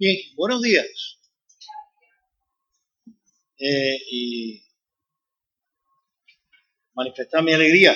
Bien, 0.00 0.16
buenos 0.34 0.62
días. 0.62 1.18
Eh, 3.58 3.98
y 4.10 4.62
manifestar 6.94 7.42
mi 7.42 7.52
alegría 7.52 7.94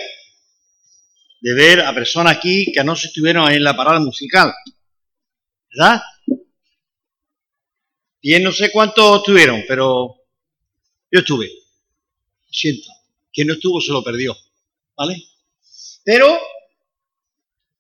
de 1.40 1.54
ver 1.54 1.80
a 1.80 1.94
personas 1.94 2.36
aquí 2.36 2.70
que 2.74 2.84
no 2.84 2.94
se 2.94 3.06
estuvieron 3.06 3.50
en 3.50 3.64
la 3.64 3.74
parada 3.74 4.00
musical. 4.00 4.52
¿Verdad? 5.70 6.02
Bien, 8.20 8.42
no 8.42 8.52
sé 8.52 8.70
cuántos 8.70 9.20
estuvieron, 9.20 9.64
pero 9.66 10.14
yo 11.10 11.20
estuve. 11.20 11.50
Siento. 12.50 12.90
Quien 13.32 13.46
no 13.46 13.54
estuvo 13.54 13.80
se 13.80 13.92
lo 13.92 14.04
perdió. 14.04 14.36
¿Vale? 14.94 15.22
Pero 16.04 16.38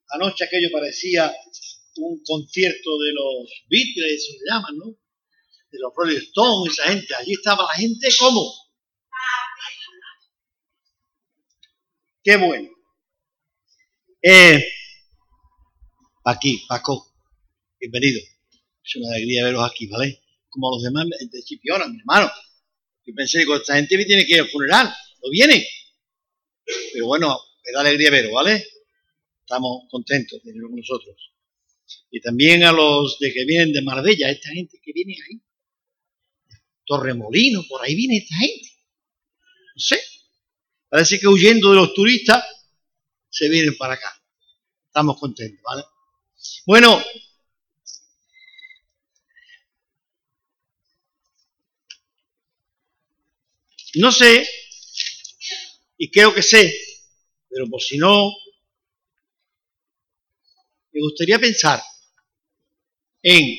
anoche 0.08 0.44
aquello 0.44 0.70
parecía 0.72 1.30
un 1.96 2.22
concierto 2.24 2.98
de 2.98 3.12
los 3.12 3.64
Beatles, 3.68 4.26
se 4.26 4.38
llaman, 4.48 4.76
¿no? 4.78 4.96
De 5.70 5.78
los 5.78 5.92
Rolling 5.94 6.18
Stones, 6.18 6.72
esa 6.72 6.90
gente. 6.90 7.14
Allí 7.14 7.32
estaba 7.32 7.64
la 7.64 7.74
gente 7.74 8.08
como. 8.18 8.52
Qué 12.22 12.36
bueno. 12.36 12.70
Eh, 14.22 14.64
aquí, 16.24 16.64
Paco, 16.66 17.12
bienvenido. 17.78 18.20
Es 18.82 18.96
una 18.96 19.14
alegría 19.14 19.44
veros 19.44 19.70
aquí, 19.70 19.86
¿vale? 19.86 20.22
Como 20.48 20.70
los 20.70 20.82
demás 20.82 21.06
de 21.20 21.42
Chipiona, 21.42 21.86
mi 21.86 21.98
hermano. 21.98 22.30
Yo 23.04 23.14
pensé, 23.14 23.40
digo, 23.40 23.56
esta 23.56 23.76
gente 23.76 23.98
me 23.98 24.06
tiene 24.06 24.24
que 24.24 24.34
ir 24.34 24.40
al 24.40 24.48
funeral, 24.48 24.86
no 24.86 25.30
viene. 25.30 25.66
Pero 26.92 27.06
bueno, 27.06 27.38
me 27.64 27.72
da 27.72 27.80
alegría 27.80 28.10
veros, 28.10 28.32
¿vale? 28.32 28.66
Estamos 29.40 29.82
contentos 29.90 30.42
de 30.42 30.50
tenerlo 30.50 30.68
con 30.68 30.78
nosotros. 30.78 31.33
Y 32.10 32.20
también 32.20 32.64
a 32.64 32.72
los 32.72 33.18
de 33.18 33.32
que 33.32 33.44
vienen 33.44 33.72
de 33.72 33.82
Marbella, 33.82 34.30
esta 34.30 34.50
gente 34.50 34.80
que 34.82 34.92
viene 34.92 35.16
ahí. 35.28 35.40
Torremolino, 36.86 37.62
por 37.68 37.82
ahí 37.82 37.94
viene 37.94 38.18
esta 38.18 38.36
gente. 38.36 38.70
No 39.74 39.80
sé. 39.80 40.00
Parece 40.88 41.18
que 41.18 41.26
huyendo 41.26 41.70
de 41.70 41.76
los 41.76 41.94
turistas 41.94 42.44
se 43.28 43.48
vienen 43.48 43.76
para 43.76 43.94
acá. 43.94 44.22
Estamos 44.86 45.18
contentos, 45.18 45.60
¿vale? 45.64 45.82
Bueno, 46.66 47.02
no 53.94 54.12
sé, 54.12 54.46
y 55.98 56.10
creo 56.10 56.34
que 56.34 56.42
sé, 56.42 56.78
pero 57.48 57.68
por 57.68 57.82
si 57.82 57.98
no, 57.98 58.30
me 60.94 61.00
gustaría 61.00 61.38
pensar 61.38 61.82
en 63.20 63.58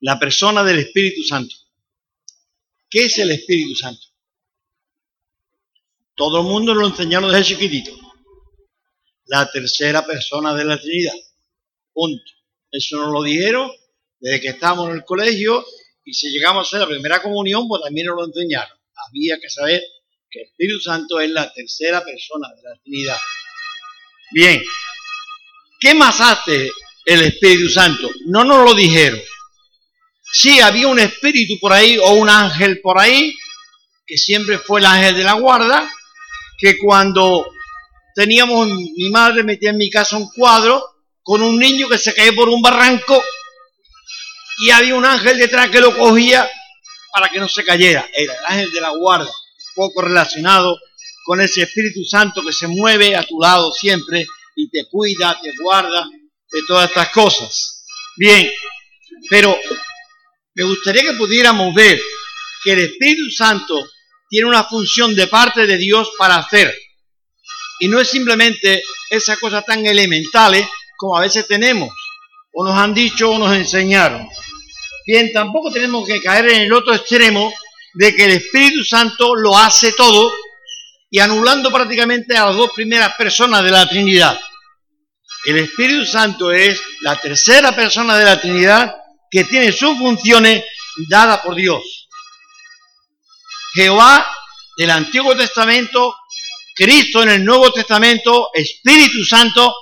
la 0.00 0.18
persona 0.18 0.62
del 0.62 0.80
Espíritu 0.80 1.22
Santo. 1.22 1.54
¿Qué 2.90 3.06
es 3.06 3.18
el 3.18 3.30
Espíritu 3.30 3.74
Santo? 3.74 4.02
Todo 6.14 6.42
el 6.42 6.46
mundo 6.46 6.74
lo 6.74 6.86
enseñaron 6.86 7.32
desde 7.32 7.54
chiquitito. 7.54 7.96
La 9.26 9.50
tercera 9.50 10.04
persona 10.04 10.54
de 10.54 10.64
la 10.66 10.78
Trinidad. 10.78 11.14
Punto. 11.92 12.30
Eso 12.70 12.98
nos 12.98 13.10
lo 13.10 13.22
dijeron 13.22 13.72
desde 14.20 14.40
que 14.40 14.48
estábamos 14.48 14.90
en 14.90 14.96
el 14.96 15.04
colegio 15.04 15.64
y 16.04 16.12
si 16.12 16.30
llegamos 16.30 16.66
a 16.66 16.68
hacer 16.68 16.80
la 16.80 16.92
primera 16.94 17.22
comunión, 17.22 17.66
pues 17.66 17.82
también 17.82 18.08
nos 18.08 18.16
lo 18.16 18.26
enseñaron. 18.26 18.78
Había 19.08 19.38
que 19.40 19.48
saber 19.48 19.82
que 20.30 20.42
el 20.42 20.48
Espíritu 20.48 20.80
Santo 20.80 21.18
es 21.18 21.30
la 21.30 21.50
tercera 21.52 22.04
persona 22.04 22.48
de 22.54 22.62
la 22.62 22.76
Trinidad. 22.82 23.18
Bien, 24.32 24.62
¿qué 25.84 25.92
más 25.94 26.18
hace 26.18 26.70
el 27.04 27.22
Espíritu 27.22 27.68
Santo? 27.68 28.10
No 28.26 28.42
nos 28.42 28.64
lo 28.64 28.74
dijeron. 28.74 29.20
Sí, 30.32 30.58
había 30.58 30.88
un 30.88 30.98
espíritu 30.98 31.60
por 31.60 31.74
ahí 31.74 31.98
o 31.98 32.12
un 32.14 32.30
ángel 32.30 32.80
por 32.80 32.98
ahí, 32.98 33.36
que 34.06 34.16
siempre 34.16 34.58
fue 34.58 34.80
el 34.80 34.86
ángel 34.86 35.14
de 35.14 35.24
la 35.24 35.34
guarda, 35.34 35.88
que 36.58 36.78
cuando 36.78 37.46
teníamos, 38.14 38.66
mi 38.68 39.10
madre 39.10 39.44
metía 39.44 39.70
en 39.70 39.76
mi 39.76 39.90
casa 39.90 40.16
un 40.16 40.30
cuadro 40.30 40.82
con 41.22 41.42
un 41.42 41.58
niño 41.58 41.86
que 41.86 41.98
se 41.98 42.14
caía 42.14 42.32
por 42.32 42.48
un 42.48 42.62
barranco 42.62 43.22
y 44.60 44.70
había 44.70 44.94
un 44.94 45.04
ángel 45.04 45.36
detrás 45.36 45.68
que 45.68 45.80
lo 45.80 45.96
cogía 45.96 46.48
para 47.12 47.28
que 47.28 47.38
no 47.38 47.48
se 47.48 47.62
cayera. 47.62 48.08
Era 48.14 48.32
el 48.32 48.44
ángel 48.46 48.72
de 48.72 48.80
la 48.80 48.90
guarda, 48.90 49.30
poco 49.74 50.00
relacionado 50.00 50.78
con 51.26 51.42
ese 51.42 51.62
Espíritu 51.62 52.04
Santo 52.04 52.42
que 52.42 52.52
se 52.52 52.68
mueve 52.68 53.14
a 53.14 53.22
tu 53.22 53.38
lado 53.38 53.70
siempre 53.72 54.26
y 54.56 54.70
te 54.70 54.86
cuida, 54.90 55.38
te 55.42 55.52
guarda 55.62 56.06
de 56.50 56.60
todas 56.66 56.88
estas 56.88 57.10
cosas. 57.10 57.84
Bien, 58.16 58.50
pero 59.28 59.56
me 60.54 60.64
gustaría 60.64 61.02
que 61.02 61.14
pudiéramos 61.14 61.74
ver 61.74 62.00
que 62.62 62.72
el 62.72 62.80
Espíritu 62.80 63.30
Santo 63.30 63.84
tiene 64.28 64.48
una 64.48 64.64
función 64.64 65.14
de 65.14 65.26
parte 65.26 65.66
de 65.66 65.76
Dios 65.78 66.12
para 66.18 66.36
hacer. 66.36 66.74
Y 67.80 67.88
no 67.88 68.00
es 68.00 68.08
simplemente 68.08 68.82
esas 69.10 69.38
cosas 69.38 69.64
tan 69.64 69.84
elementales 69.84 70.66
como 70.96 71.16
a 71.16 71.22
veces 71.22 71.46
tenemos, 71.46 71.90
o 72.52 72.64
nos 72.64 72.76
han 72.76 72.94
dicho 72.94 73.30
o 73.30 73.38
nos 73.38 73.54
enseñaron. 73.54 74.26
Bien, 75.06 75.32
tampoco 75.32 75.70
tenemos 75.70 76.06
que 76.06 76.20
caer 76.22 76.48
en 76.50 76.62
el 76.62 76.72
otro 76.72 76.94
extremo 76.94 77.52
de 77.94 78.14
que 78.14 78.24
el 78.24 78.30
Espíritu 78.32 78.84
Santo 78.84 79.34
lo 79.34 79.58
hace 79.58 79.92
todo 79.92 80.32
y 81.14 81.20
anulando 81.20 81.70
prácticamente 81.70 82.36
a 82.36 82.46
las 82.46 82.56
dos 82.56 82.72
primeras 82.74 83.14
personas 83.14 83.62
de 83.62 83.70
la 83.70 83.88
Trinidad. 83.88 84.36
El 85.44 85.58
Espíritu 85.58 86.04
Santo 86.04 86.50
es 86.50 86.82
la 87.02 87.20
tercera 87.20 87.70
persona 87.70 88.16
de 88.16 88.24
la 88.24 88.40
Trinidad 88.40 88.96
que 89.30 89.44
tiene 89.44 89.70
sus 89.70 89.96
funciones 89.96 90.64
dadas 91.08 91.38
por 91.42 91.54
Dios. 91.54 92.08
Jehová 93.74 94.28
del 94.76 94.90
Antiguo 94.90 95.36
Testamento, 95.36 96.16
Cristo 96.74 97.22
en 97.22 97.28
el 97.28 97.44
Nuevo 97.44 97.72
Testamento, 97.72 98.48
Espíritu 98.52 99.24
Santo, 99.24 99.72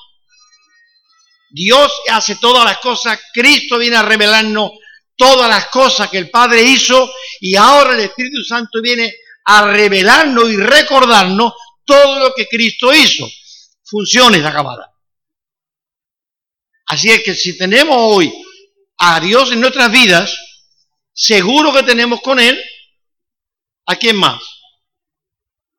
Dios 1.48 1.90
hace 2.10 2.36
todas 2.36 2.66
las 2.66 2.76
cosas, 2.76 3.18
Cristo 3.32 3.78
viene 3.78 3.96
a 3.96 4.02
revelarnos 4.02 4.72
todas 5.16 5.48
las 5.48 5.68
cosas 5.68 6.10
que 6.10 6.18
el 6.18 6.28
Padre 6.28 6.60
hizo 6.62 7.10
y 7.40 7.56
ahora 7.56 7.94
el 7.94 8.00
Espíritu 8.00 8.44
Santo 8.44 8.82
viene 8.82 9.14
a 9.44 9.72
revelarnos 9.72 10.50
y 10.50 10.56
recordarnos 10.56 11.54
todo 11.84 12.18
lo 12.18 12.34
que 12.34 12.46
Cristo 12.46 12.94
hizo. 12.94 13.28
Funciones 13.84 14.44
acabadas. 14.44 14.88
Así 16.86 17.10
es 17.10 17.22
que 17.22 17.34
si 17.34 17.56
tenemos 17.56 17.96
hoy 17.98 18.32
a 18.98 19.20
Dios 19.20 19.52
en 19.52 19.60
nuestras 19.60 19.90
vidas, 19.90 20.36
seguro 21.12 21.72
que 21.72 21.82
tenemos 21.82 22.20
con 22.20 22.38
Él 22.38 22.62
a 23.86 23.96
quién 23.96 24.16
más? 24.16 24.42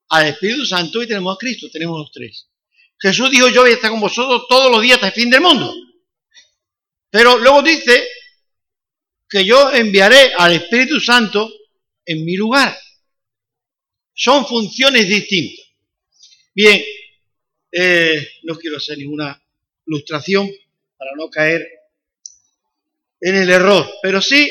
Al 0.09 0.27
Espíritu 0.27 0.65
Santo 0.65 1.01
y 1.01 1.07
tenemos 1.07 1.35
a 1.35 1.39
Cristo, 1.39 1.67
tenemos 1.71 1.99
los 1.99 2.11
tres. 2.11 2.49
Jesús 2.99 3.31
dijo, 3.31 3.49
yo 3.49 3.61
voy 3.61 3.71
a 3.71 3.73
estar 3.73 3.91
con 3.91 3.99
vosotros 3.99 4.45
todos 4.47 4.71
los 4.71 4.81
días 4.81 4.95
hasta 4.95 5.07
el 5.07 5.13
fin 5.13 5.29
del 5.29 5.41
mundo. 5.41 5.73
Pero 7.09 7.37
luego 7.37 7.61
dice 7.61 8.07
que 9.29 9.45
yo 9.45 9.71
enviaré 9.71 10.33
al 10.37 10.53
Espíritu 10.53 10.99
Santo 10.99 11.51
en 12.05 12.23
mi 12.23 12.35
lugar. 12.35 12.77
Son 14.13 14.45
funciones 14.45 15.07
distintas. 15.07 15.65
Bien, 16.53 16.83
eh, 17.71 18.27
no 18.43 18.55
quiero 18.55 18.77
hacer 18.77 18.97
ninguna 18.97 19.41
ilustración 19.87 20.49
para 20.97 21.11
no 21.15 21.29
caer 21.29 21.67
en 23.19 23.35
el 23.35 23.49
error, 23.49 23.89
pero 24.01 24.21
sí, 24.21 24.49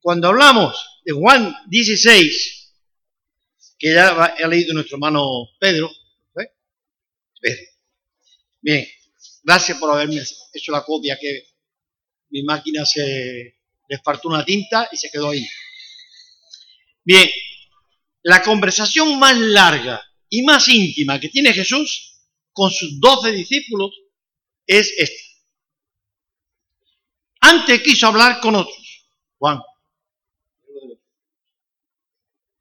cuando 0.00 0.28
hablamos 0.28 1.00
de 1.04 1.12
Juan 1.12 1.54
16, 1.66 2.72
que 3.78 3.94
ya 3.94 4.10
ha 4.10 4.46
leído 4.46 4.74
nuestro 4.74 4.96
hermano 4.96 5.48
Pedro, 5.58 5.90
¿eh? 6.38 6.52
Pedro. 7.40 7.62
Bien, 8.60 8.86
gracias 9.42 9.78
por 9.78 9.90
haberme 9.90 10.22
hecho 10.52 10.70
la 10.70 10.84
copia 10.84 11.18
que 11.20 11.48
mi 12.30 12.44
máquina 12.44 12.86
se 12.86 13.56
les 13.88 14.02
faltó 14.02 14.28
una 14.28 14.44
tinta 14.44 14.88
y 14.92 14.96
se 14.96 15.10
quedó 15.10 15.30
ahí. 15.30 15.44
Bien, 17.04 17.28
la 18.22 18.42
conversación 18.42 19.18
más 19.18 19.36
larga 19.38 20.02
y 20.28 20.42
más 20.42 20.68
íntima 20.68 21.20
que 21.20 21.28
tiene 21.28 21.52
Jesús 21.52 22.20
con 22.52 22.70
sus 22.70 23.00
doce 23.00 23.32
discípulos 23.32 23.90
es 24.66 24.92
esta. 24.96 25.22
Antes 27.40 27.82
quiso 27.82 28.06
hablar 28.06 28.40
con 28.40 28.54
otros. 28.54 29.06
Juan. 29.38 29.60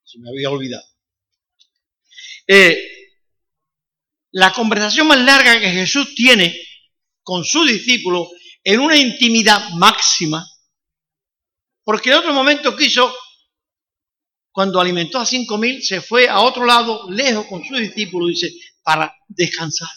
Se 0.04 0.20
me 0.20 0.30
había 0.30 0.50
olvidado. 0.50 0.86
Eh, 2.48 2.78
la 4.32 4.52
conversación 4.52 5.08
más 5.08 5.20
larga 5.20 5.60
que 5.60 5.70
Jesús 5.70 6.16
tiene 6.16 6.60
con 7.24 7.46
sus 7.46 7.68
discípulos 7.70 8.30
en 8.64 8.80
una 8.80 8.98
intimidad 8.98 9.70
máxima 9.72 10.46
porque 11.84 12.10
en 12.10 12.18
otro 12.18 12.34
momento 12.34 12.76
quiso, 12.76 13.14
cuando 14.52 14.80
alimentó 14.82 15.20
a 15.20 15.26
cinco 15.26 15.58
mil, 15.58 15.82
se 15.82 16.02
fue 16.02 16.28
a 16.28 16.42
otro 16.42 16.66
lado, 16.66 17.10
lejos 17.10 17.46
con 17.48 17.64
sus 17.64 17.80
discípulos, 17.80 18.30
dice, 18.30 18.54
para 18.84 19.14
descansar. 19.28 19.90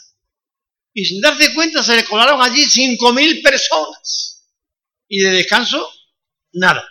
Y 0.93 1.05
sin 1.05 1.21
darse 1.21 1.53
cuenta 1.55 1.83
se 1.83 1.97
le 1.97 2.05
colaron 2.05 2.41
allí 2.41 2.65
cinco 2.65 3.13
mil 3.13 3.43
personas. 3.43 4.49
Y 5.09 5.19
de 5.19 5.31
descanso, 5.31 5.89
nada. 6.53 6.89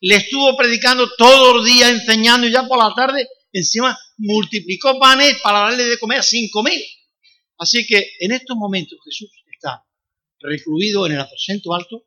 Le 0.00 0.16
estuvo 0.16 0.56
predicando 0.56 1.08
todos 1.16 1.56
los 1.56 1.64
días, 1.64 1.90
enseñando 1.90 2.46
y 2.46 2.50
ya 2.50 2.66
por 2.66 2.78
la 2.78 2.92
tarde, 2.94 3.28
encima 3.52 3.98
multiplicó 4.16 4.98
panes 4.98 5.40
para 5.40 5.60
darle 5.60 5.84
de 5.84 5.98
comer 5.98 6.20
a 6.20 6.22
cinco 6.22 6.62
mil. 6.62 6.82
Así 7.58 7.86
que 7.86 8.12
en 8.20 8.32
estos 8.32 8.56
momentos 8.56 8.98
Jesús 9.04 9.30
está 9.52 9.84
recluido 10.40 11.06
en 11.06 11.12
el 11.12 11.20
aposento 11.20 11.74
alto 11.74 12.04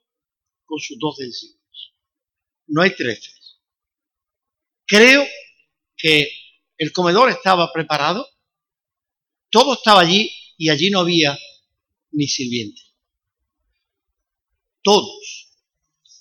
con 0.65 0.80
sus 0.80 0.98
doce 1.00 1.25
discípulos. 1.25 1.94
No 2.68 2.81
hay 2.81 2.95
trece. 2.95 3.31
Creo 4.91 5.25
que 5.95 6.29
el 6.77 6.91
comedor 6.91 7.29
estaba 7.29 7.71
preparado, 7.71 8.27
todo 9.49 9.75
estaba 9.75 10.01
allí 10.01 10.29
y 10.57 10.69
allí 10.69 10.89
no 10.89 10.99
había 10.99 11.39
ni 12.11 12.27
sirviente. 12.27 12.81
Todos. 14.83 15.47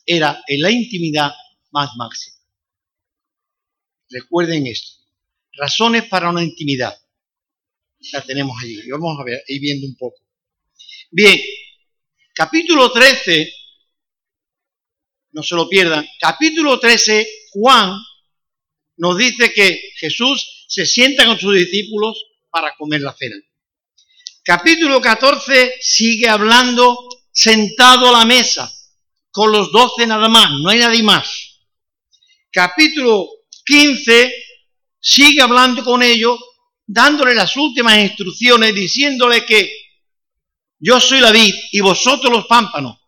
Era 0.06 0.40
en 0.46 0.60
la 0.62 0.70
intimidad 0.70 1.32
más 1.72 1.90
máxima. 1.96 2.36
Recuerden 4.08 4.68
esto. 4.68 5.02
Razones 5.54 6.04
para 6.04 6.30
una 6.30 6.44
intimidad. 6.44 6.96
La 8.12 8.22
tenemos 8.22 8.56
allí. 8.62 8.88
Vamos 8.88 9.18
a 9.18 9.24
ver, 9.24 9.42
ir 9.48 9.60
viendo 9.60 9.84
un 9.84 9.96
poco. 9.96 10.22
Bien, 11.10 11.40
capítulo 12.32 12.92
13, 12.92 13.52
no 15.32 15.42
se 15.42 15.56
lo 15.56 15.68
pierdan. 15.68 16.06
Capítulo 16.20 16.78
13, 16.78 17.26
Juan 17.50 18.00
nos 19.00 19.16
dice 19.16 19.50
que 19.54 19.92
Jesús 19.96 20.66
se 20.68 20.84
sienta 20.84 21.24
con 21.24 21.38
sus 21.38 21.54
discípulos 21.54 22.22
para 22.50 22.74
comer 22.76 23.00
la 23.00 23.16
cena. 23.18 23.36
Capítulo 24.44 25.00
14 25.00 25.76
sigue 25.80 26.28
hablando 26.28 27.08
sentado 27.32 28.10
a 28.10 28.18
la 28.18 28.24
mesa, 28.26 28.70
con 29.30 29.50
los 29.52 29.72
doce 29.72 30.06
nada 30.06 30.28
más, 30.28 30.50
no 30.60 30.68
hay 30.68 30.80
nadie 30.80 31.02
más. 31.02 31.26
Capítulo 32.52 33.26
15 33.64 34.34
sigue 35.00 35.40
hablando 35.40 35.82
con 35.82 36.02
ellos, 36.02 36.38
dándole 36.86 37.34
las 37.34 37.56
últimas 37.56 37.96
instrucciones, 37.96 38.74
diciéndole 38.74 39.46
que 39.46 39.72
yo 40.78 41.00
soy 41.00 41.20
la 41.20 41.32
vid 41.32 41.54
y 41.72 41.80
vosotros 41.80 42.30
los 42.30 42.46
pámpanos. 42.46 42.98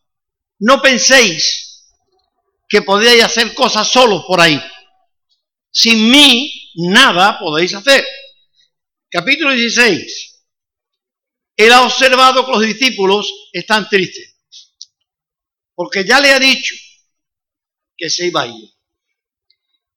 No 0.61 0.81
penséis 0.81 1.85
que 2.67 2.81
podéis 2.81 3.25
hacer 3.25 3.53
cosas 3.53 3.87
solos 3.89 4.25
por 4.27 4.41
ahí. 4.41 4.59
Sin 5.73 6.11
mí 6.11 6.71
nada 6.75 7.39
podéis 7.39 7.75
hacer. 7.75 8.07
Capítulo 9.09 9.53
16. 9.53 10.45
Él 11.57 11.73
ha 11.73 11.83
observado 11.83 12.45
que 12.45 12.53
los 12.53 12.63
discípulos 12.63 13.49
están 13.53 13.89
tristes, 13.89 14.37
porque 15.75 16.05
ya 16.05 16.21
le 16.21 16.31
ha 16.31 16.39
dicho 16.39 16.75
que 17.97 18.11
se 18.11 18.27
iba 18.27 18.43
a 18.43 18.47
ir. 18.47 18.71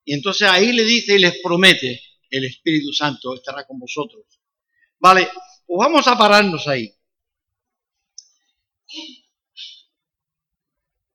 Y 0.06 0.13
entonces 0.13 0.48
ahí 0.48 0.72
le 0.72 0.83
dice 0.83 1.16
y 1.16 1.19
les 1.19 1.42
promete, 1.42 2.01
el 2.30 2.45
Espíritu 2.45 2.94
Santo 2.94 3.36
estará 3.36 3.66
con 3.66 3.80
vosotros. 3.80 4.24
Vale, 5.00 5.30
pues 5.66 5.77
vamos 5.77 6.07
a 6.07 6.18
pararnos 6.18 6.68
ahí. 6.68 6.94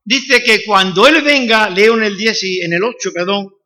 Dice 0.05 0.43
que 0.43 0.65
cuando 0.65 1.07
Él 1.07 1.23
venga, 1.23 1.71
leo 1.71 1.97
en 1.97 2.03
el 2.05 2.17
10 2.17 2.43
y 2.43 2.61
en 2.63 2.73
el 2.73 2.83
8, 2.83 3.13
perdón, 3.13 3.60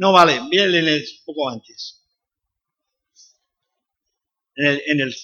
no 0.00 0.12
vale, 0.12 0.40
viene 0.50 0.78
en 0.78 1.04
poco 1.26 1.50
antes. 1.50 2.06
En 4.54 4.66
el, 4.66 4.82
en 4.86 5.00
el, 5.00 5.16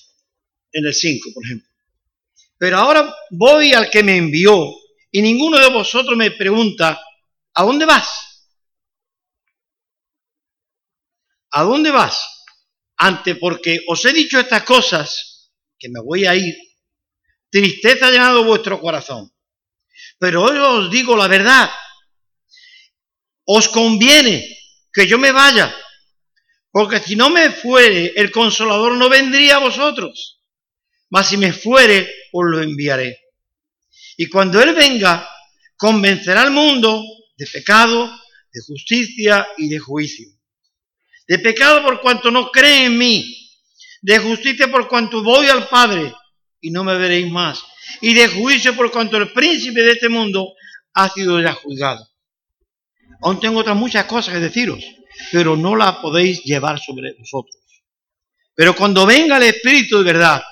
en 0.73 0.87
el 0.87 0.95
5, 0.95 1.31
por 1.33 1.45
ejemplo. 1.47 1.69
Pero 2.59 2.77
ahora 2.77 3.17
voy 3.31 3.73
al 3.73 3.89
que 3.89 4.03
me 4.03 4.19
envió 4.19 4.71
y 5.11 5.23
ninguno 5.23 5.59
de 5.59 5.71
vosotros 5.71 6.15
me 6.15 6.31
pregunta, 6.31 7.03
¿a 7.55 7.63
dónde 7.65 7.87
vas? 7.87 8.07
¿A 11.53 11.63
dónde 11.63 11.91
vas? 11.91 12.45
Ante 12.99 13.37
porque 13.37 13.81
os 13.89 14.05
he 14.05 14.13
dicho 14.13 14.39
estas 14.39 14.65
cosas, 14.65 15.55
que 15.79 15.89
me 15.89 16.01
voy 16.03 16.27
a 16.27 16.35
ir, 16.35 16.55
tristeza 17.49 18.09
ha 18.09 18.11
llenado 18.11 18.45
vuestro 18.45 18.79
corazón. 18.79 19.33
Pero 20.19 20.45
hoy 20.45 20.59
os 20.59 20.91
digo 20.91 21.17
la 21.17 21.29
verdad, 21.29 21.71
os 23.47 23.71
conviene 23.71 24.53
que 24.97 25.07
yo 25.07 25.19
me 25.19 25.31
vaya, 25.31 25.77
porque 26.73 27.01
si 27.01 27.17
no 27.17 27.29
me 27.29 27.51
fuere, 27.51 28.15
el 28.17 28.31
consolador 28.31 28.97
no 28.97 29.11
vendría 29.11 29.57
a 29.57 29.59
vosotros, 29.59 30.41
mas 31.11 31.29
si 31.29 31.37
me 31.37 31.53
fuere, 31.53 32.11
os 32.33 32.45
lo 32.47 32.63
enviaré. 32.63 33.21
Y 34.17 34.27
cuando 34.31 34.59
Él 34.59 34.75
venga, 34.75 35.29
convencerá 35.77 36.41
al 36.41 36.51
mundo 36.51 37.05
de 37.37 37.47
pecado, 37.47 38.11
de 38.51 38.61
justicia 38.67 39.47
y 39.59 39.69
de 39.69 39.79
juicio. 39.79 40.29
De 41.29 41.41
pecado 41.41 41.83
por 41.83 42.01
cuanto 42.01 42.31
no 42.31 42.51
creen 42.51 42.93
en 42.93 42.99
mí, 42.99 43.51
de 44.01 44.19
justicia 44.19 44.71
por 44.71 44.89
cuanto 44.89 45.23
voy 45.23 45.49
al 45.49 45.69
Padre 45.69 46.15
y 46.63 46.71
no 46.71 46.85
me 46.85 46.97
veréis 46.97 47.31
más, 47.31 47.63
y 48.01 48.15
de 48.15 48.29
juicio 48.29 48.75
por 48.75 48.91
cuanto 48.91 49.19
el 49.19 49.31
príncipe 49.31 49.83
de 49.83 49.93
este 49.93 50.09
mundo 50.09 50.55
ha 50.95 51.11
sido 51.11 51.39
ya 51.39 51.53
juzgado. 51.53 52.09
Aún 53.23 53.41
tengo 53.41 53.61
otras 53.61 53.77
muchas 53.77 54.05
cosas 54.05 54.35
que 54.35 54.41
deciros, 54.41 54.85
pero 55.33 55.57
no 55.57 55.75
las 55.77 55.97
podéis 55.97 56.43
llevar 56.45 56.79
sobre 56.79 57.15
vosotros. 57.19 57.57
Pero 58.55 58.75
cuando 58.75 59.07
venga 59.07 59.37
el 59.37 59.45
Espíritu 59.45 59.99
de 59.99 60.13
verdad, 60.13 60.43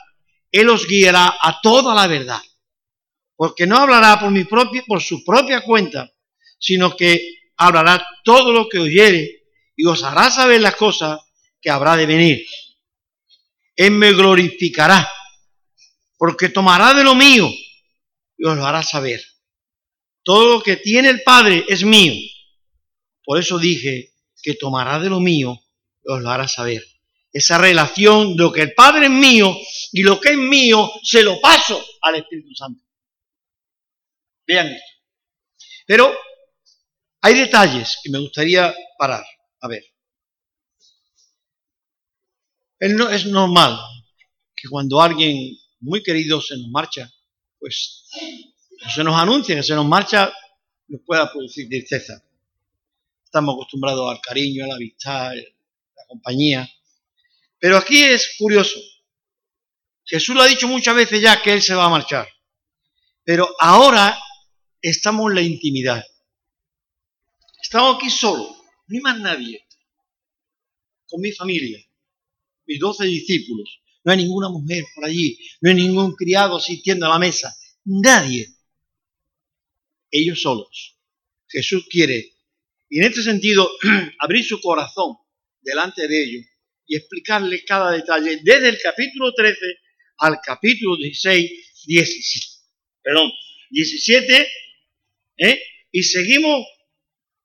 Él 0.51 0.69
os 0.69 0.87
guiará 0.87 1.37
a 1.41 1.61
toda 1.61 1.95
la 1.95 2.07
verdad. 2.07 2.41
Porque 3.37 3.67
no 3.67 3.79
hablará 3.79 4.19
por, 4.21 4.31
mi 4.31 4.45
propia, 4.45 4.83
por 4.87 5.03
su 5.03 5.25
propia 5.25 5.63
cuenta, 5.63 6.11
sino 6.59 6.97
que 6.97 7.51
hablará 7.57 8.07
todo 8.25 8.53
lo 8.53 8.69
que 8.69 8.79
oyere 8.79 9.43
y 9.77 9.87
os 9.87 10.03
hará 10.03 10.31
saber 10.31 10.61
las 10.61 10.77
cosas 10.77 11.21
que 11.61 11.71
habrá 11.71 11.97
de 11.97 12.07
venir. 12.07 12.47
Él 13.77 13.91
me 13.93 14.13
glorificará, 14.13 15.09
porque 16.17 16.49
tomará 16.49 16.95
de 16.95 17.03
lo 17.03 17.15
mío 17.15 17.51
y 18.37 18.47
os 18.47 18.57
lo 18.57 18.65
hará 18.65 18.83
saber. 18.83 19.21
Todo 20.23 20.55
lo 20.55 20.63
que 20.63 20.77
tiene 20.77 21.09
el 21.09 21.23
Padre 21.23 21.65
es 21.69 21.85
mío 21.85 22.15
por 23.25 23.39
eso 23.39 23.59
dije 23.59 24.13
que 24.43 24.55
tomará 24.55 24.99
de 25.01 25.09
lo 25.09 25.21
mío 25.21 25.59
y 26.05 26.13
os 26.13 26.21
lo 26.21 26.31
hará 26.31 26.47
saber. 26.47 26.85
Esa 27.33 27.59
relación 27.59 28.37
de 28.37 28.43
lo 28.45 28.53
que 28.53 28.63
el 28.63 28.75
Padre 28.75 29.07
es 29.07 29.11
mío 29.11 29.57
y 29.93 30.03
lo 30.03 30.21
que 30.21 30.31
es 30.31 30.37
mío 30.37 30.91
se 31.03 31.23
lo 31.23 31.41
paso 31.41 31.85
al 32.03 32.17
Espíritu 32.17 32.55
Santo. 32.55 32.85
Vean 34.47 34.69
esto. 34.69 34.93
Pero 35.87 36.15
hay 37.23 37.35
detalles 37.35 37.99
que 38.03 38.11
me 38.11 38.19
gustaría 38.19 38.73
parar. 38.99 39.25
A 39.61 39.69
ver. 39.69 39.83
Es 42.79 43.25
normal 43.27 43.81
que 44.55 44.69
cuando 44.69 45.01
alguien 45.01 45.57
muy 45.81 46.03
querido 46.03 46.41
se 46.41 46.57
nos 46.59 46.69
marcha, 46.69 47.11
pues 47.59 48.05
se 48.95 49.03
nos 49.03 49.19
anuncia 49.19 49.57
que 49.57 49.63
se 49.63 49.75
nos 49.75 49.87
marcha, 49.87 50.33
nos 50.89 51.01
pueda 51.07 51.33
producir 51.33 51.67
tristeza 51.69 52.23
estamos 53.35 53.57
acostumbrados 53.57 54.09
al 54.13 54.21
cariño, 54.21 54.65
a 54.65 54.69
la 54.69 54.77
amistad, 54.77 55.33
a 55.33 55.35
la 55.35 56.07
compañía. 56.07 56.71
Pero 57.59 57.77
aquí 57.77 58.01
es 58.01 58.37
curioso. 58.39 58.79
Jesús 60.05 60.37
lo 60.37 60.43
ha 60.43 60.47
dicho 60.47 60.69
muchas 60.69 60.95
veces 60.95 61.21
ya 61.21 61.43
que 61.43 61.53
Él 61.53 61.61
se 61.61 61.75
va 61.75 61.87
a 61.87 61.89
marchar. 61.89 62.29
Pero 63.25 63.49
ahora 63.59 64.17
estamos 64.81 65.31
en 65.31 65.35
la 65.35 65.43
intimidad. 65.43 66.05
Estamos 67.61 67.97
aquí 67.97 68.09
solos, 68.09 68.57
ni 68.87 69.01
más 69.01 69.19
nadie. 69.19 69.67
Con 71.09 71.21
mi 71.21 71.33
familia, 71.33 71.85
mis 72.67 72.79
doce 72.79 73.05
discípulos. 73.05 73.81
No 74.05 74.13
hay 74.13 74.19
ninguna 74.19 74.49
mujer 74.49 74.85
por 74.95 75.07
allí, 75.07 75.37
no 75.61 75.71
hay 75.71 75.77
ningún 75.77 76.15
criado 76.15 76.57
asistiendo 76.59 77.07
a 77.07 77.09
la 77.09 77.19
mesa. 77.19 77.53
Nadie. 77.85 78.55
Ellos 80.09 80.41
solos. 80.41 80.97
Jesús 81.49 81.89
quiere 81.91 82.34
y 82.89 83.01
en 83.01 83.07
este 83.07 83.23
sentido, 83.23 83.71
abrir 84.19 84.45
su 84.45 84.61
corazón 84.61 85.17
delante 85.61 86.07
de 86.07 86.23
ellos 86.23 86.45
y 86.87 86.97
explicarle 86.97 87.65
cada 87.65 87.93
detalle 87.93 88.41
desde 88.43 88.69
el 88.69 88.79
capítulo 88.83 89.33
13 89.33 89.59
al 90.19 90.39
capítulo 90.45 90.97
16, 90.97 91.51
17. 91.87 92.47
Perdón, 93.03 93.31
17, 93.71 94.49
¿eh? 95.39 95.63
y 95.91 96.03
seguimos 96.03 96.67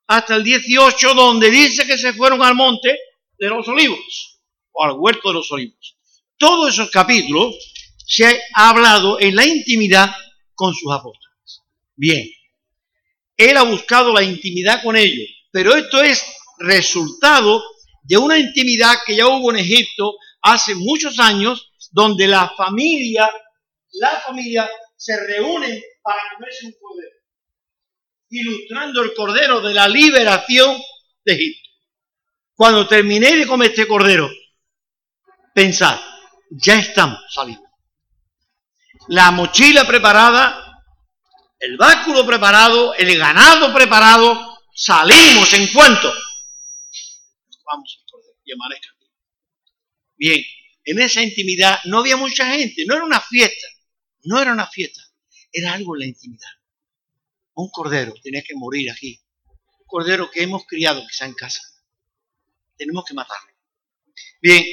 hasta 0.07 0.35
el 0.35 0.43
18, 0.43 1.13
donde 1.13 1.49
dice 1.49 1.85
que 1.85 1.97
se 1.97 2.13
fueron 2.13 2.41
al 2.41 2.55
monte 2.55 2.97
de 3.37 3.47
los 3.47 3.67
olivos, 3.67 4.41
o 4.71 4.83
al 4.83 4.93
huerto 4.97 5.29
de 5.29 5.35
los 5.35 5.51
olivos. 5.51 5.97
Todos 6.37 6.73
esos 6.73 6.89
capítulos 6.89 7.55
se 8.05 8.25
ha 8.25 8.69
hablado 8.69 9.19
en 9.19 9.35
la 9.35 9.45
intimidad 9.45 10.11
con 10.55 10.73
sus 10.73 10.91
apóstoles. 10.91 11.63
Bien, 11.95 12.27
él 13.39 13.57
ha 13.57 13.63
buscado 13.63 14.13
la 14.13 14.21
intimidad 14.21 14.83
con 14.83 14.95
ellos 14.95 15.27
pero 15.51 15.75
esto 15.75 16.01
es 16.01 16.23
resultado 16.59 17.63
de 18.03 18.17
una 18.17 18.37
intimidad 18.37 18.95
que 19.05 19.15
ya 19.15 19.27
hubo 19.27 19.51
en 19.51 19.57
Egipto 19.57 20.15
hace 20.41 20.75
muchos 20.75 21.19
años, 21.19 21.71
donde 21.91 22.27
la 22.27 22.49
familia, 22.55 23.29
la 23.93 24.09
familia 24.21 24.69
se 24.95 25.17
reúnen 25.25 25.81
para 26.01 26.19
comerse 26.35 26.67
un 26.67 26.73
cordero, 26.79 27.15
ilustrando 28.29 29.03
el 29.03 29.13
cordero 29.13 29.61
de 29.61 29.73
la 29.73 29.87
liberación 29.87 30.79
de 31.25 31.33
Egipto. 31.33 31.69
Cuando 32.53 32.87
terminé 32.87 33.35
de 33.35 33.47
comer 33.47 33.71
este 33.71 33.87
cordero, 33.87 34.29
pensar, 35.53 35.99
ya 36.51 36.77
estamos 36.77 37.19
saliendo. 37.29 37.67
La 39.07 39.31
mochila 39.31 39.87
preparada, 39.87 40.68
el 41.59 41.77
báculo 41.77 42.25
preparado, 42.25 42.93
el 42.95 43.17
ganado 43.17 43.73
preparado, 43.73 44.59
salimos 44.73 45.53
en 45.53 45.71
cuanto 45.73 46.13
vamos 47.69 48.03
y 48.43 48.51
amanezca. 48.51 48.89
Bien, 50.17 50.43
en 50.85 50.99
esa 50.99 51.21
intimidad 51.21 51.79
no 51.85 51.99
había 51.99 52.17
mucha 52.17 52.51
gente, 52.51 52.83
no 52.85 52.95
era 52.95 53.03
una 53.03 53.21
fiesta, 53.21 53.67
no 54.23 54.41
era 54.41 54.51
una 54.51 54.67
fiesta, 54.67 55.01
era 55.51 55.73
algo 55.73 55.95
en 55.95 55.99
la 55.99 56.05
intimidad. 56.07 56.49
Un 57.53 57.69
cordero 57.69 58.13
tenía 58.23 58.41
que 58.41 58.55
morir 58.55 58.89
aquí, 58.91 59.21
un 59.79 59.85
cordero 59.85 60.29
que 60.31 60.41
hemos 60.41 60.65
criado 60.65 61.05
quizá 61.07 61.25
en 61.25 61.33
casa. 61.33 61.61
Tenemos 62.77 63.03
que 63.05 63.13
matarlo. 63.13 63.53
Bien, 64.41 64.65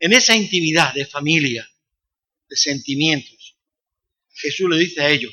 en 0.00 0.12
esa 0.12 0.34
intimidad 0.34 0.94
de 0.94 1.06
familia, 1.06 1.68
de 2.48 2.56
sentimientos, 2.56 3.56
Jesús 4.34 4.68
le 4.68 4.78
dice 4.78 5.02
a 5.02 5.10
ellos 5.10 5.32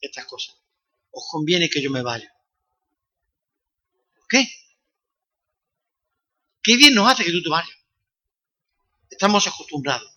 estas 0.00 0.26
cosas. 0.26 0.56
Os 1.10 1.26
conviene 1.30 1.68
que 1.68 1.82
yo 1.82 1.90
me 1.90 2.02
vaya. 2.02 2.32
¿Por 4.14 4.26
qué? 4.28 4.48
Qué 6.62 6.76
bien 6.76 6.94
nos 6.94 7.10
hace 7.10 7.24
que 7.24 7.32
tú 7.32 7.42
te 7.42 7.48
vayas. 7.48 7.76
Estamos 9.08 9.46
acostumbrados. 9.46 10.12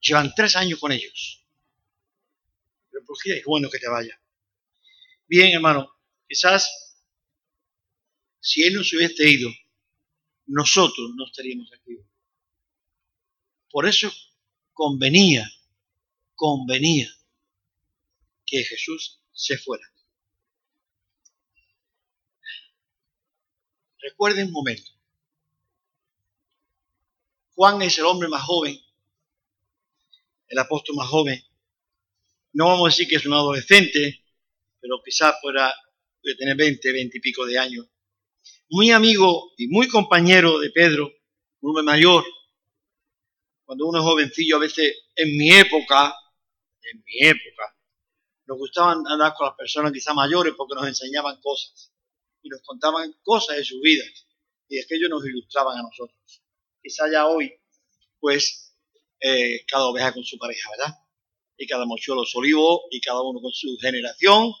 Llevan 0.00 0.32
tres 0.34 0.56
años 0.56 0.78
con 0.78 0.92
ellos. 0.92 1.44
Pero 2.90 3.04
por 3.04 3.16
qué 3.22 3.38
es 3.38 3.44
bueno 3.44 3.70
que 3.70 3.78
te 3.78 3.88
vaya. 3.88 4.20
Bien, 5.26 5.52
hermano, 5.52 5.90
quizás 6.28 6.68
si 8.40 8.62
él 8.62 8.74
no 8.74 8.84
se 8.84 8.96
hubiese 8.96 9.28
ido, 9.28 9.50
nosotros 10.46 11.10
no 11.14 11.26
estaríamos 11.26 11.70
aquí. 11.72 11.98
Por 13.70 13.86
eso 13.86 14.12
convenía, 14.72 15.50
convenía 16.34 17.08
que 18.50 18.64
Jesús 18.64 19.22
se 19.32 19.56
fuera. 19.56 19.84
Recuerden 24.02 24.48
un 24.48 24.52
momento. 24.52 24.90
Juan 27.54 27.80
es 27.82 27.98
el 27.98 28.06
hombre 28.06 28.28
más 28.28 28.42
joven, 28.42 28.76
el 30.48 30.58
apóstol 30.58 30.96
más 30.96 31.08
joven. 31.08 31.40
No 32.52 32.66
vamos 32.66 32.86
a 32.86 32.90
decir 32.90 33.06
que 33.06 33.16
es 33.16 33.26
un 33.26 33.34
adolescente, 33.34 34.24
pero 34.80 35.00
quizás 35.04 35.36
pueda 35.40 35.72
tener 36.38 36.56
20, 36.56 36.92
20 36.92 37.18
y 37.18 37.20
pico 37.20 37.46
de 37.46 37.58
años. 37.58 37.86
Muy 38.68 38.90
amigo 38.90 39.52
y 39.56 39.68
muy 39.68 39.86
compañero 39.88 40.58
de 40.58 40.70
Pedro, 40.70 41.12
un 41.60 41.70
hombre 41.70 41.84
mayor, 41.84 42.24
cuando 43.64 43.86
uno 43.86 43.98
es 43.98 44.04
jovencillo, 44.04 44.56
a 44.56 44.60
veces 44.60 44.96
en 45.14 45.36
mi 45.36 45.50
época, 45.52 46.12
en 46.82 47.04
mi 47.06 47.28
época, 47.28 47.76
nos 48.50 48.58
gustaban 48.58 49.06
andar 49.06 49.32
con 49.36 49.46
las 49.46 49.56
personas 49.56 49.92
quizás 49.92 50.12
mayores 50.12 50.54
porque 50.56 50.74
nos 50.74 50.84
enseñaban 50.84 51.40
cosas 51.40 51.92
y 52.42 52.48
nos 52.48 52.60
contaban 52.62 53.14
cosas 53.22 53.56
de 53.56 53.64
sus 53.64 53.80
vidas 53.80 54.26
y 54.68 54.76
es 54.76 54.88
que 54.88 54.96
ellos 54.96 55.08
nos 55.08 55.24
ilustraban 55.24 55.78
a 55.78 55.82
nosotros. 55.82 56.42
Quizá 56.82 57.08
ya 57.08 57.28
hoy, 57.28 57.52
pues, 58.18 58.74
eh, 59.20 59.64
cada 59.66 59.84
oveja 59.84 60.12
con 60.12 60.24
su 60.24 60.36
pareja, 60.36 60.68
¿verdad? 60.70 60.96
Y 61.56 61.66
cada 61.68 61.84
mochuelo 61.84 62.24
solivo 62.24 62.88
y 62.90 63.00
cada 63.00 63.22
uno 63.22 63.40
con 63.40 63.52
su 63.52 63.78
generación 63.80 64.52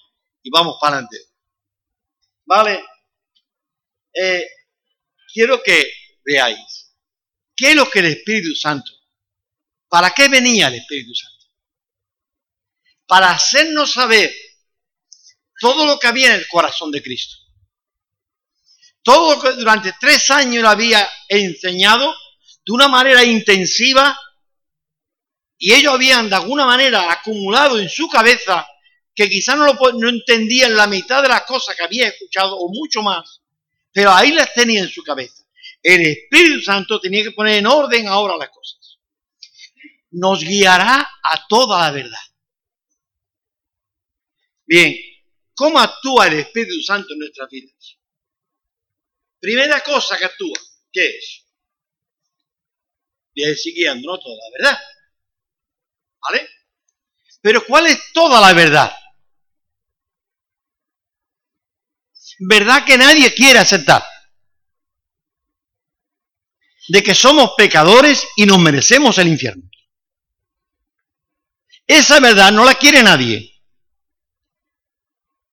y 0.44 0.50
vamos 0.50 0.76
para 0.80 0.98
adelante. 0.98 1.16
Vale, 2.44 2.84
eh, 4.14 4.46
quiero 5.34 5.60
que 5.64 5.90
veáis 6.24 6.94
qué 7.56 7.70
es 7.70 7.74
lo 7.74 7.90
que 7.90 7.98
el 7.98 8.06
Espíritu 8.06 8.54
Santo 8.54 8.92
¿Para 9.88 10.12
qué 10.12 10.28
venía 10.28 10.68
el 10.68 10.74
Espíritu 10.74 11.12
Santo? 11.12 11.39
Para 13.10 13.32
hacernos 13.32 13.92
saber 13.92 14.32
todo 15.58 15.84
lo 15.84 15.98
que 15.98 16.06
había 16.06 16.28
en 16.28 16.34
el 16.40 16.46
corazón 16.46 16.92
de 16.92 17.02
Cristo. 17.02 17.36
Todo 19.02 19.34
lo 19.34 19.42
que 19.42 19.52
durante 19.56 19.92
tres 19.98 20.30
años 20.30 20.64
había 20.64 21.10
enseñado 21.28 22.14
de 22.64 22.72
una 22.72 22.86
manera 22.86 23.24
intensiva 23.24 24.16
y 25.58 25.72
ellos 25.72 25.92
habían 25.92 26.30
de 26.30 26.36
alguna 26.36 26.66
manera 26.66 27.10
acumulado 27.10 27.80
en 27.80 27.88
su 27.88 28.08
cabeza 28.08 28.64
que 29.12 29.28
quizás 29.28 29.56
no, 29.56 29.66
no 29.94 30.08
entendían 30.08 30.76
la 30.76 30.86
mitad 30.86 31.20
de 31.20 31.30
las 31.30 31.42
cosas 31.42 31.74
que 31.74 31.82
había 31.82 32.06
escuchado 32.06 32.56
o 32.56 32.68
mucho 32.68 33.02
más, 33.02 33.42
pero 33.92 34.12
ahí 34.12 34.30
las 34.30 34.54
tenía 34.54 34.82
en 34.82 34.88
su 34.88 35.02
cabeza. 35.02 35.42
El 35.82 36.06
Espíritu 36.06 36.60
Santo 36.60 37.00
tenía 37.00 37.24
que 37.24 37.32
poner 37.32 37.58
en 37.58 37.66
orden 37.66 38.06
ahora 38.06 38.36
las 38.36 38.50
cosas 38.50 38.80
nos 40.10 40.42
guiará 40.42 41.08
a 41.22 41.46
toda 41.48 41.80
la 41.80 41.90
verdad. 41.90 42.18
Bien, 44.70 44.94
¿cómo 45.56 45.80
actúa 45.80 46.28
el 46.28 46.34
Espíritu 46.34 46.80
Santo 46.80 47.12
en 47.12 47.18
nuestras 47.18 47.50
vidas? 47.50 47.98
Primera 49.40 49.82
cosa 49.82 50.16
que 50.16 50.26
actúa, 50.26 50.56
¿qué 50.92 51.08
es? 51.08 51.44
Decir 53.34 53.74
guiándonos 53.74 54.20
toda 54.22 54.36
la 54.36 54.58
verdad. 54.58 54.80
¿Vale? 56.20 56.48
Pero 57.42 57.66
¿cuál 57.66 57.88
es 57.88 58.12
toda 58.12 58.40
la 58.40 58.52
verdad? 58.52 58.96
Verdad 62.38 62.84
que 62.86 62.96
nadie 62.96 63.34
quiere 63.34 63.58
aceptar. 63.58 64.04
De 66.86 67.02
que 67.02 67.16
somos 67.16 67.54
pecadores 67.56 68.24
y 68.36 68.46
nos 68.46 68.60
merecemos 68.60 69.18
el 69.18 69.26
infierno. 69.26 69.68
Esa 71.88 72.20
verdad 72.20 72.52
no 72.52 72.64
la 72.64 72.76
quiere 72.76 73.02
nadie. 73.02 73.50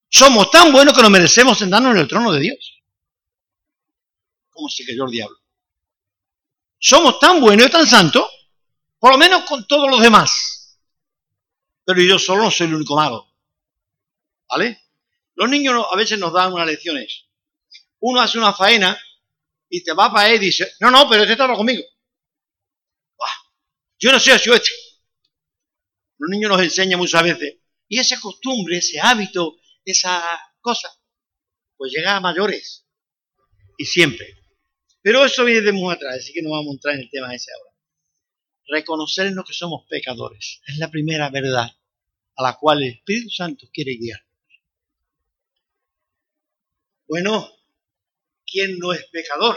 Somos 0.08 0.50
tan 0.50 0.72
buenos 0.72 0.94
que 0.94 1.02
nos 1.02 1.10
merecemos 1.10 1.58
sentarnos 1.58 1.92
en 1.92 1.98
el 1.98 2.08
trono 2.08 2.32
de 2.32 2.40
Dios. 2.40 2.82
¿Cómo 4.50 4.68
se 4.68 4.84
cayó 4.84 5.04
el 5.04 5.10
diablo? 5.10 5.38
Somos 6.78 7.18
tan 7.18 7.40
buenos 7.40 7.66
y 7.66 7.70
tan 7.70 7.86
santos, 7.86 8.24
por 8.98 9.12
lo 9.12 9.18
menos 9.18 9.42
con 9.42 9.66
todos 9.66 9.90
los 9.90 10.00
demás. 10.00 10.78
Pero 11.84 12.02
yo 12.02 12.18
solo 12.18 12.44
no 12.44 12.50
soy 12.50 12.66
el 12.66 12.74
único 12.74 12.96
malo. 12.96 13.26
¿Vale? 14.48 14.80
Los 15.34 15.48
niños 15.48 15.86
a 15.90 15.96
veces 15.96 16.18
nos 16.18 16.32
dan 16.32 16.52
unas 16.52 16.66
lecciones. 16.66 17.24
Uno 18.00 18.20
hace 18.20 18.38
una 18.38 18.52
faena 18.52 18.98
y 19.68 19.82
te 19.82 19.92
va 19.92 20.12
para 20.12 20.30
él 20.30 20.42
y 20.42 20.46
dice, 20.46 20.72
no, 20.80 20.90
no, 20.90 21.08
pero 21.08 21.22
este 21.22 21.32
estaba 21.32 21.54
conmigo. 21.54 21.82
Yo 23.98 24.12
no 24.12 24.20
sé 24.20 24.38
si 24.38 24.50
este. 24.50 24.70
Los 26.18 26.30
niños 26.30 26.50
nos 26.50 26.62
enseñan 26.62 26.98
muchas 26.98 27.22
veces. 27.22 27.56
Y 27.88 27.98
esa 27.98 28.18
costumbre, 28.20 28.78
ese 28.78 29.00
hábito, 29.00 29.56
esa 29.92 30.22
cosa, 30.60 30.88
pues 31.76 31.92
llega 31.92 32.16
a 32.16 32.20
mayores. 32.20 32.86
Y 33.76 33.84
siempre. 33.84 34.26
Pero 35.02 35.24
eso 35.24 35.44
viene 35.44 35.62
de 35.62 35.72
muy 35.72 35.94
atrás, 35.94 36.16
así 36.18 36.32
que 36.32 36.42
no 36.42 36.50
vamos 36.50 36.68
a 36.68 36.74
entrar 36.74 36.94
en 36.94 37.02
el 37.02 37.10
tema 37.10 37.34
ese 37.34 37.50
ahora. 37.52 37.76
Reconocernos 38.70 39.46
que 39.46 39.54
somos 39.54 39.86
pecadores 39.88 40.60
es 40.66 40.76
la 40.78 40.90
primera 40.90 41.30
verdad 41.30 41.70
a 42.36 42.42
la 42.42 42.56
cual 42.56 42.82
el 42.82 42.90
Espíritu 42.90 43.30
Santo 43.30 43.66
quiere 43.72 43.96
guiar. 43.96 44.20
Bueno, 47.06 47.48
¿quién 48.46 48.78
no 48.78 48.92
es 48.92 49.06
pecador? 49.06 49.56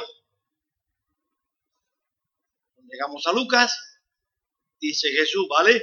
Llegamos 2.89 3.25
a 3.27 3.33
Lucas, 3.33 3.77
dice 4.79 5.09
Jesús, 5.09 5.45
¿vale? 5.49 5.81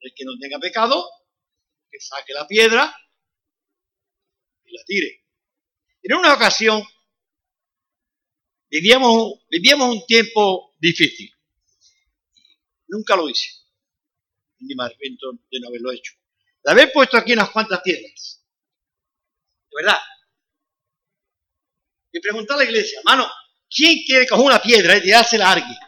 El 0.00 0.12
que 0.14 0.24
no 0.24 0.32
tenga 0.38 0.58
pecado, 0.58 1.08
que 1.90 2.00
saque 2.00 2.32
la 2.32 2.46
piedra 2.46 2.94
la 4.72 4.84
tire. 4.84 5.24
En 6.02 6.16
una 6.16 6.34
ocasión, 6.34 6.82
vivíamos, 8.68 9.40
vivíamos 9.48 9.96
un 9.96 10.06
tiempo 10.06 10.74
difícil. 10.78 11.32
Nunca 12.88 13.16
lo 13.16 13.28
hice. 13.28 13.50
Ni 14.60 14.74
me 14.74 14.84
de 14.84 15.60
no 15.60 15.68
haberlo 15.68 15.92
hecho. 15.92 16.12
De 16.62 16.70
haber 16.70 16.92
puesto 16.92 17.16
aquí 17.16 17.32
unas 17.32 17.50
cuantas 17.50 17.80
piedras. 17.82 18.44
De 19.70 19.76
verdad. 19.82 19.98
Y 22.12 22.20
preguntar 22.20 22.56
a 22.56 22.58
la 22.58 22.64
iglesia, 22.64 23.00
mano, 23.04 23.26
¿quién 23.68 24.04
quiere 24.04 24.26
coger 24.26 24.44
una 24.44 24.60
piedra 24.60 24.96
y 24.96 25.02
tirársela 25.02 25.48
a 25.48 25.52
alguien? 25.52 25.78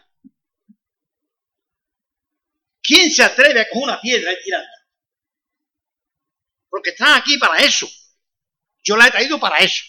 ¿Quién 2.81 3.11
se 3.11 3.23
atreve 3.23 3.61
a 3.61 3.69
coger 3.69 3.83
una 3.83 4.01
piedra 4.01 4.33
y 4.33 4.43
tirarla? 4.43 4.69
Porque 6.69 6.89
están 6.91 7.19
aquí 7.19 7.37
para 7.37 7.57
eso. 7.63 7.87
Yo 8.85 8.95
la 8.95 9.07
he 9.07 9.11
traído 9.11 9.39
para 9.39 9.57
eso. 9.57 9.83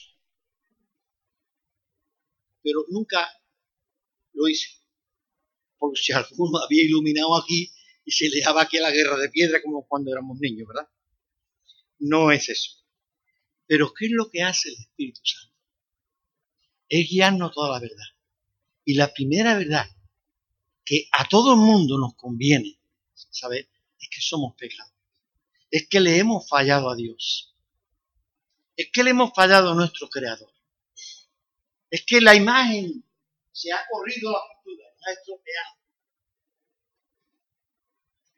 Pero 2.63 2.85
nunca 2.89 3.31
lo 4.33 4.49
hice. 4.49 4.69
Porque 5.79 6.01
si 6.01 6.13
alguno 6.13 6.59
había 6.65 6.83
iluminado 6.83 7.37
aquí 7.37 7.71
y 8.05 8.11
se 8.11 8.29
le 8.29 8.41
daba 8.41 8.63
aquí 8.63 8.79
a 8.79 8.83
la 8.83 8.91
guerra 8.91 9.19
de 9.19 9.29
piedra 9.29 9.63
como 9.63 9.87
cuando 9.87 10.11
éramos 10.11 10.39
niños, 10.41 10.67
¿verdad? 10.67 10.89
No 11.99 12.33
es 12.33 12.49
eso. 12.49 12.71
Pero 13.67 13.93
¿qué 13.93 14.07
es 14.07 14.13
lo 14.13 14.31
que 14.31 14.43
hace 14.43 14.71
el 14.71 14.77
Espíritu 14.77 15.21
Santo? 15.25 15.55
Es 16.89 17.09
guiarnos 17.09 17.53
toda 17.53 17.73
la 17.73 17.81
verdad. 17.81 18.07
Y 18.85 18.95
la 18.95 19.13
primera 19.13 19.59
verdad 19.59 19.87
que 20.85 21.09
a 21.13 21.29
todo 21.29 21.55
el 21.55 21.61
mundo 21.61 21.99
nos 21.99 22.15
conviene 22.15 22.79
saber 23.15 23.69
es 24.01 24.09
que 24.09 24.21
somos 24.21 24.55
pecados. 24.55 24.93
Es 25.71 25.89
que 25.89 26.01
le 26.01 26.17
hemos 26.19 26.49
fallado 26.49 26.89
a 26.89 26.97
Dios. 26.97 27.56
Es 28.77 28.91
que 28.93 29.03
le 29.03 29.11
hemos 29.11 29.33
fallado 29.35 29.73
a 29.73 29.75
nuestro 29.75 30.09
Creador. 30.09 30.53
Es 31.91 32.05
que 32.05 32.21
la 32.21 32.35
imagen 32.35 33.05
se 33.53 33.73
ha 33.73 33.87
corrido 33.91 34.33
la 34.33 34.39
pintura, 34.63 34.87
se 34.99 35.11
ha 35.11 35.13
estropeado. 35.15 35.77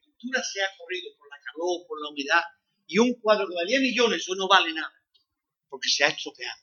La 0.00 0.06
pintura 0.06 0.42
se 0.44 0.62
ha 0.62 0.68
corrido 0.78 1.16
por 1.18 1.28
la 1.28 1.36
calor, 1.40 1.86
por 1.88 2.00
la 2.00 2.10
humedad. 2.10 2.42
Y 2.86 2.98
un 2.98 3.14
cuadro 3.14 3.48
que 3.48 3.54
valía 3.54 3.80
millones, 3.80 4.22
eso 4.22 4.34
no 4.34 4.46
vale 4.48 4.72
nada, 4.72 4.94
porque 5.68 5.88
se 5.88 6.04
ha 6.04 6.08
estropeado. 6.08 6.62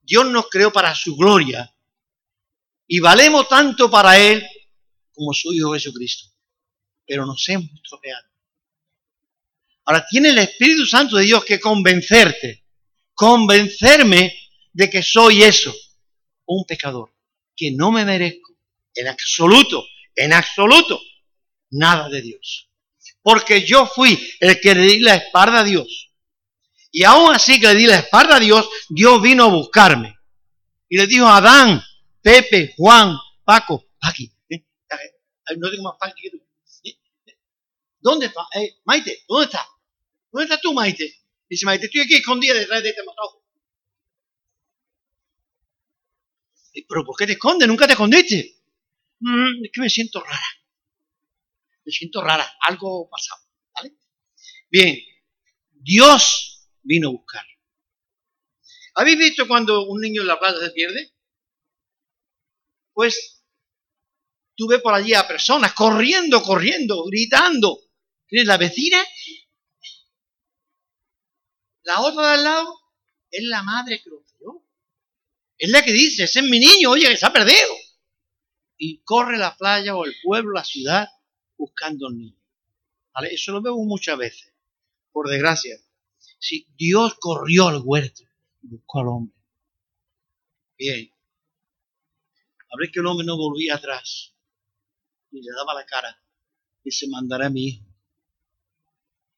Dios 0.00 0.26
nos 0.30 0.48
creó 0.48 0.72
para 0.72 0.94
su 0.94 1.16
gloria 1.16 1.72
y 2.86 3.00
valemos 3.00 3.48
tanto 3.48 3.90
para 3.90 4.18
Él 4.18 4.46
como 5.12 5.32
su 5.34 5.52
Hijo 5.52 5.74
Jesucristo. 5.74 6.32
Pero 7.04 7.26
nos 7.26 7.46
hemos 7.48 7.70
estropeado. 7.74 8.35
Ahora 9.86 10.04
tiene 10.10 10.30
el 10.30 10.38
Espíritu 10.38 10.84
Santo 10.84 11.16
de 11.16 11.24
Dios 11.24 11.44
que 11.44 11.60
convencerte, 11.60 12.64
convencerme 13.14 14.36
de 14.72 14.90
que 14.90 15.00
soy 15.00 15.44
eso, 15.44 15.72
un 16.46 16.64
pecador, 16.64 17.14
que 17.54 17.70
no 17.70 17.92
me 17.92 18.04
merezco 18.04 18.56
en 18.94 19.06
absoluto, 19.06 19.84
en 20.16 20.32
absoluto, 20.32 21.00
nada 21.70 22.08
de 22.08 22.20
Dios. 22.20 22.68
Porque 23.22 23.64
yo 23.64 23.86
fui 23.86 24.18
el 24.40 24.60
que 24.60 24.74
le 24.74 24.82
di 24.82 24.98
la 24.98 25.14
espalda 25.14 25.60
a 25.60 25.64
Dios. 25.64 26.12
Y 26.90 27.04
aún 27.04 27.32
así 27.32 27.60
que 27.60 27.68
le 27.68 27.74
di 27.76 27.86
la 27.86 27.98
espalda 27.98 28.36
a 28.36 28.40
Dios, 28.40 28.68
Dios 28.88 29.22
vino 29.22 29.44
a 29.44 29.50
buscarme. 29.50 30.16
Y 30.88 30.96
le 30.96 31.06
dijo 31.06 31.26
a 31.26 31.36
Adán, 31.36 31.80
Pepe, 32.20 32.74
Juan, 32.76 33.16
Paco, 33.44 33.86
Paqui, 34.00 34.32
¿eh? 34.50 34.64
no 35.58 35.70
tengo 35.70 35.84
más 35.84 35.94
Paqui 35.98 36.22
que 36.22 36.30
tú. 36.30 36.42
¿eh? 36.84 36.98
¿Dónde 38.00 38.26
está? 38.26 38.46
Eh, 38.54 38.78
Maite, 38.84 39.24
¿dónde 39.28 39.46
está? 39.46 39.64
¿Dónde 40.36 40.52
estás 40.52 40.60
tú, 40.60 40.74
Maite? 40.74 41.14
Dice 41.48 41.64
Maite, 41.64 41.86
estoy 41.86 42.02
aquí 42.02 42.16
escondida 42.16 42.52
detrás 42.52 42.82
de 42.82 42.90
este 42.90 43.02
matojo. 43.02 43.42
¿Pero 46.86 47.04
por 47.06 47.16
qué 47.16 47.26
te 47.26 47.32
escondes? 47.32 47.66
Nunca 47.66 47.86
te 47.86 47.94
escondiste. 47.94 48.60
Mm, 49.20 49.64
es 49.64 49.70
que 49.72 49.80
me 49.80 49.88
siento 49.88 50.20
rara. 50.20 50.46
Me 51.86 51.90
siento 51.90 52.20
rara. 52.20 52.46
Algo 52.68 53.08
pasado. 53.08 53.40
¿Vale? 53.76 53.96
Bien. 54.70 54.98
Dios 55.70 56.68
vino 56.82 57.08
a 57.08 57.12
buscar. 57.12 57.46
¿Habéis 58.96 59.16
visto 59.16 59.48
cuando 59.48 59.86
un 59.86 60.02
niño 60.02 60.20
en 60.20 60.28
la 60.28 60.38
plaza 60.38 60.60
se 60.60 60.70
pierde? 60.72 61.14
pues 62.92 63.42
tú 64.54 64.68
ves 64.68 64.82
por 64.82 64.92
allí 64.92 65.14
a 65.14 65.26
personas 65.26 65.72
corriendo, 65.72 66.42
corriendo, 66.42 67.04
gritando. 67.04 67.78
¿Tienes 68.26 68.46
la 68.46 68.58
vecina? 68.58 69.02
La 71.86 72.00
otra 72.00 72.26
de 72.26 72.34
al 72.34 72.44
lado 72.44 72.80
es 73.30 73.44
la 73.44 73.62
madre 73.62 74.02
que 74.02 74.10
lo 74.10 74.20
crió. 74.24 74.60
Es 75.56 75.70
la 75.70 75.84
que 75.84 75.92
dice, 75.92 76.24
ese 76.24 76.40
es 76.40 76.44
mi 76.44 76.58
niño, 76.58 76.90
oye, 76.90 77.08
que 77.08 77.16
se 77.16 77.24
ha 77.24 77.32
perdido. 77.32 77.74
Y 78.76 78.98
corre 79.04 79.38
la 79.38 79.56
playa 79.56 79.94
o 79.94 80.04
el 80.04 80.14
pueblo, 80.22 80.52
la 80.52 80.64
ciudad, 80.64 81.08
buscando 81.56 82.08
al 82.08 82.18
niño. 82.18 82.36
Eso 83.30 83.52
lo 83.52 83.62
vemos 83.62 83.86
muchas 83.86 84.18
veces, 84.18 84.52
por 85.12 85.28
desgracia. 85.28 85.78
Si 86.38 86.66
Dios 86.76 87.14
corrió 87.20 87.68
al 87.68 87.80
huerto 87.82 88.24
y 88.62 88.66
buscó 88.66 89.00
al 89.00 89.08
hombre. 89.08 89.36
Bien, 90.76 91.10
a 92.68 92.76
ver 92.78 92.90
que 92.90 92.98
el 92.98 93.06
hombre 93.06 93.24
no 93.24 93.36
volvía 93.36 93.76
atrás 93.76 94.34
y 95.30 95.40
le 95.40 95.52
daba 95.56 95.72
la 95.72 95.86
cara 95.86 96.20
y 96.82 96.90
se 96.90 97.08
mandará 97.08 97.46
a 97.46 97.50
mi 97.50 97.68
hijo. 97.68 97.86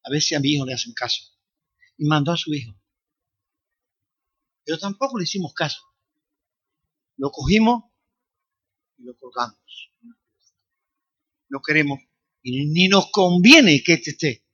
A 0.03 0.11
ver 0.11 0.23
si 0.23 0.35
a 0.35 0.41
mi 0.41 0.55
hijo 0.55 0.65
le 0.65 0.73
hacen 0.73 0.95
caso. 0.95 1.38
Y 1.99 2.07
mandó 2.07 2.33
a 2.33 2.37
su 2.37 2.55
hijo. 2.55 2.75
Pero 4.65 4.79
tampoco 4.79 5.19
le 5.19 5.25
hicimos 5.25 5.53
caso. 5.53 5.83
Lo 7.17 7.31
cogimos 7.31 7.85
y 8.97 9.05
lo 9.05 9.17
colgamos. 9.17 9.59
No 11.49 11.61
queremos 11.61 11.99
y 12.43 12.67
ni 12.67 12.89
nos 12.89 13.11
conviene 13.11 13.83
que 13.83 13.95
este 13.95 14.11
esté 14.11 14.45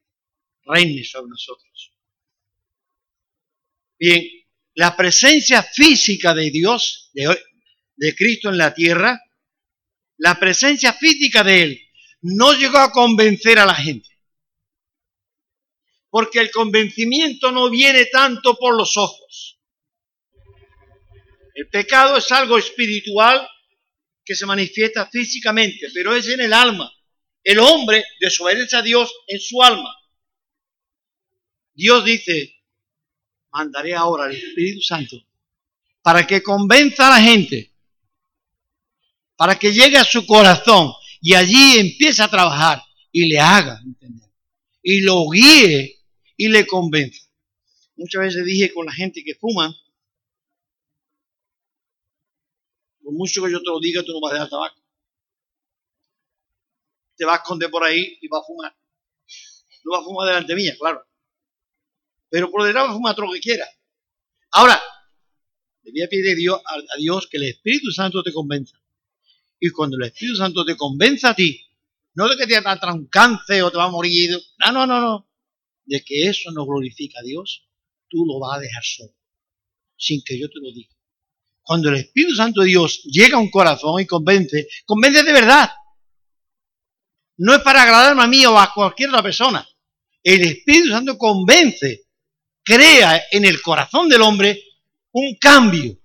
reine 0.64 1.04
sobre 1.04 1.28
nosotros. 1.28 1.92
Bien, 3.98 4.24
la 4.74 4.96
presencia 4.96 5.62
física 5.62 6.34
de 6.34 6.50
Dios, 6.50 7.10
de, 7.12 7.38
de 7.96 8.14
Cristo 8.14 8.48
en 8.48 8.58
la 8.58 8.74
tierra, 8.74 9.20
la 10.16 10.38
presencia 10.38 10.92
física 10.92 11.44
de 11.44 11.62
Él 11.62 11.80
no 12.22 12.52
llegó 12.54 12.78
a 12.78 12.90
convencer 12.90 13.58
a 13.58 13.66
la 13.66 13.74
gente. 13.74 14.08
Porque 16.14 16.38
el 16.38 16.52
convencimiento 16.52 17.50
no 17.50 17.68
viene 17.68 18.06
tanto 18.06 18.54
por 18.54 18.76
los 18.76 18.96
ojos. 18.96 19.58
El 21.56 21.68
pecado 21.70 22.18
es 22.18 22.30
algo 22.30 22.56
espiritual 22.56 23.44
que 24.24 24.36
se 24.36 24.46
manifiesta 24.46 25.10
físicamente, 25.10 25.88
pero 25.92 26.14
es 26.14 26.28
en 26.28 26.40
el 26.40 26.52
alma. 26.52 26.88
El 27.42 27.58
hombre 27.58 28.04
desobedece 28.20 28.76
a 28.76 28.82
Dios 28.82 29.12
en 29.26 29.40
su 29.40 29.60
alma. 29.60 29.92
Dios 31.72 32.04
dice, 32.04 32.62
mandaré 33.50 33.96
ahora 33.96 34.26
al 34.26 34.36
Espíritu 34.36 34.82
Santo 34.82 35.16
para 36.00 36.24
que 36.24 36.44
convenza 36.44 37.08
a 37.08 37.18
la 37.18 37.26
gente 37.26 37.72
para 39.34 39.58
que 39.58 39.72
llegue 39.72 39.96
a 39.96 40.04
su 40.04 40.24
corazón 40.26 40.92
y 41.20 41.34
allí 41.34 41.80
empiece 41.80 42.22
a 42.22 42.28
trabajar 42.28 42.80
y 43.10 43.26
le 43.26 43.40
haga 43.40 43.82
y 44.80 45.00
lo 45.00 45.28
guíe 45.28 46.03
y 46.36 46.48
le 46.48 46.66
convenza. 46.66 47.22
Muchas 47.96 48.22
veces 48.22 48.44
dije 48.44 48.72
con 48.72 48.86
la 48.86 48.92
gente 48.92 49.22
que 49.24 49.34
fuma, 49.34 49.74
por 53.02 53.12
mucho 53.12 53.44
que 53.44 53.52
yo 53.52 53.60
te 53.60 53.70
lo 53.70 53.80
diga, 53.80 54.02
tú 54.02 54.12
no 54.12 54.20
vas 54.20 54.32
a 54.32 54.34
dejar 54.34 54.50
tabaco. 54.50 54.82
Te 57.16 57.24
vas 57.24 57.38
a 57.38 57.42
esconder 57.42 57.70
por 57.70 57.84
ahí 57.84 58.18
y 58.20 58.28
vas 58.28 58.42
a 58.42 58.46
fumar. 58.46 58.76
No 59.84 59.92
vas 59.92 60.00
a 60.00 60.04
fumar 60.04 60.26
delante 60.26 60.54
mía, 60.54 60.74
claro. 60.78 61.06
Pero 62.30 62.50
por 62.50 62.64
detrás 62.64 62.84
vas 62.84 62.92
a 62.92 62.96
fumar 62.96 63.14
todo 63.14 63.26
lo 63.26 63.32
que 63.32 63.40
quieras. 63.40 63.68
Ahora, 64.50 64.80
le 65.82 65.92
voy 65.92 66.02
a 66.02 66.08
pedir 66.08 66.32
a 66.32 66.34
Dios, 66.34 66.60
a 66.64 66.96
Dios 66.98 67.28
que 67.30 67.36
el 67.36 67.44
Espíritu 67.44 67.90
Santo 67.92 68.22
te 68.22 68.32
convenza. 68.32 68.80
Y 69.60 69.70
cuando 69.70 69.96
el 69.96 70.04
Espíritu 70.04 70.36
Santo 70.36 70.64
te 70.64 70.76
convenza 70.76 71.30
a 71.30 71.34
ti, 71.34 71.64
no 72.14 72.28
de 72.28 72.36
que 72.36 72.46
te 72.46 72.60
va 72.60 72.74
o 72.74 73.70
te 73.70 73.76
va 73.76 73.84
a 73.84 73.90
morir, 73.90 74.30
no, 74.64 74.72
no, 74.72 74.86
no, 74.86 75.00
no, 75.00 75.28
de 75.84 76.02
que 76.02 76.28
eso 76.28 76.50
no 76.52 76.66
glorifica 76.66 77.20
a 77.20 77.22
Dios, 77.22 77.68
tú 78.08 78.24
lo 78.26 78.38
vas 78.38 78.58
a 78.58 78.60
dejar 78.60 78.82
solo, 78.82 79.14
sin 79.96 80.22
que 80.24 80.38
yo 80.38 80.48
te 80.48 80.60
lo 80.60 80.72
diga. 80.72 80.94
Cuando 81.62 81.88
el 81.88 81.96
Espíritu 81.96 82.34
Santo 82.34 82.60
de 82.60 82.68
Dios 82.68 83.02
llega 83.04 83.36
a 83.36 83.40
un 83.40 83.50
corazón 83.50 84.00
y 84.00 84.06
convence, 84.06 84.68
convence 84.84 85.22
de 85.22 85.32
verdad. 85.32 85.70
No 87.36 87.54
es 87.54 87.62
para 87.62 87.82
agradarme 87.82 88.22
a 88.22 88.26
mí 88.26 88.44
o 88.46 88.58
a 88.58 88.72
cualquier 88.72 89.08
otra 89.08 89.22
persona. 89.22 89.66
El 90.22 90.42
Espíritu 90.42 90.90
Santo 90.90 91.18
convence, 91.18 92.06
crea 92.62 93.22
en 93.30 93.44
el 93.44 93.60
corazón 93.60 94.08
del 94.08 94.22
hombre 94.22 94.62
un 95.12 95.36
cambio, 95.36 95.98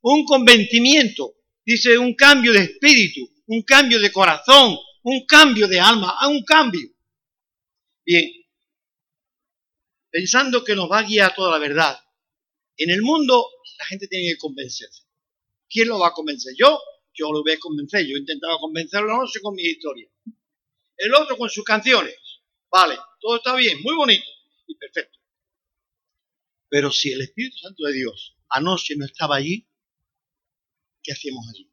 un 0.00 0.24
convencimiento, 0.24 1.36
Dice 1.66 1.98
un 1.98 2.14
cambio 2.14 2.52
de 2.52 2.60
espíritu, 2.60 3.28
un 3.48 3.62
cambio 3.62 3.98
de 3.98 4.12
corazón, 4.12 4.78
un 5.02 5.26
cambio 5.26 5.66
de 5.66 5.80
alma, 5.80 6.16
un 6.28 6.44
cambio. 6.44 6.88
Bien, 8.04 8.30
pensando 10.16 10.64
que 10.64 10.74
nos 10.74 10.90
va 10.90 11.00
a 11.00 11.02
guiar 11.02 11.34
toda 11.34 11.50
la 11.50 11.58
verdad. 11.58 11.94
En 12.78 12.88
el 12.88 13.02
mundo 13.02 13.50
la 13.78 13.84
gente 13.84 14.08
tiene 14.08 14.32
que 14.32 14.38
convencerse. 14.38 15.02
¿Quién 15.68 15.88
lo 15.88 15.98
va 15.98 16.08
a 16.08 16.12
convencer? 16.12 16.54
Yo, 16.58 16.80
yo 17.12 17.30
lo 17.30 17.42
voy 17.42 17.52
a 17.52 17.58
convencer. 17.58 18.06
Yo 18.06 18.16
he 18.16 18.20
intentado 18.20 18.58
convencerlo, 18.58 19.14
no 19.14 19.26
sé, 19.26 19.42
con 19.42 19.54
mi 19.54 19.62
historia. 19.64 20.08
El 20.96 21.14
otro 21.14 21.36
con 21.36 21.50
sus 21.50 21.64
canciones. 21.64 22.14
Vale, 22.70 22.96
todo 23.20 23.36
está 23.36 23.54
bien, 23.56 23.82
muy 23.82 23.94
bonito 23.94 24.24
y 24.66 24.74
perfecto. 24.76 25.18
Pero 26.70 26.90
si 26.90 27.12
el 27.12 27.20
Espíritu 27.20 27.58
Santo 27.58 27.84
de 27.84 27.92
Dios 27.92 28.38
anoche 28.48 28.96
no 28.96 29.04
estaba 29.04 29.36
allí, 29.36 29.68
¿qué 31.02 31.12
hacíamos 31.12 31.46
allí? 31.50 31.70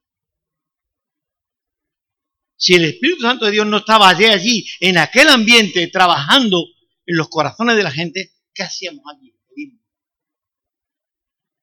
Si 2.58 2.74
el 2.74 2.84
Espíritu 2.84 3.22
Santo 3.22 3.46
de 3.46 3.52
Dios 3.52 3.68
no 3.68 3.78
estaba 3.78 4.10
allí, 4.10 4.26
allí, 4.26 4.66
en 4.82 4.98
aquel 4.98 5.30
ambiente, 5.30 5.88
trabajando 5.88 6.73
en 7.06 7.18
los 7.18 7.30
corazones 7.30 7.76
de 7.76 7.84
la 7.84 7.92
gente, 7.92 8.34
¿qué 8.54 8.64
hacíamos 8.64 9.04
allí? 9.14 9.34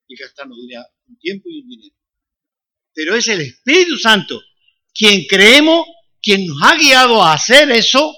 Y 0.09 0.17
gastarnos 0.17 0.59
un 0.59 1.19
tiempo 1.19 1.49
y 1.49 1.61
un 1.61 1.69
dinero. 1.69 1.95
Pero 2.93 3.15
es 3.15 3.29
el 3.29 3.43
Espíritu 3.43 3.97
Santo 3.97 4.43
quien 4.93 5.25
creemos 5.27 5.87
quien 6.23 6.47
nos 6.47 6.63
ha 6.63 6.77
guiado 6.77 7.23
a 7.23 7.35
hacer 7.35 7.71
eso, 7.71 8.15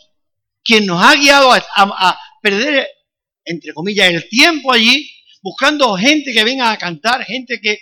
quien 0.64 0.86
nos 0.86 1.02
ha 1.02 1.14
guiado 1.14 1.52
a, 1.52 2.18
perder, 2.42 2.88
entre 3.44 3.72
comillas, 3.72 4.12
el 4.12 4.28
tiempo 4.28 4.72
allí, 4.72 5.08
buscando 5.40 5.96
gente 5.96 6.32
que 6.32 6.44
venga 6.44 6.72
a 6.72 6.78
cantar, 6.78 7.24
gente 7.24 7.60
que... 7.60 7.78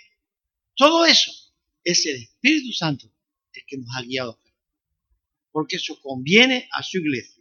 Todo 0.76 1.04
eso 1.04 1.30
es 1.84 2.04
el 2.06 2.16
Espíritu 2.16 2.72
Santo 2.72 3.06
el 3.52 3.62
que 3.66 3.78
nos 3.78 3.88
ha 3.96 4.02
guiado. 4.02 4.38
Porque 5.50 5.76
eso 5.76 5.98
conviene 6.00 6.68
a 6.72 6.82
su 6.82 6.98
iglesia. 6.98 7.39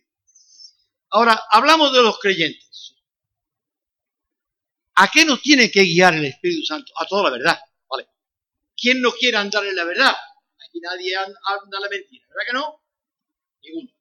Ahora, 1.12 1.41
hablamos 1.50 1.91
de 1.93 2.04
los 2.04 2.19
creyentes. 2.19 2.95
¿A 4.95 5.10
qué 5.10 5.26
nos 5.26 5.41
tiene 5.41 5.72
que 5.72 5.84
guiar 5.84 6.13
el 6.13 6.26
Espíritu 6.26 6.65
Santo? 6.65 6.91
A 6.98 7.06
toda 7.06 7.24
la 7.24 7.30
verdad. 7.32 7.60
¿vale? 7.89 8.08
¿Quién 8.76 9.02
no 9.02 9.12
quiere 9.12 9.38
andar 9.38 9.65
en 9.65 9.76
la 9.76 9.86
verdad? 9.86 10.13
Aquí 10.67 10.80
nadie 10.82 11.15
anda, 11.15 11.80
la 11.80 11.89
mentira, 11.89 12.28
¿verdad 12.28 12.43
que 12.45 12.54
no? 12.54 12.84
Ninguno. 13.63 13.91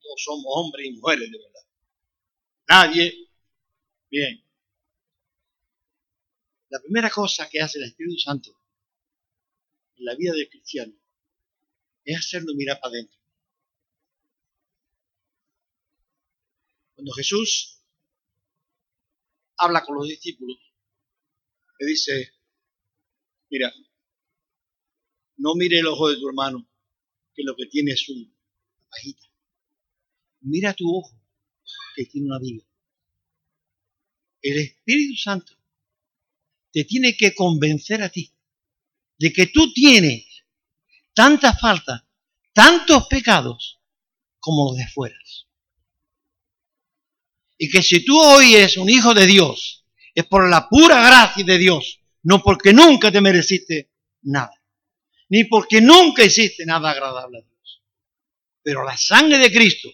Todos 0.00 0.22
somos 0.24 0.46
hombres 0.48 0.86
y 0.86 0.92
mujeres 0.92 1.30
de 1.30 1.38
verdad. 1.38 1.60
Nadie. 2.68 3.28
Bien. 4.10 4.44
La 6.70 6.80
primera 6.80 7.10
cosa 7.10 7.48
que 7.48 7.60
hace 7.60 7.78
el 7.78 7.84
Espíritu 7.84 8.18
Santo 8.18 8.50
en 9.96 10.04
la 10.04 10.14
vida 10.14 10.32
del 10.32 10.48
cristiano 10.48 10.94
es 12.04 12.18
hacerlo 12.18 12.54
mirar 12.54 12.80
para 12.80 12.94
adentro. 12.94 13.19
Cuando 17.00 17.14
Jesús 17.14 17.82
habla 19.56 19.82
con 19.86 19.96
los 19.96 20.06
discípulos, 20.06 20.58
le 21.78 21.86
dice, 21.86 22.34
mira, 23.48 23.72
no 25.38 25.54
mire 25.54 25.78
el 25.78 25.86
ojo 25.86 26.10
de 26.10 26.16
tu 26.16 26.28
hermano, 26.28 26.68
que 27.34 27.42
lo 27.42 27.56
que 27.56 27.64
tiene 27.70 27.92
es 27.92 28.06
una 28.06 28.30
pajita. 28.90 29.26
Mira 30.42 30.74
tu 30.74 30.94
ojo, 30.94 31.18
que 31.96 32.04
tiene 32.04 32.26
una 32.26 32.38
viga. 32.38 32.66
El 34.42 34.58
Espíritu 34.58 35.16
Santo 35.16 35.54
te 36.70 36.84
tiene 36.84 37.16
que 37.16 37.34
convencer 37.34 38.02
a 38.02 38.10
ti 38.10 38.30
de 39.16 39.32
que 39.32 39.46
tú 39.46 39.72
tienes 39.72 40.44
tanta 41.14 41.56
falta, 41.56 42.06
tantos 42.52 43.06
pecados 43.06 43.80
como 44.38 44.68
los 44.68 44.76
de 44.76 44.86
fuera. 44.88 45.16
Y 47.62 47.68
que 47.68 47.82
si 47.82 48.02
tú 48.02 48.18
hoy 48.18 48.54
eres 48.54 48.78
un 48.78 48.88
hijo 48.88 49.12
de 49.12 49.26
Dios, 49.26 49.84
es 50.14 50.24
por 50.24 50.48
la 50.48 50.66
pura 50.66 51.04
gracia 51.04 51.44
de 51.44 51.58
Dios, 51.58 52.00
no 52.22 52.42
porque 52.42 52.72
nunca 52.72 53.12
te 53.12 53.20
mereciste 53.20 53.90
nada, 54.22 54.64
ni 55.28 55.44
porque 55.44 55.82
nunca 55.82 56.24
hiciste 56.24 56.64
nada 56.64 56.90
agradable 56.90 57.36
a 57.36 57.42
Dios. 57.42 57.82
Pero 58.62 58.82
la 58.82 58.96
sangre 58.96 59.36
de 59.36 59.52
Cristo, 59.52 59.90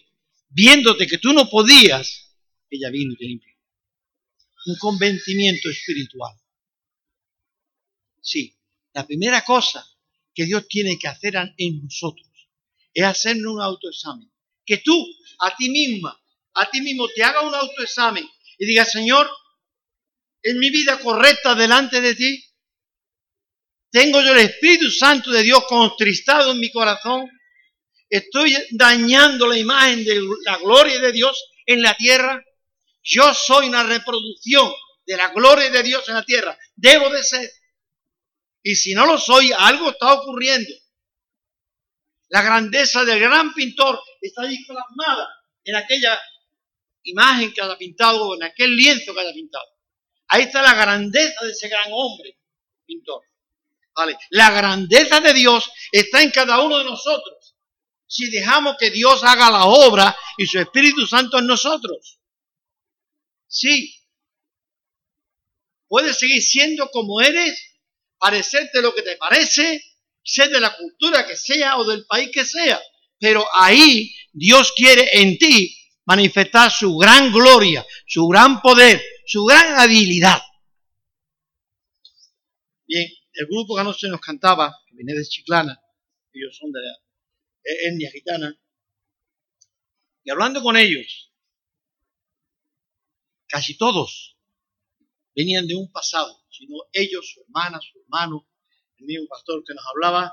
viéndote 0.48 1.08
que 1.08 1.18
tú 1.18 1.32
no 1.32 1.50
podías, 1.50 2.36
ella 2.70 2.88
vino 2.90 3.14
y 3.14 3.16
te 3.16 3.24
limpió. 3.24 3.52
Un 4.66 4.76
convencimiento 4.76 5.68
espiritual. 5.68 6.36
Sí, 8.20 8.56
la 8.92 9.04
primera 9.04 9.42
cosa 9.42 9.84
que 10.32 10.44
Dios 10.44 10.68
tiene 10.68 10.96
que 11.00 11.08
hacer 11.08 11.34
en 11.56 11.82
nosotros 11.82 12.30
es 12.94 13.02
hacernos 13.02 13.54
un 13.54 13.60
autoexamen. 13.60 14.30
Que 14.64 14.78
tú, 14.78 15.04
a 15.40 15.56
ti 15.56 15.68
misma, 15.68 16.16
a 16.56 16.70
ti 16.70 16.80
mismo 16.80 17.06
te 17.14 17.22
haga 17.22 17.42
un 17.42 17.54
autoexamen 17.54 18.28
y 18.58 18.66
diga, 18.66 18.84
Señor, 18.84 19.30
¿en 20.42 20.58
mi 20.58 20.70
vida 20.70 20.98
correcta 20.98 21.54
delante 21.54 22.00
de 22.00 22.14
ti? 22.14 22.44
¿Tengo 23.90 24.20
yo 24.20 24.32
el 24.32 24.38
Espíritu 24.38 24.90
Santo 24.90 25.30
de 25.30 25.42
Dios 25.42 25.64
contristado 25.68 26.52
en 26.52 26.60
mi 26.60 26.70
corazón? 26.70 27.30
¿Estoy 28.08 28.56
dañando 28.70 29.46
la 29.46 29.58
imagen 29.58 30.04
de 30.04 30.20
la 30.44 30.58
gloria 30.58 31.00
de 31.00 31.12
Dios 31.12 31.44
en 31.66 31.82
la 31.82 31.94
tierra? 31.96 32.42
Yo 33.02 33.34
soy 33.34 33.68
una 33.68 33.82
reproducción 33.82 34.72
de 35.06 35.16
la 35.16 35.28
gloria 35.28 35.70
de 35.70 35.82
Dios 35.82 36.08
en 36.08 36.14
la 36.14 36.24
tierra. 36.24 36.58
Debo 36.74 37.10
de 37.10 37.22
ser. 37.22 37.50
Y 38.62 38.74
si 38.76 38.94
no 38.94 39.06
lo 39.06 39.18
soy, 39.18 39.52
algo 39.52 39.90
está 39.90 40.14
ocurriendo. 40.14 40.72
La 42.28 42.42
grandeza 42.42 43.04
del 43.04 43.20
gran 43.20 43.54
pintor 43.54 44.00
está 44.20 44.42
ahí 44.42 44.58
en 45.64 45.76
aquella 45.76 46.20
imagen 47.06 47.52
que 47.52 47.62
haya 47.62 47.76
pintado, 47.76 48.34
en 48.34 48.42
aquel 48.42 48.76
lienzo 48.76 49.14
que 49.14 49.20
haya 49.20 49.32
pintado. 49.32 49.66
Ahí 50.28 50.42
está 50.42 50.62
la 50.62 50.74
grandeza 50.74 51.44
de 51.44 51.52
ese 51.52 51.68
gran 51.68 51.88
hombre, 51.92 52.38
pintor. 52.84 53.22
¿Vale? 53.94 54.18
La 54.30 54.50
grandeza 54.50 55.20
de 55.20 55.32
Dios 55.32 55.70
está 55.90 56.22
en 56.22 56.30
cada 56.30 56.60
uno 56.60 56.78
de 56.78 56.84
nosotros. 56.84 57.56
Si 58.06 58.30
dejamos 58.30 58.76
que 58.78 58.90
Dios 58.90 59.24
haga 59.24 59.50
la 59.50 59.64
obra 59.64 60.16
y 60.36 60.46
su 60.46 60.58
Espíritu 60.58 61.06
Santo 61.06 61.38
en 61.38 61.46
nosotros. 61.46 62.20
Sí. 63.48 63.94
Puedes 65.88 66.18
seguir 66.18 66.42
siendo 66.42 66.90
como 66.90 67.20
eres, 67.20 67.78
parecerte 68.18 68.82
lo 68.82 68.94
que 68.94 69.02
te 69.02 69.16
parece, 69.16 69.82
ser 70.22 70.50
de 70.50 70.60
la 70.60 70.76
cultura 70.76 71.26
que 71.26 71.36
sea 71.36 71.78
o 71.78 71.84
del 71.84 72.04
país 72.06 72.30
que 72.32 72.44
sea. 72.44 72.80
Pero 73.18 73.46
ahí 73.54 74.14
Dios 74.32 74.72
quiere 74.72 75.08
en 75.20 75.38
ti 75.38 75.74
manifestar 76.06 76.70
su 76.70 76.96
gran 76.96 77.32
gloria, 77.32 77.84
su 78.06 78.26
gran 78.28 78.62
poder, 78.62 79.02
su 79.26 79.44
gran 79.44 79.78
habilidad. 79.78 80.40
Bien, 82.86 83.08
el 83.32 83.46
grupo 83.46 83.74
que 83.74 83.80
anoche 83.80 84.08
nos 84.08 84.20
cantaba, 84.20 84.74
que 84.86 84.96
viene 84.96 85.12
de 85.14 85.24
Chiclana, 85.24 85.80
ellos 86.32 86.56
son 86.56 86.70
de 86.72 86.80
la 86.80 86.96
etnia 87.88 88.10
gitana, 88.10 88.58
y 90.22 90.30
hablando 90.30 90.62
con 90.62 90.76
ellos, 90.76 91.32
casi 93.48 93.76
todos 93.76 94.36
venían 95.34 95.66
de 95.66 95.76
un 95.76 95.90
pasado, 95.90 96.44
sino 96.50 96.76
ellos, 96.92 97.30
su 97.32 97.40
hermana, 97.42 97.80
su 97.80 97.98
hermano, 98.00 98.48
el 98.98 99.06
mismo 99.06 99.26
pastor 99.28 99.62
que 99.64 99.74
nos 99.74 99.84
hablaba, 99.86 100.32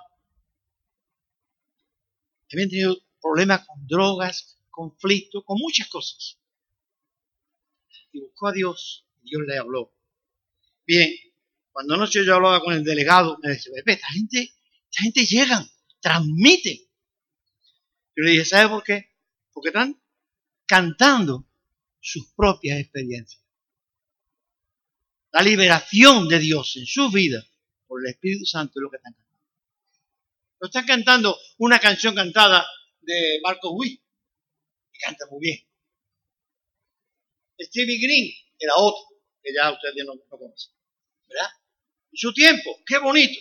habían 2.51 2.69
tenido 2.69 2.95
problemas 3.21 3.65
con 3.65 3.85
drogas, 3.87 4.59
conflicto, 4.73 5.43
con 5.43 5.59
muchas 5.59 5.87
cosas. 5.87 6.39
Y 8.11 8.19
buscó 8.19 8.47
a 8.47 8.51
Dios, 8.51 9.05
y 9.21 9.29
Dios 9.29 9.43
le 9.47 9.57
habló. 9.57 9.93
Bien, 10.85 11.13
cuando 11.71 11.93
anoche 11.93 12.25
yo 12.25 12.35
hablaba 12.35 12.59
con 12.59 12.73
el 12.73 12.83
delegado, 12.83 13.37
me 13.41 13.49
decía, 13.49 13.71
esta 13.85 14.07
gente, 14.07 14.53
esta 14.89 15.03
gente 15.03 15.25
llega, 15.25 15.65
transmite. 16.01 16.89
Yo 18.15 18.23
le 18.23 18.31
dije, 18.31 18.45
¿sabe 18.45 18.69
por 18.69 18.83
qué? 18.83 19.11
Porque 19.53 19.69
están 19.69 20.01
cantando 20.65 21.47
sus 21.99 22.31
propias 22.35 22.79
experiencias. 22.79 23.41
La 25.31 25.41
liberación 25.41 26.27
de 26.27 26.39
Dios 26.39 26.75
en 26.75 26.85
su 26.85 27.09
vida 27.09 27.43
por 27.87 28.01
el 28.01 28.11
Espíritu 28.11 28.45
Santo 28.45 28.73
es 28.75 28.81
lo 28.83 28.89
que 28.89 28.97
están 28.97 29.13
cantando. 29.13 29.39
No 30.59 30.67
están 30.67 30.85
cantando 30.85 31.37
una 31.57 31.79
canción 31.79 32.15
cantada 32.15 32.65
de 33.01 33.39
Marco 33.41 33.71
Witt, 33.71 34.02
canta 35.03 35.25
muy 35.29 35.41
bien. 35.41 35.59
Stevie 37.59 37.99
Green 37.99 38.33
era 38.59 38.73
otro, 38.75 39.03
que 39.41 39.51
ya 39.53 39.71
ustedes 39.71 40.05
no, 40.05 40.15
no 40.15 40.37
conocen. 40.37 40.73
¿Verdad? 41.27 41.49
Su 42.13 42.33
tiempo, 42.33 42.81
qué 42.85 42.97
bonito. 42.97 43.39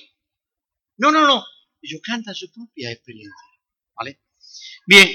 No, 0.96 1.10
no, 1.10 1.26
no. 1.26 1.44
Ellos 1.80 2.00
cantan 2.02 2.34
su 2.34 2.50
propia 2.52 2.90
experiencia. 2.90 3.34
¿Vale? 3.94 4.20
Bien, 4.86 5.08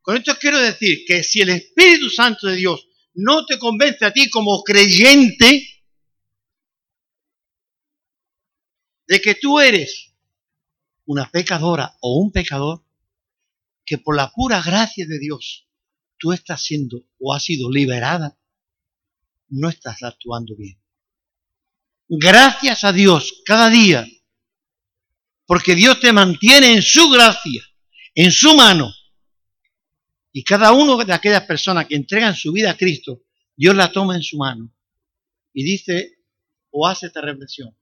con 0.00 0.16
esto 0.16 0.36
quiero 0.38 0.58
decir 0.58 1.04
que 1.06 1.22
si 1.22 1.40
el 1.40 1.50
Espíritu 1.50 2.10
Santo 2.10 2.48
de 2.48 2.56
Dios 2.56 2.88
no 3.14 3.46
te 3.46 3.58
convence 3.58 4.04
a 4.04 4.12
ti 4.12 4.28
como 4.30 4.62
creyente 4.62 5.68
de 9.06 9.20
que 9.20 9.34
tú 9.34 9.60
eres 9.60 10.12
una 11.04 11.30
pecadora 11.30 11.96
o 12.00 12.18
un 12.18 12.32
pecador, 12.32 12.84
que 13.84 13.98
por 13.98 14.16
la 14.16 14.30
pura 14.30 14.62
gracia 14.62 15.06
de 15.06 15.18
Dios 15.18 15.68
tú 16.22 16.30
estás 16.32 16.62
siendo 16.62 17.04
o 17.18 17.34
has 17.34 17.42
sido 17.42 17.68
liberada, 17.68 18.38
no 19.48 19.68
estás 19.68 20.04
actuando 20.04 20.54
bien. 20.54 20.80
Gracias 22.08 22.84
a 22.84 22.92
Dios 22.92 23.42
cada 23.44 23.68
día, 23.68 24.06
porque 25.46 25.74
Dios 25.74 25.98
te 25.98 26.12
mantiene 26.12 26.74
en 26.74 26.82
su 26.82 27.10
gracia, 27.10 27.60
en 28.14 28.30
su 28.30 28.54
mano. 28.54 28.94
Y 30.30 30.44
cada 30.44 30.70
uno 30.70 30.96
de 30.96 31.12
aquellas 31.12 31.42
personas 31.42 31.86
que 31.86 31.96
entregan 31.96 32.36
su 32.36 32.52
vida 32.52 32.70
a 32.70 32.76
Cristo, 32.76 33.24
Dios 33.56 33.74
la 33.74 33.90
toma 33.90 34.14
en 34.14 34.22
su 34.22 34.36
mano 34.36 34.72
y 35.52 35.64
dice 35.64 36.20
o 36.70 36.86
hace 36.86 37.06
esta 37.06 37.20
reflexión, 37.20 37.76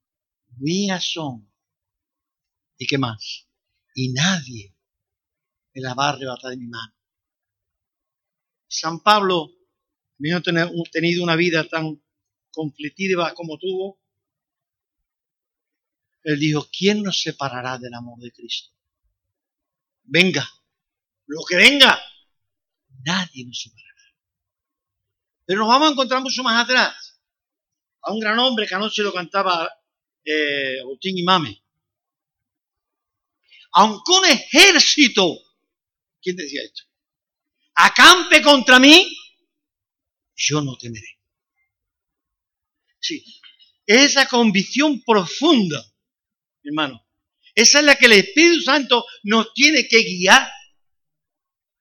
mías 0.56 1.04
son. 1.12 1.46
¿Y 2.78 2.86
qué 2.86 2.96
más? 2.96 3.46
Y 3.94 4.14
nadie 4.14 4.74
me 5.74 5.82
la 5.82 5.92
va 5.92 6.06
a 6.06 6.12
arrebatar 6.14 6.52
de 6.52 6.56
mi 6.56 6.68
mano. 6.68 6.99
San 8.70 9.00
Pablo, 9.00 9.50
habiendo 10.20 10.42
tenido 10.92 11.24
una 11.24 11.34
vida 11.34 11.66
tan 11.66 12.00
conflictiva 12.52 13.34
como 13.34 13.58
tuvo, 13.58 13.98
él 16.22 16.38
dijo, 16.38 16.68
¿quién 16.70 17.02
nos 17.02 17.20
separará 17.20 17.78
del 17.78 17.92
amor 17.94 18.20
de 18.20 18.30
Cristo? 18.30 18.70
Venga, 20.04 20.48
lo 21.26 21.40
que 21.48 21.56
venga, 21.56 21.98
nadie 23.04 23.44
nos 23.44 23.58
superará. 23.58 24.14
Pero 25.46 25.60
nos 25.60 25.68
vamos 25.68 25.88
a 25.88 25.92
encontrar 25.92 26.22
mucho 26.22 26.44
más 26.44 26.64
atrás 26.64 27.20
a 28.02 28.12
un 28.12 28.20
gran 28.20 28.38
hombre 28.38 28.68
que 28.68 28.74
anoche 28.76 29.02
lo 29.02 29.12
cantaba 29.12 29.68
eh, 30.24 30.78
Agustín 30.80 31.18
Imame. 31.18 31.60
Aunque 33.72 34.12
un 34.12 34.26
ejército, 34.26 35.38
¿quién 36.22 36.36
decía 36.36 36.62
esto? 36.62 36.89
Acampe 37.74 38.42
contra 38.42 38.78
mí, 38.78 39.16
yo 40.34 40.60
no 40.60 40.76
temeré. 40.76 41.18
Sí, 43.00 43.24
esa 43.86 44.26
convicción 44.26 45.02
profunda, 45.02 45.84
hermano, 46.62 47.06
esa 47.54 47.80
es 47.80 47.84
la 47.84 47.96
que 47.96 48.06
el 48.06 48.12
Espíritu 48.12 48.62
Santo 48.62 49.04
nos 49.24 49.52
tiene 49.54 49.88
que 49.88 50.02
guiar, 50.02 50.50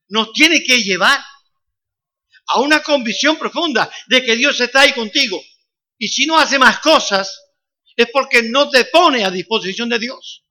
nos 0.10 0.34
tiene 0.34 0.63
que 0.63 0.82
llevar 0.82 1.19
a 2.47 2.60
una 2.62 2.82
convicción 2.82 3.38
profunda 3.38 3.91
de 4.08 4.23
que 4.23 4.36
Dios 4.36 4.60
está 4.60 4.82
ahí 4.82 4.93
contigo. 4.93 5.41
Y 5.97 6.08
si 6.08 6.25
no 6.25 6.39
hace 6.39 6.58
más 6.58 6.80
cosas, 6.80 7.39
es 7.95 8.08
porque 8.12 8.43
no 8.43 8.69
te 8.69 8.86
pone 8.86 9.23
a 9.23 9.30
disposición 9.30 9.89
de 9.89 9.99
Dios. 9.99 10.45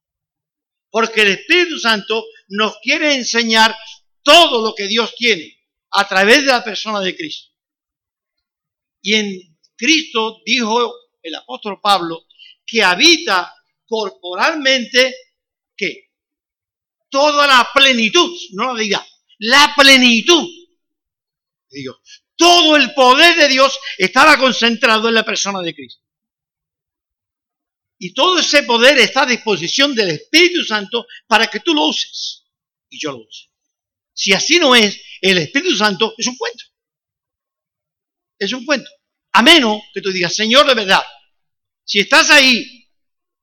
Porque 0.90 1.22
el 1.22 1.28
Espíritu 1.28 1.78
Santo 1.78 2.24
nos 2.48 2.78
quiere 2.82 3.14
enseñar 3.14 3.76
todo 4.22 4.62
lo 4.62 4.74
que 4.74 4.86
Dios 4.86 5.14
tiene 5.16 5.58
a 5.90 6.06
través 6.06 6.38
de 6.38 6.52
la 6.52 6.64
persona 6.64 7.00
de 7.00 7.16
Cristo. 7.16 7.52
Y 9.00 9.14
en 9.14 9.58
Cristo 9.76 10.40
dijo 10.44 10.92
el 11.22 11.34
apóstol 11.34 11.80
Pablo 11.80 12.26
que 12.66 12.82
habita 12.82 13.54
corporalmente 13.86 15.14
que 15.76 16.10
toda 17.08 17.46
la 17.46 17.68
plenitud, 17.72 18.36
no 18.52 18.74
la 18.74 18.80
diga, 18.80 19.06
la 19.38 19.72
plenitud 19.76 20.48
de 21.70 21.80
Dios. 21.80 21.96
Todo 22.36 22.76
el 22.76 22.92
poder 22.94 23.36
de 23.36 23.48
Dios 23.48 23.78
estaba 23.96 24.38
concentrado 24.38 25.08
en 25.08 25.14
la 25.14 25.24
persona 25.24 25.60
de 25.60 25.74
Cristo. 25.74 26.02
Y 27.98 28.14
todo 28.14 28.38
ese 28.38 28.62
poder 28.62 28.98
está 28.98 29.22
a 29.22 29.26
disposición 29.26 29.94
del 29.94 30.10
Espíritu 30.10 30.62
Santo 30.64 31.06
para 31.26 31.48
que 31.48 31.60
tú 31.60 31.74
lo 31.74 31.86
uses 31.86 32.44
y 32.88 33.00
yo 33.00 33.12
lo 33.12 33.18
use. 33.18 33.47
Si 34.18 34.32
así 34.32 34.58
no 34.58 34.74
es, 34.74 35.00
el 35.20 35.38
Espíritu 35.38 35.76
Santo 35.76 36.12
es 36.18 36.26
un 36.26 36.36
cuento. 36.36 36.64
Es 38.36 38.52
un 38.52 38.66
cuento. 38.66 38.90
A 39.30 39.42
menos 39.42 39.80
que 39.94 40.00
tú 40.00 40.10
digas, 40.10 40.34
Señor, 40.34 40.66
de 40.66 40.74
verdad, 40.74 41.04
si 41.84 42.00
estás 42.00 42.28
ahí 42.30 42.90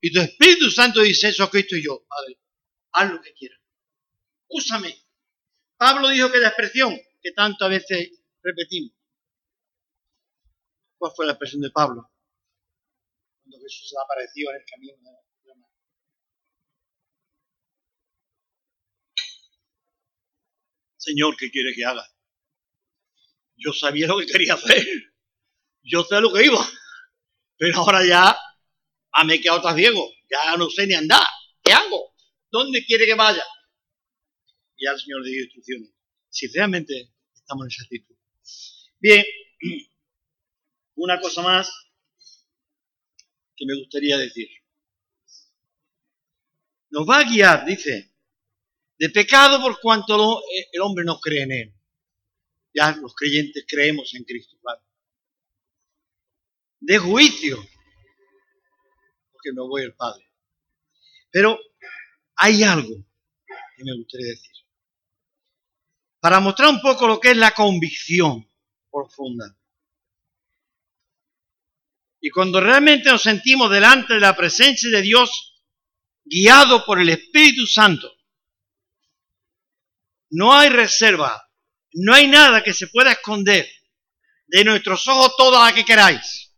y 0.01 0.11
tu 0.11 0.19
Espíritu 0.19 0.69
Santo 0.69 0.99
dice 0.99 1.29
eso, 1.29 1.49
Cristo 1.49 1.77
y 1.77 1.83
yo, 1.85 2.05
Padre, 2.05 2.41
haz 2.91 3.09
lo 3.09 3.21
que 3.21 3.33
quieras. 3.33 3.57
Úsame. 4.49 4.93
Pablo 5.77 6.09
dijo 6.09 6.29
que 6.29 6.39
la 6.39 6.49
expresión 6.49 6.99
que 7.21 7.31
tanto 7.31 7.63
a 7.63 7.69
veces 7.69 8.11
repetimos. 8.43 8.91
¿Cuál 10.97 11.13
fue 11.15 11.25
la 11.25 11.31
expresión 11.31 11.61
de 11.61 11.71
Pablo? 11.71 12.11
Cuando 13.43 13.59
Jesús 13.59 13.89
se 13.89 13.95
apareció 13.97 14.49
en 14.49 14.57
el 14.57 14.65
camino 14.65 14.97
de 14.97 15.03
la 15.03 15.24
Señor, 21.05 21.37
¿qué 21.37 21.51
quiere 21.51 21.73
que 21.75 21.85
haga? 21.85 22.03
Yo 23.57 23.71
sabía 23.73 24.07
lo 24.07 24.17
que 24.17 24.25
quería 24.25 24.55
hacer. 24.55 24.83
Yo 25.83 26.03
sé 26.03 26.19
lo 26.19 26.33
que 26.33 26.45
iba. 26.45 26.67
Pero 27.57 27.77
ahora 27.77 28.03
ya 28.03 28.35
ah, 29.11 29.23
me 29.23 29.35
he 29.35 29.41
quedado 29.41 29.61
tan 29.61 29.77
ciego. 29.77 30.09
Ya 30.29 30.57
no 30.57 30.67
sé 30.67 30.87
ni 30.87 30.95
andar. 30.95 31.21
¿Qué 31.63 31.71
hago? 31.73 32.15
¿Dónde 32.49 32.83
quiere 32.83 33.05
que 33.05 33.13
vaya? 33.13 33.43
Y 34.77 34.87
al 34.87 34.99
Señor 34.99 35.21
le 35.21 35.29
dio 35.29 35.43
instrucciones. 35.43 35.91
Si 36.29 36.47
realmente 36.47 37.13
estamos 37.35 37.65
en 37.65 37.71
esa 37.71 37.83
actitud. 37.83 38.15
Bien, 38.99 39.23
una 40.95 41.19
cosa 41.21 41.43
más 41.43 41.71
que 43.55 43.65
me 43.67 43.75
gustaría 43.75 44.17
decir. 44.17 44.49
Nos 46.89 47.07
va 47.07 47.19
a 47.19 47.29
guiar, 47.29 47.65
dice, 47.65 48.14
de 48.97 49.10
pecado 49.10 49.62
por 49.62 49.79
cuanto 49.79 50.39
eh, 50.41 50.69
el 50.71 50.81
hombre 50.81 51.03
no 51.05 51.19
cree 51.19 51.43
en 51.43 51.51
él. 51.51 51.73
Ya 52.73 52.91
los 52.95 53.15
creyentes 53.15 53.65
creemos 53.67 54.13
en 54.15 54.23
Cristo, 54.23 54.58
claro. 54.62 54.81
De 56.79 56.97
juicio, 56.97 57.58
porque 59.31 59.53
me 59.53 59.62
voy 59.62 59.84
al 59.84 59.95
Padre. 59.95 60.29
Pero 61.31 61.58
hay 62.36 62.63
algo 62.63 62.95
que 63.75 63.84
me 63.84 63.95
gustaría 63.97 64.27
decir. 64.27 64.51
Para 66.19 66.39
mostrar 66.39 66.69
un 66.69 66.81
poco 66.81 67.08
lo 67.08 67.19
que 67.19 67.31
es 67.31 67.38
la 67.38 67.51
convicción 67.51 68.49
profunda. 68.91 69.58
Y 72.19 72.29
cuando 72.29 72.60
realmente 72.60 73.10
nos 73.10 73.21
sentimos 73.21 73.69
delante 73.69 74.15
de 74.15 74.19
la 74.19 74.36
presencia 74.36 74.89
de 74.89 75.01
Dios, 75.01 75.63
guiado 76.23 76.84
por 76.86 76.99
el 76.99 77.10
Espíritu 77.10 77.67
Santo, 77.67 78.14
no 80.35 80.53
hay 80.53 80.69
reserva, 80.69 81.49
no 81.93 82.13
hay 82.13 82.27
nada 82.27 82.61
que 82.61 82.73
se 82.73 82.87
pueda 82.87 83.13
esconder 83.13 83.67
de 84.47 84.63
nuestros 84.65 85.07
ojos 85.07 85.35
toda 85.37 85.65
la 85.65 85.73
que 85.73 85.85
queráis, 85.85 86.53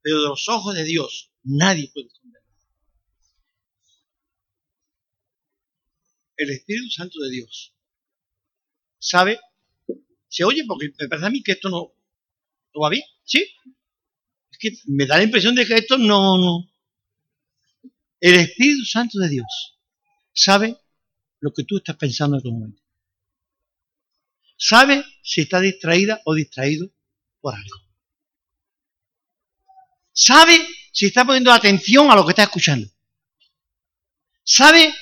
pero 0.00 0.22
de 0.22 0.28
los 0.28 0.48
ojos 0.48 0.74
de 0.74 0.84
Dios 0.84 1.30
nadie 1.42 1.90
puede 1.92 2.06
esconder. 2.08 2.42
El 6.38 6.50
Espíritu 6.50 6.90
Santo 6.90 7.20
de 7.20 7.30
Dios 7.30 7.74
sabe 8.98 9.38
se 10.28 10.44
oye, 10.44 10.64
porque 10.66 10.92
me 10.98 11.08
parece 11.08 11.26
a 11.26 11.30
mí 11.30 11.42
que 11.42 11.52
esto 11.52 11.68
no, 11.68 11.94
va 12.80 12.90
bien, 12.90 13.04
¿sí? 13.24 13.46
Es 14.50 14.58
que 14.58 14.70
me 14.86 15.06
da 15.06 15.18
la 15.18 15.24
impresión 15.24 15.54
de 15.54 15.66
que 15.66 15.74
esto 15.74 15.98
no, 15.98 16.36
no. 16.38 16.70
El 18.20 18.34
Espíritu 18.34 18.84
Santo 18.84 19.18
de 19.18 19.28
Dios 19.28 19.78
sabe 20.32 20.76
lo 21.40 21.52
que 21.52 21.64
tú 21.64 21.78
estás 21.78 21.96
pensando 21.96 22.36
en 22.36 22.42
tu 22.42 22.52
momento. 22.52 22.85
Sabe 24.56 25.04
si 25.22 25.42
está 25.42 25.60
distraída 25.60 26.20
o 26.24 26.34
distraído 26.34 26.90
por 27.40 27.54
algo. 27.54 27.76
Sabe 30.12 30.66
si 30.92 31.06
está 31.06 31.24
poniendo 31.24 31.52
atención 31.52 32.10
a 32.10 32.16
lo 32.16 32.24
que 32.24 32.30
está 32.30 32.44
escuchando. 32.44 32.88
Sabe 34.42 34.94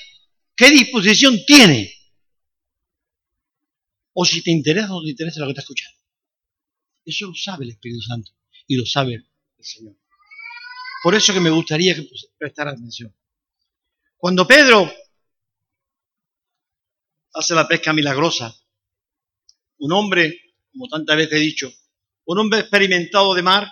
qué 0.55 0.69
disposición 0.71 1.45
tiene 1.45 1.93
o 4.13 4.25
si 4.25 4.41
te 4.41 4.51
interesa 4.51 4.93
o 4.93 4.99
no 4.99 5.03
te 5.03 5.11
interesa 5.11 5.39
lo 5.39 5.47
que 5.47 5.51
estás 5.51 5.63
escuchando. 5.63 5.99
Eso 7.05 7.27
lo 7.27 7.35
sabe 7.35 7.65
el 7.65 7.71
Espíritu 7.71 8.01
Santo 8.01 8.31
y 8.67 8.75
lo 8.75 8.85
sabe 8.85 9.13
el 9.13 9.25
Señor. 9.65 9.95
Por 11.03 11.13
eso 11.13 11.33
que 11.33 11.39
me 11.39 11.49
gustaría 11.49 11.93
que 11.93 12.09
prestara 12.37 12.71
atención. 12.71 13.15
Cuando 14.17 14.47
Pedro 14.47 14.91
hace 17.33 17.53
la 17.53 17.67
pesca 17.67 17.93
milagrosa, 17.93 18.55
un 19.85 19.93
hombre, 19.93 20.41
como 20.71 20.87
tantas 20.87 21.15
veces 21.15 21.33
he 21.33 21.41
dicho, 21.41 21.71
un 22.25 22.39
hombre 22.39 22.61
experimentado 22.61 23.35
de 23.35 23.43
mar, 23.43 23.67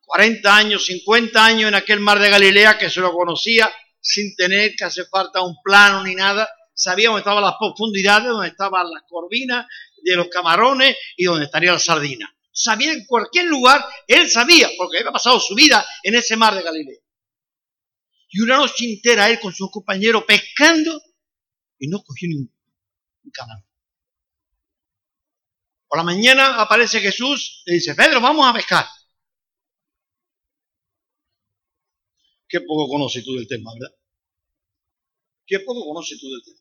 40 0.00 0.56
años, 0.56 0.86
50 0.86 1.44
años 1.44 1.68
en 1.68 1.74
aquel 1.74 2.00
mar 2.00 2.18
de 2.18 2.30
Galilea 2.30 2.78
que 2.78 2.88
se 2.88 3.00
lo 3.00 3.12
conocía 3.12 3.70
sin 4.00 4.34
tener 4.36 4.74
que 4.74 4.84
hacer 4.84 5.06
falta 5.10 5.42
un 5.42 5.54
plano 5.62 6.02
ni 6.02 6.14
nada, 6.14 6.48
sabía 6.74 7.08
dónde 7.08 7.20
estaban 7.20 7.44
las 7.44 7.56
profundidades, 7.58 8.28
dónde 8.28 8.48
estaban 8.48 8.90
las 8.90 9.02
corvinas 9.06 9.66
de 10.02 10.16
los 10.16 10.28
camarones 10.28 10.96
y 11.18 11.24
dónde 11.24 11.44
estaría 11.44 11.72
la 11.72 11.78
sardina. 11.78 12.34
Sabía 12.50 12.94
en 12.94 13.04
cualquier 13.04 13.46
lugar, 13.46 13.84
él 14.06 14.30
sabía, 14.30 14.70
porque 14.78 14.98
había 14.98 15.12
pasado 15.12 15.38
su 15.38 15.54
vida 15.54 15.86
en 16.02 16.14
ese 16.14 16.36
mar 16.36 16.54
de 16.54 16.62
Galilea. 16.62 16.98
Y 18.30 18.40
una 18.40 18.56
noche 18.56 18.86
entera 18.86 19.28
él 19.28 19.38
con 19.38 19.52
sus 19.52 19.70
compañeros 19.70 20.24
pescando 20.26 21.02
y 21.78 21.88
no 21.88 22.02
cogió 22.02 22.28
ni 22.30 22.36
un. 22.36 22.50
Por 25.90 25.98
la 25.98 26.04
mañana 26.04 26.62
aparece 26.62 27.00
Jesús 27.00 27.64
y 27.66 27.74
dice, 27.74 27.96
Pedro, 27.96 28.20
vamos 28.20 28.48
a 28.48 28.54
pescar. 28.54 28.86
Qué 32.48 32.60
poco 32.60 32.88
conoces 32.88 33.24
tú 33.24 33.34
del 33.34 33.48
tema, 33.48 33.72
¿verdad? 33.74 33.94
Qué 35.44 35.58
poco 35.60 35.84
conoces 35.84 36.18
tú 36.20 36.30
del 36.30 36.42
tema 36.44 36.60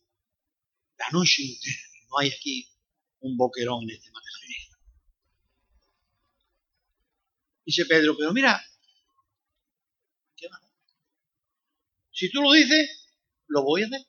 la 1.00 1.10
noche 1.12 1.44
entera. 1.44 1.78
No 2.10 2.18
hay 2.20 2.30
aquí 2.30 2.68
un 3.22 3.38
boquerón 3.38 3.84
en 3.84 3.92
este 3.92 4.12
material. 4.12 4.80
Dice 7.66 7.86
Pedro, 7.86 8.16
pero 8.18 8.34
mira. 8.34 8.62
Si 12.12 12.30
tú 12.32 12.42
lo 12.42 12.52
dices, 12.52 13.08
lo 13.48 13.64
voy 13.64 13.84
a 13.84 13.86
hacer. 13.86 14.02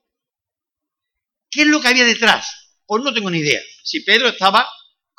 ¿Qué 1.48 1.62
es 1.62 1.68
lo 1.68 1.80
que 1.80 1.88
había 1.88 2.04
detrás? 2.04 2.74
Pues 2.86 3.04
no 3.04 3.12
tengo 3.12 3.30
ni 3.30 3.38
idea. 3.38 3.60
Si 3.84 4.00
Pedro 4.00 4.28
estaba 4.28 4.68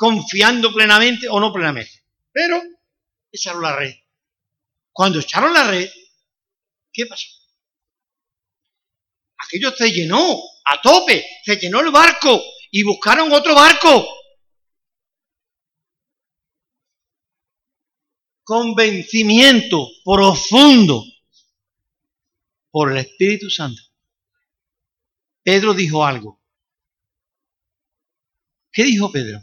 confiando 0.01 0.73
plenamente 0.73 1.27
o 1.29 1.39
no 1.39 1.53
plenamente. 1.53 2.03
Pero 2.31 2.59
echaron 3.31 3.61
la 3.61 3.75
red. 3.75 3.93
Cuando 4.91 5.19
echaron 5.19 5.53
la 5.53 5.69
red, 5.69 5.87
¿qué 6.91 7.05
pasó? 7.05 7.27
aquello 9.37 9.71
se 9.75 9.91
llenó 9.91 10.39
a 10.65 10.81
tope, 10.81 11.23
se 11.43 11.57
llenó 11.57 11.81
el 11.81 11.91
barco 11.91 12.41
y 12.71 12.83
buscaron 12.83 13.31
otro 13.31 13.53
barco. 13.53 14.07
Convencimiento 18.43 19.87
profundo 20.03 21.03
por 22.71 22.91
el 22.91 22.97
Espíritu 22.97 23.51
Santo. 23.51 23.83
Pedro 25.43 25.75
dijo 25.75 26.03
algo. 26.03 26.41
¿Qué 28.71 28.83
dijo 28.83 29.11
Pedro? 29.11 29.41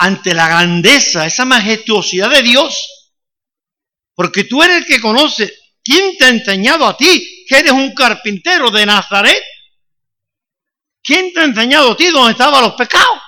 Ante 0.00 0.32
la 0.32 0.48
grandeza, 0.48 1.26
esa 1.26 1.44
majestuosidad 1.44 2.30
de 2.30 2.42
Dios. 2.42 2.98
Porque 4.14 4.44
tú 4.44 4.62
eres 4.62 4.78
el 4.78 4.86
que 4.86 5.00
conoce. 5.00 5.52
¿Quién 5.82 6.16
te 6.16 6.24
ha 6.24 6.28
enseñado 6.28 6.86
a 6.86 6.96
ti 6.96 7.44
que 7.48 7.58
eres 7.58 7.72
un 7.72 7.94
carpintero 7.94 8.70
de 8.70 8.86
Nazaret? 8.86 9.42
¿Quién 11.02 11.32
te 11.32 11.40
ha 11.40 11.44
enseñado 11.44 11.92
a 11.92 11.96
ti 11.96 12.10
dónde 12.10 12.32
estaban 12.32 12.62
los 12.62 12.74
pecados? 12.74 13.20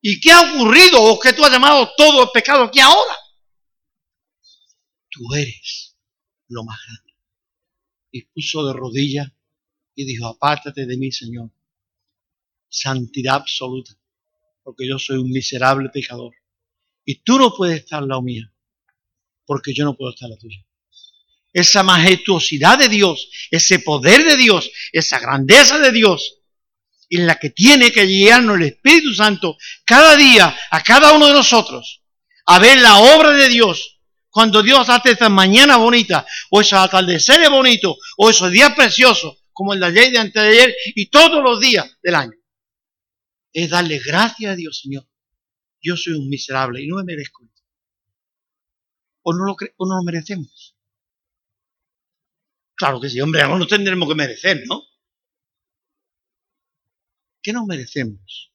¿Y 0.00 0.20
qué 0.20 0.32
ha 0.32 0.52
ocurrido 0.52 1.02
o 1.02 1.18
qué 1.18 1.32
tú 1.32 1.44
has 1.44 1.50
llamado 1.50 1.92
todo 1.96 2.22
el 2.22 2.30
pecado 2.32 2.64
aquí 2.64 2.80
ahora? 2.80 3.16
Tú 5.10 5.20
eres 5.34 5.96
lo 6.48 6.64
más 6.64 6.78
grande. 6.86 7.14
Y 8.10 8.22
puso 8.22 8.66
de 8.66 8.72
rodillas 8.72 9.28
y 9.98 10.04
dijo, 10.04 10.28
apártate 10.28 10.86
de 10.86 10.96
mí, 10.96 11.10
Señor, 11.10 11.50
santidad 12.68 13.34
absoluta, 13.34 13.90
porque 14.62 14.86
yo 14.86 14.96
soy 14.96 15.16
un 15.16 15.28
miserable 15.28 15.88
pecador. 15.88 16.32
Y 17.04 17.16
tú 17.24 17.36
no 17.36 17.52
puedes 17.52 17.80
estar 17.80 18.04
la 18.04 18.20
mía, 18.20 18.48
porque 19.44 19.74
yo 19.74 19.84
no 19.84 19.96
puedo 19.96 20.12
estar 20.12 20.30
la 20.30 20.36
tuya. 20.36 20.64
Esa 21.52 21.82
majestuosidad 21.82 22.78
de 22.78 22.88
Dios, 22.88 23.28
ese 23.50 23.80
poder 23.80 24.22
de 24.22 24.36
Dios, 24.36 24.70
esa 24.92 25.18
grandeza 25.18 25.80
de 25.80 25.90
Dios, 25.90 26.42
en 27.10 27.26
la 27.26 27.36
que 27.40 27.50
tiene 27.50 27.90
que 27.90 28.04
guiarnos 28.04 28.58
el 28.58 28.66
Espíritu 28.66 29.12
Santo 29.14 29.58
cada 29.84 30.14
día 30.14 30.56
a 30.70 30.80
cada 30.84 31.12
uno 31.12 31.26
de 31.26 31.32
nosotros, 31.32 32.02
a 32.46 32.60
ver 32.60 32.78
la 32.80 32.98
obra 32.98 33.32
de 33.32 33.48
Dios, 33.48 33.98
cuando 34.30 34.62
Dios 34.62 34.88
hace 34.90 35.10
esa 35.10 35.28
mañana 35.28 35.76
bonita, 35.76 36.24
o 36.50 36.60
esos 36.60 36.78
atardeceres 36.78 37.50
bonitos, 37.50 37.96
o 38.16 38.30
esos 38.30 38.52
días 38.52 38.72
preciosos, 38.76 39.38
como 39.58 39.74
el 39.74 39.80
de 39.80 39.86
ayer 39.86 40.06
y 40.06 40.12
de 40.12 40.18
antes 40.18 40.40
de 40.40 40.48
ayer, 40.50 40.76
y 40.94 41.10
todos 41.10 41.42
los 41.42 41.58
días 41.58 41.98
del 42.00 42.14
año 42.14 42.38
es 43.52 43.70
darle 43.70 43.98
gracias 43.98 44.52
a 44.52 44.54
Dios, 44.54 44.78
Señor. 44.80 45.04
Yo 45.82 45.96
soy 45.96 46.12
un 46.12 46.28
miserable 46.28 46.80
y 46.80 46.86
no 46.86 46.94
me 46.94 47.02
merezco 47.02 47.44
esto. 47.44 47.62
¿O 49.22 49.32
no 49.32 49.46
lo, 49.46 49.56
o 49.78 49.88
no 49.88 49.96
lo 49.96 50.02
merecemos? 50.04 50.76
Claro 52.76 53.00
que 53.00 53.10
sí, 53.10 53.20
hombre, 53.20 53.42
no 53.48 53.66
tendremos 53.66 54.08
que 54.08 54.14
merecer, 54.14 54.62
¿no? 54.68 54.80
¿Qué 57.42 57.52
nos 57.52 57.66
merecemos? 57.66 58.52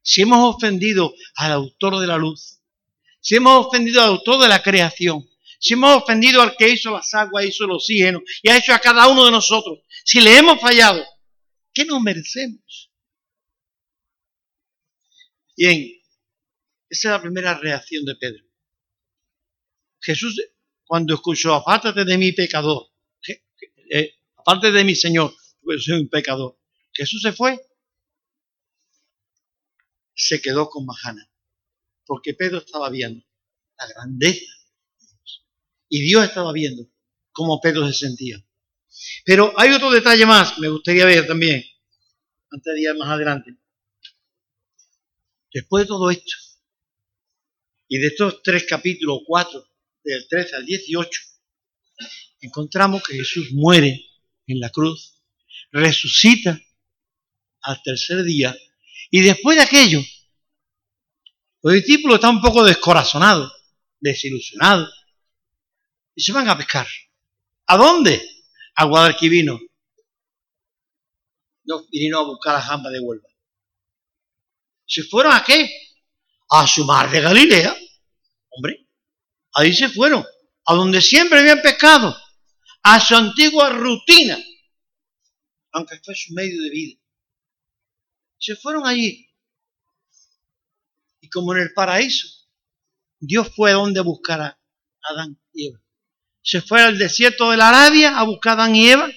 Si 0.00 0.22
hemos 0.22 0.56
ofendido 0.56 1.12
al 1.34 1.52
autor 1.52 2.00
de 2.00 2.06
la 2.06 2.16
luz, 2.16 2.62
si 3.20 3.36
hemos 3.36 3.66
ofendido 3.66 4.00
al 4.00 4.08
autor 4.08 4.40
de 4.40 4.48
la 4.48 4.62
creación, 4.62 5.27
si 5.58 5.74
hemos 5.74 6.02
ofendido 6.02 6.40
al 6.40 6.56
que 6.56 6.70
hizo 6.70 6.90
las 6.92 7.12
aguas, 7.14 7.44
hizo 7.44 7.64
el 7.64 7.72
oxígeno 7.72 8.22
y 8.42 8.48
ha 8.48 8.56
hecho 8.56 8.72
a 8.72 8.78
cada 8.78 9.08
uno 9.08 9.24
de 9.24 9.32
nosotros, 9.32 9.80
si 10.04 10.20
le 10.20 10.38
hemos 10.38 10.60
fallado, 10.60 11.04
¿qué 11.74 11.84
nos 11.84 12.00
merecemos? 12.00 12.92
Bien, 15.56 15.84
esa 16.88 17.08
es 17.08 17.12
la 17.12 17.20
primera 17.20 17.58
reacción 17.58 18.04
de 18.04 18.14
Pedro. 18.14 18.44
Jesús, 20.00 20.40
cuando 20.84 21.14
escuchó, 21.14 21.54
apártate 21.54 22.04
de 22.04 22.16
mi 22.16 22.30
pecador, 22.32 22.92
eh, 23.90 24.14
aparte 24.36 24.70
de 24.70 24.84
mi 24.84 24.94
Señor, 24.94 25.34
porque 25.60 25.80
soy 25.80 26.00
un 26.00 26.08
pecador, 26.08 26.56
Jesús 26.92 27.20
se 27.20 27.32
fue, 27.32 27.60
se 30.14 30.40
quedó 30.40 30.70
con 30.70 30.86
Mahana, 30.86 31.28
porque 32.06 32.34
Pedro 32.34 32.58
estaba 32.58 32.88
viendo 32.90 33.24
la 33.76 33.88
grandeza 33.88 34.57
y 35.88 36.02
Dios 36.02 36.24
estaba 36.24 36.52
viendo 36.52 36.86
cómo 37.32 37.60
Pedro 37.60 37.86
se 37.86 37.94
sentía. 37.94 38.42
Pero 39.24 39.52
hay 39.56 39.70
otro 39.72 39.90
detalle 39.90 40.26
más, 40.26 40.58
me 40.58 40.68
gustaría 40.68 41.04
ver 41.04 41.26
también, 41.26 41.64
antes 42.50 42.74
de 42.74 42.80
ir 42.80 42.96
más 42.96 43.10
adelante. 43.10 43.56
Después 45.52 45.84
de 45.84 45.88
todo 45.88 46.10
esto, 46.10 46.32
y 47.88 47.98
de 47.98 48.08
estos 48.08 48.42
tres 48.42 48.66
capítulos, 48.68 49.20
cuatro, 49.26 49.66
del 50.04 50.26
13 50.28 50.56
al 50.56 50.66
18, 50.66 51.20
encontramos 52.40 53.02
que 53.02 53.14
Jesús 53.14 53.52
muere 53.52 54.04
en 54.46 54.60
la 54.60 54.70
cruz, 54.70 55.22
resucita 55.70 56.58
al 57.62 57.82
tercer 57.82 58.22
día, 58.24 58.56
y 59.10 59.20
después 59.20 59.56
de 59.56 59.62
aquello, 59.62 60.00
los 61.62 61.74
discípulos 61.74 62.16
están 62.16 62.36
un 62.36 62.42
poco 62.42 62.64
descorazonados, 62.64 63.52
desilusionados, 64.00 64.97
y 66.18 66.20
se 66.20 66.32
van 66.32 66.48
a 66.48 66.56
pescar. 66.56 66.88
¿A 67.68 67.76
dónde? 67.76 68.20
A 68.74 68.86
Guadalquivino. 68.86 69.56
No 71.62 71.86
vinieron 71.92 72.24
a 72.24 72.26
buscar 72.26 72.54
la 72.54 72.60
jamba 72.60 72.90
de 72.90 72.98
Huelva. 72.98 73.28
¿Se 74.84 75.04
fueron 75.04 75.32
a 75.32 75.44
qué? 75.44 75.70
A 76.50 76.66
su 76.66 76.84
mar 76.84 77.08
de 77.08 77.20
Galilea. 77.20 77.76
Hombre, 78.48 78.88
ahí 79.54 79.72
se 79.72 79.88
fueron, 79.90 80.26
a 80.64 80.74
donde 80.74 81.00
siempre 81.00 81.38
habían 81.38 81.62
pescado, 81.62 82.16
a 82.82 82.98
su 82.98 83.14
antigua 83.14 83.70
rutina, 83.70 84.36
aunque 85.70 86.00
fue 86.04 86.16
su 86.16 86.34
medio 86.34 86.60
de 86.64 86.70
vida. 86.70 87.00
Se 88.38 88.56
fueron 88.56 88.88
allí. 88.88 89.30
Y 91.20 91.28
como 91.28 91.54
en 91.54 91.62
el 91.62 91.72
paraíso, 91.74 92.26
Dios 93.20 93.54
fue 93.54 93.70
a 93.70 93.74
donde 93.74 94.00
buscar 94.00 94.40
a 94.40 94.60
Adán 95.02 95.40
y 95.52 95.68
Eva. 95.68 95.80
Se 96.48 96.62
fue 96.62 96.80
al 96.80 96.96
desierto 96.96 97.50
de 97.50 97.56
la 97.56 97.68
Arabia 97.68 98.18
a 98.18 98.22
buscar 98.22 98.58
a 98.58 98.62
Adán 98.62 98.76
y 98.76 98.88
Eva. 98.88 99.08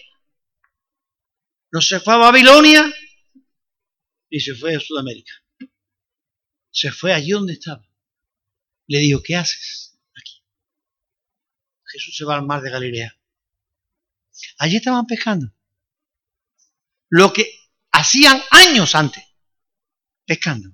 No 1.71 1.79
se 1.79 1.99
fue 1.99 2.13
a 2.13 2.17
Babilonia 2.17 2.93
y 4.29 4.39
se 4.39 4.53
fue 4.53 4.75
a 4.75 4.79
Sudamérica 4.79 5.41
se 6.71 6.91
fue 6.91 7.13
allí 7.13 7.31
donde 7.31 7.53
estaba. 7.53 7.85
Le 8.87 8.99
dijo, 8.99 9.21
¿qué 9.23 9.35
haces 9.35 9.99
aquí? 10.15 10.43
Jesús 11.85 12.15
se 12.15 12.25
va 12.25 12.35
al 12.35 12.45
mar 12.45 12.61
de 12.61 12.71
Galilea. 12.71 13.17
Allí 14.57 14.77
estaban 14.77 15.05
pescando. 15.05 15.53
Lo 17.09 17.31
que 17.33 17.45
hacían 17.91 18.41
años 18.51 18.95
antes, 18.95 19.23
pescando. 20.25 20.69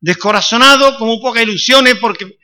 Descorazonado, 0.00 0.98
con 0.98 1.08
un 1.08 1.20
poca 1.20 1.42
ilusiones, 1.42 1.96
porque 1.96 2.38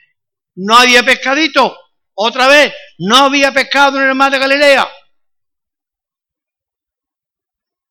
no 0.56 0.76
había 0.76 1.02
pescadito. 1.02 1.76
Otra 2.22 2.48
vez, 2.48 2.74
no 2.98 3.16
había 3.16 3.50
pescado 3.50 3.98
en 3.98 4.10
el 4.10 4.14
mar 4.14 4.30
de 4.30 4.38
Galilea. 4.38 4.86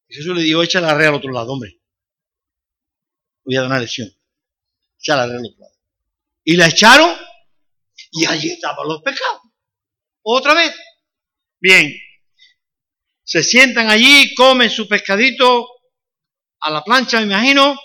Jesús 0.07 0.37
le 0.37 0.43
dijo, 0.43 0.61
echa 0.61 0.79
la 0.79 0.93
red 0.93 1.07
al 1.07 1.15
otro 1.15 1.31
lado, 1.31 1.53
hombre. 1.53 1.81
Voy 3.43 3.55
a 3.55 3.61
dar 3.61 3.71
una 3.71 3.79
lección. 3.79 4.07
Y 6.43 6.55
la 6.57 6.67
echaron 6.67 7.17
y 8.11 8.27
allí 8.27 8.51
estaban 8.51 8.87
los 8.87 9.01
pecados. 9.01 9.41
Otra 10.21 10.53
vez. 10.53 10.75
Bien. 11.59 11.91
Se 13.23 13.41
sientan 13.41 13.89
allí, 13.89 14.35
comen 14.35 14.69
su 14.69 14.87
pescadito 14.87 15.67
a 16.59 16.69
la 16.69 16.83
plancha, 16.83 17.17
me 17.17 17.23
imagino. 17.23 17.75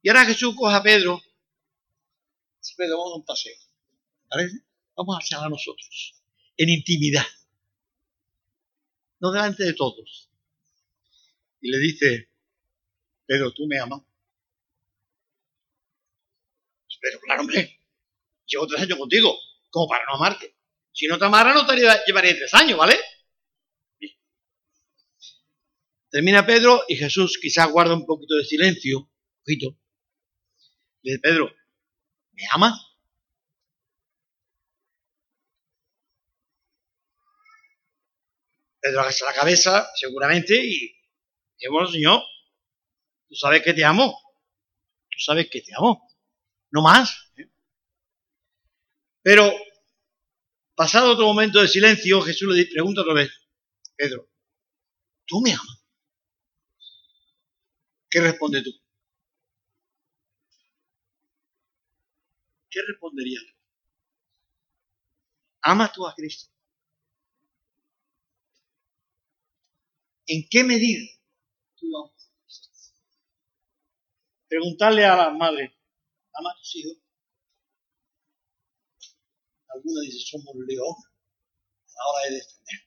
Y 0.00 0.10
ahora 0.10 0.26
Jesús 0.26 0.54
coge 0.56 0.76
a 0.76 0.82
Pedro. 0.84 1.20
Pedro, 2.76 2.98
vamos 2.98 3.14
a 3.14 3.16
un 3.16 3.24
paseo. 3.24 3.54
¿Parece? 4.28 4.65
Vamos 4.96 5.32
a 5.32 5.44
a 5.44 5.48
nosotros. 5.48 6.14
En 6.56 6.70
intimidad. 6.70 7.26
No 9.20 9.30
delante 9.30 9.64
de 9.64 9.74
todos. 9.74 10.30
Y 11.60 11.70
le 11.70 11.78
dice, 11.78 12.30
Pedro, 13.26 13.52
tú 13.52 13.66
me 13.66 13.78
amas. 13.78 14.02
Pero 17.00 17.20
claro, 17.20 17.42
hombre, 17.42 17.78
llevo 18.46 18.66
tres 18.66 18.82
años 18.82 18.98
contigo, 18.98 19.38
como 19.70 19.88
para 19.88 20.04
no 20.06 20.14
amarte. 20.14 20.56
Si 20.92 21.06
no 21.06 21.18
te 21.18 21.24
amara, 21.26 21.52
no 21.52 21.66
te 21.66 21.76
llevaría 21.76 22.36
tres 22.36 22.52
años, 22.54 22.78
¿vale? 22.78 22.96
Termina 26.10 26.46
Pedro 26.46 26.82
y 26.88 26.96
Jesús 26.96 27.38
quizás 27.40 27.70
guarda 27.70 27.94
un 27.94 28.06
poquito 28.06 28.34
de 28.34 28.44
silencio, 28.44 29.10
poquito. 29.38 29.78
Le 31.02 31.12
dice, 31.12 31.20
Pedro, 31.20 31.54
¿me 32.32 32.42
amas? 32.52 32.85
Pedro 38.86 39.00
agacha 39.00 39.24
la 39.24 39.34
cabeza, 39.34 39.90
seguramente, 39.96 40.54
y 40.54 40.94
dice, 41.58 41.68
bueno, 41.70 41.90
Señor, 41.90 42.22
tú 43.28 43.34
sabes 43.34 43.60
que 43.62 43.74
te 43.74 43.84
amo. 43.84 44.16
Tú 45.10 45.18
sabes 45.18 45.48
que 45.50 45.60
te 45.60 45.74
amo 45.74 46.06
no 46.70 46.82
más. 46.82 47.32
Pero, 49.22 49.50
pasado 50.76 51.12
otro 51.14 51.26
momento 51.26 51.60
de 51.60 51.66
silencio, 51.66 52.20
Jesús 52.22 52.54
le 52.54 52.66
pregunta 52.66 53.00
otra 53.00 53.14
vez, 53.14 53.30
Pedro, 53.96 54.30
¿tú 55.24 55.40
me 55.40 55.52
amas? 55.52 55.84
¿Qué 58.08 58.20
responde 58.20 58.62
tú? 58.62 58.70
¿Qué 62.70 62.80
responderías 62.86 63.42
tú? 63.42 63.52
¿Amas 65.62 65.92
tú 65.92 66.06
a 66.06 66.14
Cristo? 66.14 66.55
¿En 70.26 70.46
qué 70.50 70.64
medida 70.64 71.06
tú? 71.76 71.86
Preguntarle 74.48 75.04
a 75.04 75.16
la 75.16 75.30
madre, 75.30 75.76
¿amas 76.32 76.54
a 76.54 76.58
tus 76.58 76.76
hijos? 76.76 76.98
Algunos 79.68 80.02
dicen, 80.02 80.20
somos 80.20 80.54
león 80.66 80.94
a 80.94 81.92
la 81.92 82.06
hora 82.10 82.28
de 82.28 82.34
defender. 82.36 82.80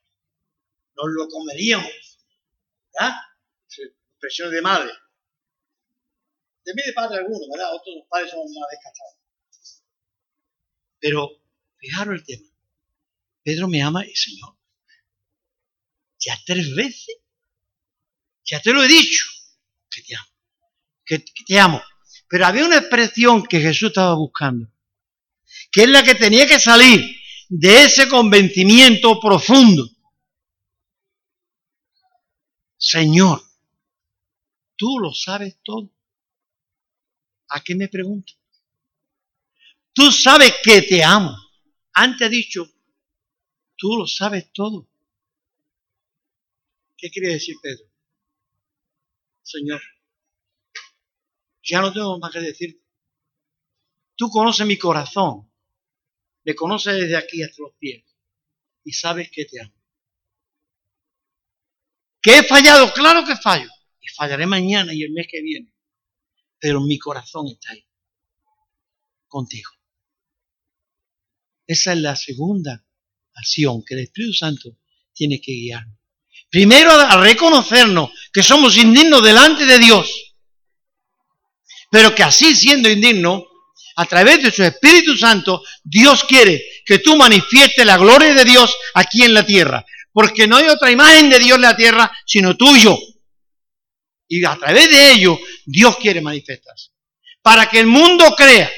Nos 0.96 1.06
lo 1.08 1.28
comeríamos. 1.30 2.20
¿Verdad? 2.94 3.16
Expresiones 3.68 4.56
de 4.56 4.62
madre. 4.62 4.92
También 6.64 6.88
de 6.88 6.94
padre 6.94 7.18
algunos, 7.20 7.48
¿verdad? 7.52 7.74
Otros 7.74 7.96
padres 8.10 8.32
son 8.32 8.40
más 8.40 8.70
descachados. 8.72 9.84
Pero, 11.00 11.30
fijaros 11.78 12.16
el 12.16 12.26
tema. 12.26 12.50
Pedro 13.44 13.68
me 13.68 13.82
ama 13.82 14.04
el 14.04 14.16
Señor. 14.16 14.58
Ya 16.20 16.38
tres 16.46 16.76
veces. 16.76 17.18
Ya 18.50 18.60
te 18.62 18.74
lo 18.74 18.84
he 18.84 18.88
dicho. 18.88 19.26
Que 19.89 20.02
te 20.02 20.16
amo. 20.16 20.28
Que, 21.06 21.20
te 21.20 21.60
amo. 21.60 21.82
Pero 22.28 22.45
había 22.45 22.66
una 22.66 22.78
expresión 22.78 23.43
que 23.43 23.60
Jesús 23.60 23.89
estaba 23.89 24.16
buscando. 24.16 24.72
Que 25.72 25.84
es 25.84 25.89
la 25.89 26.04
que 26.04 26.16
tenía 26.16 26.47
que 26.47 26.60
salir 26.60 27.16
de 27.50 27.86
ese 27.86 28.08
convencimiento 28.08 29.20
profundo. 29.20 29.88
Señor, 32.78 33.43
tú 34.76 35.00
lo 35.00 35.14
sabes 35.14 35.58
todo. 35.64 35.91
¿A 37.50 37.62
qué 37.62 37.76
me 37.76 37.88
pregunto? 37.88 38.34
Tú 39.93 40.12
sabes 40.12 40.54
que 40.64 40.82
te 40.84 41.04
amo. 41.04 41.36
Antes 41.93 42.28
ha 42.28 42.30
dicho, 42.30 42.72
tú 43.76 43.97
lo 43.97 44.08
sabes 44.08 44.52
todo. 44.54 44.88
¿Qué 46.95 47.10
quiere 47.10 47.34
decir 47.34 47.56
Pedro? 47.62 47.89
Señor, 49.50 49.82
ya 51.64 51.82
no 51.82 51.91
tengo 51.91 52.20
más 52.20 52.32
que 52.32 52.39
decir. 52.39 52.82
Tú 54.16 54.30
conoces 54.30 54.66
mi 54.66 54.78
corazón. 54.78 55.52
Me 56.43 56.56
conoces 56.56 56.95
desde 56.95 57.18
aquí 57.18 57.43
hasta 57.43 57.64
los 57.64 57.74
pies. 57.76 58.04
Y 58.84 58.91
sabes 58.93 59.30
que 59.32 59.45
te 59.45 59.62
amo. 59.62 59.74
¿Que 62.22 62.39
he 62.39 62.43
fallado? 62.43 62.93
Claro 62.93 63.26
que 63.26 63.36
fallo. 63.36 63.70
Y 64.02 64.08
fallaré 64.10 64.45
mañana 64.45 64.93
y 64.93 65.04
el 65.04 65.12
mes 65.12 65.28
que 65.30 65.41
viene 65.41 65.74
pero 66.60 66.82
mi 66.82 67.00
corazón 67.00 67.47
está 67.47 67.72
ahí, 67.72 67.86
contigo. 69.28 69.72
Esa 71.66 71.93
es 71.93 72.00
la 72.00 72.16
segunda 72.16 72.86
acción 73.34 73.84
que 73.86 73.95
el 73.95 74.02
Espíritu 74.02 74.34
Santo 74.34 74.78
tiene 75.14 75.39
que 75.39 75.54
guiar. 75.54 75.86
Primero 76.50 76.91
a 76.91 77.18
reconocernos 77.22 78.10
que 78.34 78.43
somos 78.43 78.76
indignos 78.78 79.24
delante 79.24 79.66
de 79.66 79.80
Dios, 79.80 80.34
pero 81.91 82.14
que 82.14 82.24
así 82.24 82.56
siendo 82.56 82.89
indignos, 82.89 83.43
a 83.95 84.06
través 84.06 84.41
de 84.41 84.52
su 84.52 84.64
Espíritu 84.64 85.18
Santo, 85.18 85.62
Dios 85.84 86.24
quiere 86.24 86.64
que 86.86 87.00
tú 87.00 87.18
manifiestes 87.18 87.86
la 87.86 87.97
gloria 87.97 88.34
de 88.34 88.45
Dios 88.45 88.74
aquí 88.93 89.24
en 89.24 89.34
la 89.34 89.45
tierra, 89.45 89.86
porque 90.14 90.47
no 90.47 90.56
hay 90.56 90.70
otra 90.70 90.89
imagen 90.89 91.30
de 91.30 91.38
Dios 91.39 91.58
en 91.58 91.64
la 91.64 91.76
tierra 91.76 92.12
sino 92.26 92.56
tuyo. 92.56 92.97
Y 94.28 94.45
a 94.45 94.56
través 94.56 94.89
de 94.89 95.12
ello, 95.12 95.38
Dios 95.66 95.97
quiere 95.97 96.22
manifestarse. 96.22 96.91
Para 97.41 97.70
que 97.70 97.80
el 97.80 97.88
mundo 97.88 98.36
crea, 98.38 98.72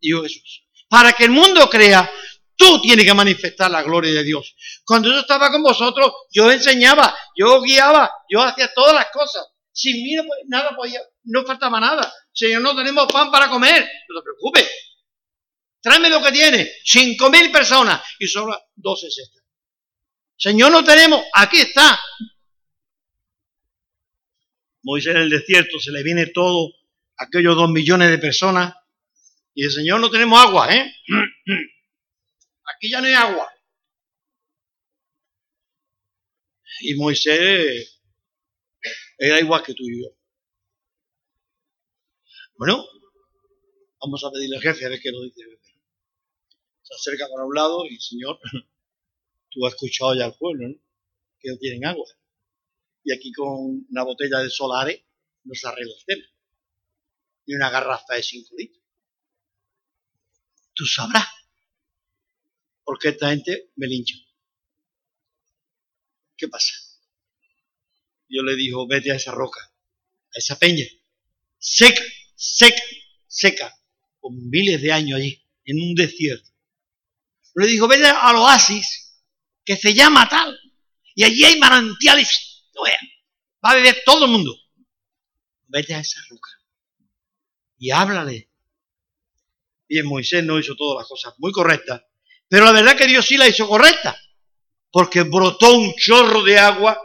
dijo 0.00 0.22
Jesús, 0.22 0.64
para 0.88 1.12
que 1.12 1.24
el 1.24 1.30
mundo 1.30 1.68
crea, 1.68 2.08
tú 2.56 2.80
tienes 2.80 3.04
que 3.04 3.14
manifestar 3.14 3.70
la 3.70 3.82
gloria 3.82 4.12
de 4.12 4.22
Dios. 4.22 4.54
Cuando 4.84 5.10
yo 5.10 5.20
estaba 5.20 5.50
con 5.50 5.62
vosotros, 5.62 6.12
yo 6.30 6.50
enseñaba, 6.50 7.16
yo 7.36 7.60
guiaba, 7.62 8.10
yo 8.28 8.40
hacía 8.42 8.72
todas 8.74 8.94
las 8.94 9.06
cosas. 9.12 9.46
Sin 9.72 10.02
mí 10.02 10.14
no, 10.14 10.24
nada 10.46 10.74
podía, 10.76 11.00
no 11.24 11.44
faltaba 11.44 11.80
nada. 11.80 12.12
Señor, 12.32 12.62
no 12.62 12.76
tenemos 12.76 13.06
pan 13.12 13.30
para 13.30 13.48
comer. 13.48 13.82
No 14.08 14.20
te 14.20 14.24
preocupes. 14.24 14.70
Tráeme 15.80 16.08
lo 16.08 16.22
que 16.22 16.32
tiene. 16.32 16.70
Cinco 16.84 17.30
mil 17.30 17.50
personas 17.50 18.00
y 18.18 18.26
solo 18.26 18.56
doce 18.74 19.10
cestas. 19.10 19.42
Señor, 20.36 20.70
no 20.70 20.84
tenemos. 20.84 21.24
Aquí 21.34 21.58
está. 21.58 22.00
Moisés 24.84 25.14
en 25.14 25.22
el 25.22 25.30
desierto, 25.30 25.80
se 25.80 25.90
le 25.90 26.02
viene 26.02 26.26
todo, 26.26 26.70
aquellos 27.16 27.56
dos 27.56 27.70
millones 27.70 28.10
de 28.10 28.18
personas, 28.18 28.74
y 29.54 29.64
el 29.64 29.72
Señor 29.72 30.00
no 30.00 30.10
tenemos 30.10 30.38
agua, 30.40 30.72
¿eh? 30.74 30.94
Aquí 32.84 32.90
ya 32.90 33.00
no 33.00 33.06
hay 33.06 33.14
agua. 33.14 33.50
Y 36.82 36.94
Moisés 36.96 37.98
era 39.16 39.40
igual 39.40 39.62
que 39.62 39.72
tú 39.72 39.84
y 39.84 40.02
yo. 40.02 40.10
Bueno, 42.58 42.84
vamos 44.02 44.22
a 44.22 44.30
pedirle 44.30 44.56
al 44.56 44.62
jefe 44.62 44.84
a 44.84 44.90
ver 44.90 45.00
qué 45.00 45.10
nos 45.12 45.22
dice. 45.22 45.40
Se 46.82 46.94
acerca 46.94 47.26
para 47.32 47.46
un 47.46 47.54
lado 47.54 47.86
y, 47.86 47.98
Señor, 47.98 48.38
tú 49.50 49.64
has 49.64 49.72
escuchado 49.72 50.14
ya 50.14 50.26
al 50.26 50.36
pueblo, 50.36 50.68
¿no? 50.68 50.74
Que 51.40 51.52
no 51.52 51.56
tienen 51.56 51.86
agua 51.86 52.06
y 53.02 53.14
aquí 53.14 53.32
con 53.32 53.86
una 53.88 54.02
botella 54.02 54.40
de 54.40 54.50
solares 54.50 55.02
nos 55.44 55.64
arregla 55.64 55.94
el 55.94 56.04
tema. 56.04 56.26
Y 57.46 57.54
una 57.54 57.70
garrafa 57.70 58.14
de 58.14 58.22
5 58.22 58.54
litros. 58.58 58.84
Tú 60.74 60.84
sabrás 60.84 61.43
por 62.84 62.98
qué 62.98 63.08
esta 63.08 63.30
gente 63.30 63.70
me 63.76 63.86
lincha. 63.86 64.16
¿Qué 66.36 66.48
pasa? 66.48 66.74
Yo 68.28 68.42
le 68.42 68.56
dijo, 68.56 68.86
vete 68.86 69.12
a 69.12 69.16
esa 69.16 69.32
roca, 69.32 69.60
a 69.60 70.38
esa 70.38 70.58
peña, 70.58 70.84
seca, 71.58 72.02
seca, 72.34 72.82
seca, 73.26 73.74
con 74.20 74.48
miles 74.50 74.80
de 74.82 74.92
años 74.92 75.18
allí, 75.18 75.42
en 75.64 75.80
un 75.80 75.94
desierto. 75.94 76.50
Le 77.54 77.66
dijo, 77.66 77.86
vete 77.86 78.06
al 78.06 78.36
oasis, 78.36 79.20
que 79.64 79.76
se 79.76 79.94
llama 79.94 80.28
tal, 80.28 80.58
y 81.14 81.24
allí 81.24 81.44
hay 81.44 81.58
manantiales 81.58 82.50
Va 83.64 83.70
a 83.70 83.74
beber 83.76 84.02
todo 84.04 84.26
el 84.26 84.30
mundo. 84.30 84.54
Vete 85.68 85.94
a 85.94 86.00
esa 86.00 86.20
roca 86.28 86.50
y 87.78 87.90
háblale. 87.90 88.50
Y 89.88 90.02
Moisés 90.02 90.44
no 90.44 90.58
hizo 90.58 90.74
todas 90.74 91.02
las 91.02 91.08
cosas 91.08 91.34
muy 91.38 91.52
correctas, 91.52 92.02
pero 92.48 92.64
la 92.64 92.72
verdad 92.72 92.96
que 92.96 93.06
Dios 93.06 93.26
sí 93.26 93.36
la 93.36 93.48
hizo 93.48 93.66
correcta, 93.66 94.16
porque 94.90 95.22
brotó 95.22 95.76
un 95.76 95.94
chorro 95.96 96.42
de 96.42 96.58
agua, 96.58 97.00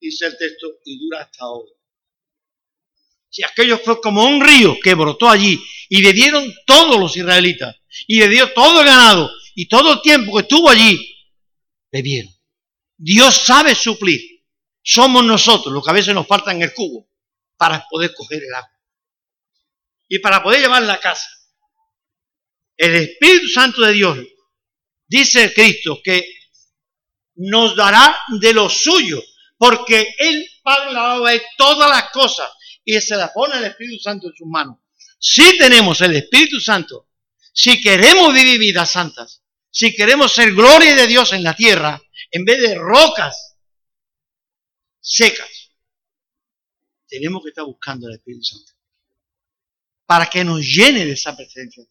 dice 0.00 0.26
el 0.26 0.36
texto, 0.38 0.68
y 0.84 0.98
dura 0.98 1.22
hasta 1.22 1.44
ahora. 1.44 1.70
Si 3.28 3.44
aquello 3.44 3.78
fue 3.78 4.00
como 4.00 4.24
un 4.24 4.40
río 4.40 4.76
que 4.82 4.94
brotó 4.94 5.28
allí 5.28 5.62
y 5.88 6.02
bebieron 6.02 6.52
todos 6.66 6.98
los 6.98 7.16
israelitas, 7.16 7.76
y 8.06 8.18
bebió 8.20 8.52
todo 8.52 8.80
el 8.80 8.86
ganado, 8.86 9.30
y 9.54 9.68
todo 9.68 9.94
el 9.94 10.02
tiempo 10.02 10.34
que 10.34 10.42
estuvo 10.42 10.68
allí, 10.68 10.98
bebieron. 11.90 12.32
Dios 12.96 13.36
sabe 13.36 13.74
suplir 13.74 14.40
somos 14.82 15.24
nosotros 15.24 15.72
los 15.72 15.84
que 15.84 15.90
a 15.90 15.94
veces 15.94 16.14
nos 16.14 16.26
falta 16.26 16.52
en 16.52 16.62
el 16.62 16.72
cubo 16.74 17.08
para 17.56 17.86
poder 17.88 18.14
coger 18.14 18.42
el 18.42 18.54
agua. 18.54 18.70
Y 20.08 20.18
para 20.18 20.42
poder 20.42 20.60
llevar 20.60 20.82
la 20.82 20.98
casa. 20.98 21.28
El 22.80 22.94
Espíritu 22.94 23.46
Santo 23.48 23.82
de 23.82 23.92
Dios, 23.92 24.18
dice 25.06 25.52
Cristo, 25.52 26.00
que 26.02 26.26
nos 27.34 27.76
dará 27.76 28.18
de 28.40 28.54
lo 28.54 28.70
suyo, 28.70 29.22
porque 29.58 30.14
el 30.18 30.48
Padre 30.62 30.92
la 30.94 31.04
ha 31.04 31.18
dado 31.18 31.40
todas 31.58 31.90
las 31.90 32.10
cosas 32.10 32.50
y 32.82 32.98
se 32.98 33.16
la 33.16 33.30
pone 33.34 33.58
el 33.58 33.64
Espíritu 33.64 34.02
Santo 34.02 34.28
en 34.28 34.34
sus 34.34 34.46
manos. 34.46 34.78
Si 35.18 35.58
tenemos 35.58 36.00
el 36.00 36.16
Espíritu 36.16 36.58
Santo, 36.58 37.10
si 37.52 37.82
queremos 37.82 38.32
vivir 38.32 38.58
vidas 38.58 38.92
santas, 38.92 39.42
si 39.70 39.94
queremos 39.94 40.32
ser 40.32 40.54
gloria 40.54 40.96
de 40.96 41.06
Dios 41.06 41.34
en 41.34 41.42
la 41.42 41.54
tierra, 41.54 42.00
en 42.30 42.46
vez 42.46 42.62
de 42.62 42.76
rocas 42.76 43.58
secas. 45.02 45.70
Tenemos 47.06 47.42
que 47.42 47.50
estar 47.50 47.66
buscando 47.66 48.08
el 48.08 48.14
Espíritu 48.14 48.44
Santo 48.44 48.72
para 50.06 50.30
que 50.30 50.42
nos 50.44 50.62
llene 50.62 51.04
de 51.04 51.12
esa 51.12 51.36
presencia. 51.36 51.84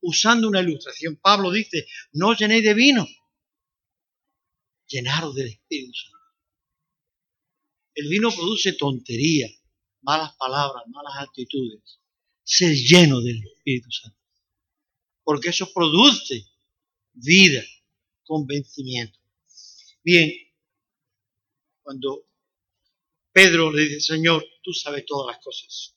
Usando 0.00 0.48
una 0.48 0.60
ilustración, 0.60 1.16
Pablo 1.16 1.50
dice, 1.50 1.86
no 2.12 2.34
llenéis 2.34 2.64
de 2.64 2.74
vino, 2.74 3.06
llenaros 4.86 5.34
del 5.34 5.48
Espíritu 5.48 5.92
Santo. 5.92 6.18
El 7.94 8.08
vino 8.08 8.30
produce 8.30 8.74
tontería, 8.74 9.48
malas 10.02 10.36
palabras, 10.36 10.84
malas 10.88 11.14
actitudes. 11.18 12.00
Ser 12.44 12.74
lleno 12.74 13.20
del 13.20 13.42
Espíritu 13.44 13.90
Santo. 13.90 14.16
porque 15.24 15.50
eso 15.50 15.70
produce 15.74 16.46
vida, 17.12 17.62
convencimiento. 18.24 19.18
Bien, 20.02 20.32
cuando 21.82 22.26
Pedro 23.30 23.70
le 23.70 23.82
dice, 23.82 24.00
Señor, 24.00 24.42
tú 24.62 24.72
sabes 24.72 25.04
todas 25.04 25.34
las 25.34 25.44
cosas. 25.44 25.94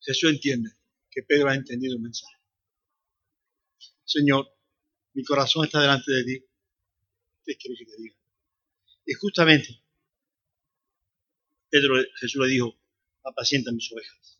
Jesús 0.00 0.30
entiende 0.30 0.81
que 1.12 1.22
Pedro 1.22 1.50
ha 1.50 1.54
entendido 1.54 1.94
el 1.94 2.02
mensaje. 2.02 2.36
Señor, 4.04 4.48
mi 5.12 5.22
corazón 5.22 5.66
está 5.66 5.80
delante 5.80 6.10
de 6.10 6.24
ti. 6.24 6.44
¿Qué 7.44 7.56
quieres 7.56 7.78
que 7.78 7.86
te 7.86 8.02
diga? 8.02 8.16
Y 9.04 9.12
justamente 9.14 9.82
Pedro, 11.68 11.94
Jesús 12.20 12.40
le 12.46 12.52
dijo, 12.52 12.78
apacienta 13.24 13.72
mis 13.72 13.90
ovejas. 13.92 14.38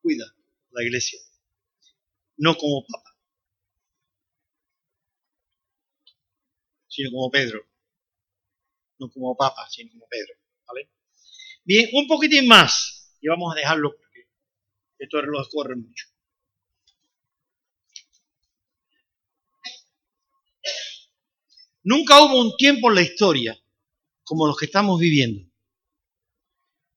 Cuida 0.00 0.24
la 0.70 0.82
iglesia. 0.82 1.20
No 2.38 2.56
como 2.56 2.84
papa, 2.86 3.16
sino 6.88 7.10
como 7.10 7.30
Pedro. 7.30 7.66
No 8.98 9.10
como 9.10 9.36
papa, 9.36 9.66
sino 9.70 9.90
como 9.92 10.06
Pedro. 10.08 10.34
¿Vale? 10.66 10.90
Bien, 11.64 11.88
un 11.92 12.06
poquitín 12.06 12.46
más. 12.46 13.14
Y 13.20 13.28
vamos 13.28 13.52
a 13.54 13.58
dejarlo 13.58 13.96
estos 14.98 15.22
relojes 15.22 15.48
corren 15.52 15.82
mucho. 15.82 16.06
Nunca 21.82 22.20
hubo 22.22 22.40
un 22.40 22.56
tiempo 22.56 22.88
en 22.88 22.96
la 22.96 23.02
historia 23.02 23.56
como 24.24 24.46
los 24.46 24.56
que 24.56 24.64
estamos 24.64 24.98
viviendo 24.98 25.46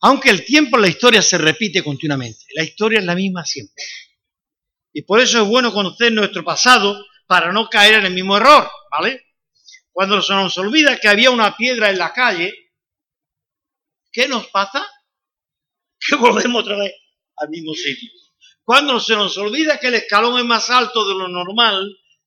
aunque 0.01 0.29
el 0.29 0.45
tiempo 0.45 0.77
en 0.77 0.83
la 0.83 0.87
historia 0.87 1.21
se 1.21 1.37
repite 1.37 1.83
continuamente, 1.83 2.45
la 2.55 2.63
historia 2.63 2.99
es 2.99 3.05
la 3.05 3.15
misma 3.15 3.45
siempre. 3.45 3.83
Y 4.93 5.01
por 5.03 5.19
eso 5.19 5.41
es 5.41 5.47
bueno 5.47 5.73
conocer 5.73 6.11
nuestro 6.11 6.43
pasado 6.43 7.05
para 7.27 7.51
no 7.51 7.69
caer 7.69 7.95
en 7.95 8.05
el 8.05 8.13
mismo 8.13 8.37
error, 8.37 8.69
¿vale? 8.91 9.25
Cuando 9.91 10.21
se 10.21 10.33
nos 10.33 10.57
olvida 10.57 10.99
que 10.99 11.09
había 11.09 11.31
una 11.31 11.55
piedra 11.55 11.89
en 11.89 11.97
la 11.97 12.13
calle, 12.13 12.53
¿qué 14.11 14.27
nos 14.27 14.47
pasa? 14.47 14.87
Que 16.07 16.15
volvemos 16.15 16.61
otra 16.61 16.77
vez 16.77 16.93
al 17.39 17.49
mismo 17.49 17.73
sitio. 17.73 18.09
Cuando 18.63 18.99
se 18.99 19.15
nos 19.15 19.37
olvida 19.37 19.79
que 19.79 19.87
el 19.87 19.95
escalón 19.95 20.37
es 20.39 20.45
más 20.45 20.69
alto 20.69 21.07
de 21.07 21.15
lo 21.15 21.27
normal, 21.27 21.85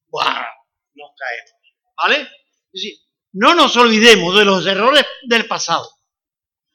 ¡buah! 0.09 0.47
nos 0.95 1.11
caemos, 1.17 1.53
¿vale? 1.97 2.17
Es 2.21 2.73
decir, 2.73 2.99
no 3.33 3.55
nos 3.55 3.77
olvidemos 3.77 4.37
de 4.37 4.45
los 4.45 4.67
errores 4.67 5.05
del 5.29 5.47
pasado 5.47 5.89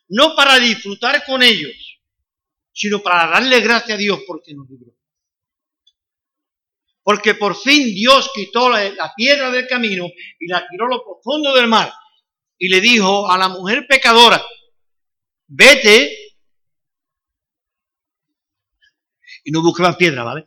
no 0.09 0.35
para 0.35 0.59
disfrutar 0.59 1.23
con 1.25 1.43
ellos, 1.43 1.99
sino 2.71 3.01
para 3.01 3.29
darle 3.29 3.59
gracias 3.61 3.97
a 3.97 3.97
Dios 3.97 4.19
porque 4.25 4.53
nos 4.53 4.69
libró. 4.69 4.93
Porque 7.03 7.35
por 7.35 7.55
fin 7.55 7.93
Dios 7.93 8.31
quitó 8.33 8.69
la, 8.69 9.13
piedra 9.15 9.49
del 9.49 9.67
camino 9.67 10.05
y 10.39 10.47
la 10.47 10.67
tiró 10.67 10.85
a 10.85 10.89
lo 10.89 11.03
profundo 11.03 11.53
del 11.53 11.67
mar 11.67 11.93
y 12.57 12.69
le 12.69 12.81
dijo 12.81 13.29
a 13.29 13.37
la 13.37 13.49
mujer 13.49 13.85
pecadora, 13.87 14.43
vete 15.47 16.26
y 19.47 19.51
no 19.51 19.61
busque 19.61 19.81
más 19.81 19.95
piedra, 19.95 20.23
¿vale? 20.25 20.45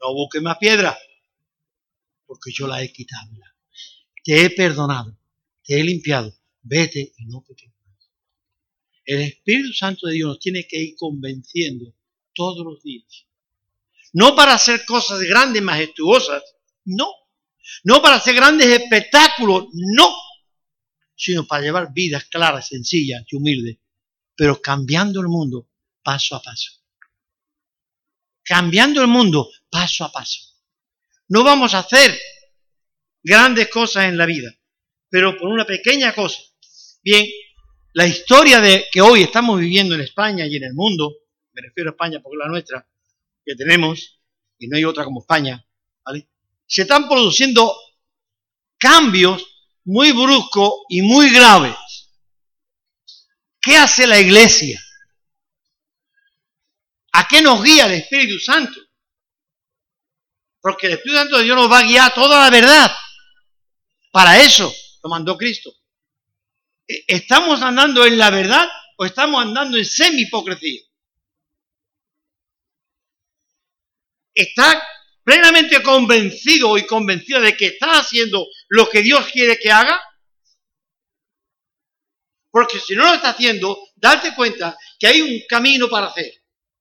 No 0.00 0.14
busque 0.14 0.40
más 0.40 0.58
piedra, 0.58 0.96
porque 2.24 2.52
yo 2.52 2.68
la 2.68 2.80
he 2.80 2.92
quitado. 2.92 3.32
Te 4.22 4.44
he 4.44 4.50
perdonado, 4.50 5.18
te 5.64 5.80
he 5.80 5.82
limpiado, 5.82 6.32
vete 6.62 7.14
y 7.18 7.26
no 7.26 7.42
peques. 7.42 7.72
El 9.04 9.22
Espíritu 9.22 9.72
Santo 9.72 10.06
de 10.06 10.12
Dios 10.12 10.28
nos 10.28 10.38
tiene 10.38 10.68
que 10.68 10.80
ir 10.80 10.94
convenciendo 10.94 11.92
todos 12.32 12.64
los 12.64 12.80
días. 12.80 13.26
No 14.12 14.36
para 14.36 14.54
hacer 14.54 14.84
cosas 14.84 15.20
grandes, 15.22 15.60
majestuosas, 15.60 16.44
no. 16.84 17.10
No 17.82 18.00
para 18.00 18.16
hacer 18.16 18.36
grandes 18.36 18.68
espectáculos, 18.68 19.64
no. 19.72 20.14
Sino 21.16 21.44
para 21.44 21.64
llevar 21.64 21.92
vidas 21.92 22.26
claras, 22.26 22.68
sencillas 22.68 23.24
y 23.28 23.34
humildes, 23.34 23.78
pero 24.36 24.62
cambiando 24.62 25.20
el 25.20 25.26
mundo 25.26 25.68
paso 26.04 26.36
a 26.36 26.42
paso. 26.42 26.78
Cambiando 28.48 29.02
el 29.02 29.08
mundo 29.08 29.50
paso 29.68 30.04
a 30.04 30.10
paso. 30.10 30.40
No 31.28 31.44
vamos 31.44 31.74
a 31.74 31.80
hacer 31.80 32.18
grandes 33.22 33.68
cosas 33.68 34.06
en 34.06 34.16
la 34.16 34.24
vida, 34.24 34.50
pero 35.10 35.36
por 35.36 35.50
una 35.50 35.66
pequeña 35.66 36.14
cosa. 36.14 36.40
Bien, 37.02 37.26
la 37.92 38.06
historia 38.06 38.62
de 38.62 38.86
que 38.90 39.02
hoy 39.02 39.24
estamos 39.24 39.60
viviendo 39.60 39.94
en 39.94 40.00
España 40.00 40.46
y 40.46 40.56
en 40.56 40.64
el 40.64 40.72
mundo, 40.72 41.14
me 41.52 41.60
refiero 41.60 41.90
a 41.90 41.92
España 41.92 42.20
porque 42.22 42.36
es 42.36 42.38
la 42.38 42.48
nuestra, 42.48 42.88
que 43.44 43.54
tenemos, 43.54 44.18
y 44.58 44.66
no 44.66 44.78
hay 44.78 44.84
otra 44.84 45.04
como 45.04 45.20
España, 45.20 45.62
¿vale? 46.02 46.30
Se 46.66 46.82
están 46.82 47.06
produciendo 47.06 47.70
cambios 48.78 49.44
muy 49.84 50.12
bruscos 50.12 50.72
y 50.88 51.02
muy 51.02 51.30
graves. 51.30 51.76
¿Qué 53.60 53.76
hace 53.76 54.06
la 54.06 54.18
iglesia? 54.18 54.82
¿A 57.18 57.26
qué 57.26 57.42
nos 57.42 57.60
guía 57.64 57.86
el 57.86 57.94
Espíritu 57.94 58.38
Santo? 58.38 58.80
Porque 60.60 60.86
el 60.86 60.92
Espíritu 60.92 61.18
Santo 61.18 61.38
de 61.38 61.44
Dios 61.44 61.56
nos 61.56 61.68
va 61.70 61.80
a 61.80 61.82
guiar 61.82 62.14
toda 62.14 62.44
la 62.44 62.48
verdad. 62.48 62.92
Para 64.12 64.40
eso 64.40 64.72
lo 65.02 65.10
mandó 65.10 65.36
Cristo. 65.36 65.72
¿Estamos 66.86 67.60
andando 67.60 68.06
en 68.06 68.18
la 68.18 68.30
verdad 68.30 68.68
o 68.96 69.04
estamos 69.04 69.42
andando 69.42 69.76
en 69.76 69.84
semi-hipocresía? 69.84 70.80
¿Está 74.32 74.80
plenamente 75.24 75.82
convencido 75.82 76.78
y 76.78 76.86
convencido 76.86 77.40
de 77.40 77.56
que 77.56 77.66
está 77.66 77.98
haciendo 77.98 78.46
lo 78.68 78.88
que 78.88 79.02
Dios 79.02 79.26
quiere 79.32 79.58
que 79.58 79.72
haga? 79.72 80.00
Porque 82.52 82.78
si 82.78 82.94
no 82.94 83.06
lo 83.06 83.14
está 83.14 83.30
haciendo, 83.30 83.76
date 83.96 84.36
cuenta 84.36 84.78
que 85.00 85.08
hay 85.08 85.20
un 85.20 85.40
camino 85.48 85.88
para 85.88 86.06
hacer 86.06 86.37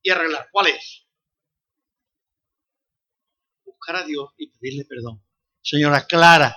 y 0.07 0.09
arreglar. 0.09 0.47
¿Cuál 0.51 0.67
es? 0.67 1.05
Buscar 3.65 3.97
a 3.97 4.05
Dios 4.05 4.29
y 4.37 4.47
pedirle 4.47 4.85
perdón. 4.85 5.21
Señora, 5.61 5.97
aclara 5.97 6.55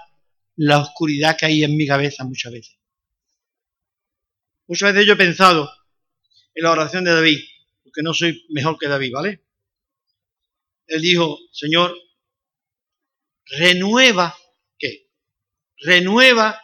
la 0.54 0.78
oscuridad 0.78 1.36
que 1.36 1.46
hay 1.46 1.64
en 1.64 1.76
mi 1.76 1.84
cabeza 1.84 2.24
muchas 2.24 2.52
veces. 2.52 2.78
Muchas 4.68 4.92
veces 4.92 5.08
yo 5.08 5.14
he 5.14 5.16
pensado 5.16 5.68
en 6.54 6.62
la 6.62 6.70
oración 6.70 7.02
de 7.02 7.12
David, 7.12 7.40
porque 7.82 8.02
no 8.02 8.14
soy 8.14 8.46
mejor 8.50 8.78
que 8.78 8.86
David, 8.86 9.12
¿vale? 9.12 9.44
Él 10.86 11.02
dijo, 11.02 11.36
Señor, 11.52 11.92
renueva, 13.46 14.36
¿qué? 14.78 15.08
Renueva 15.78 16.60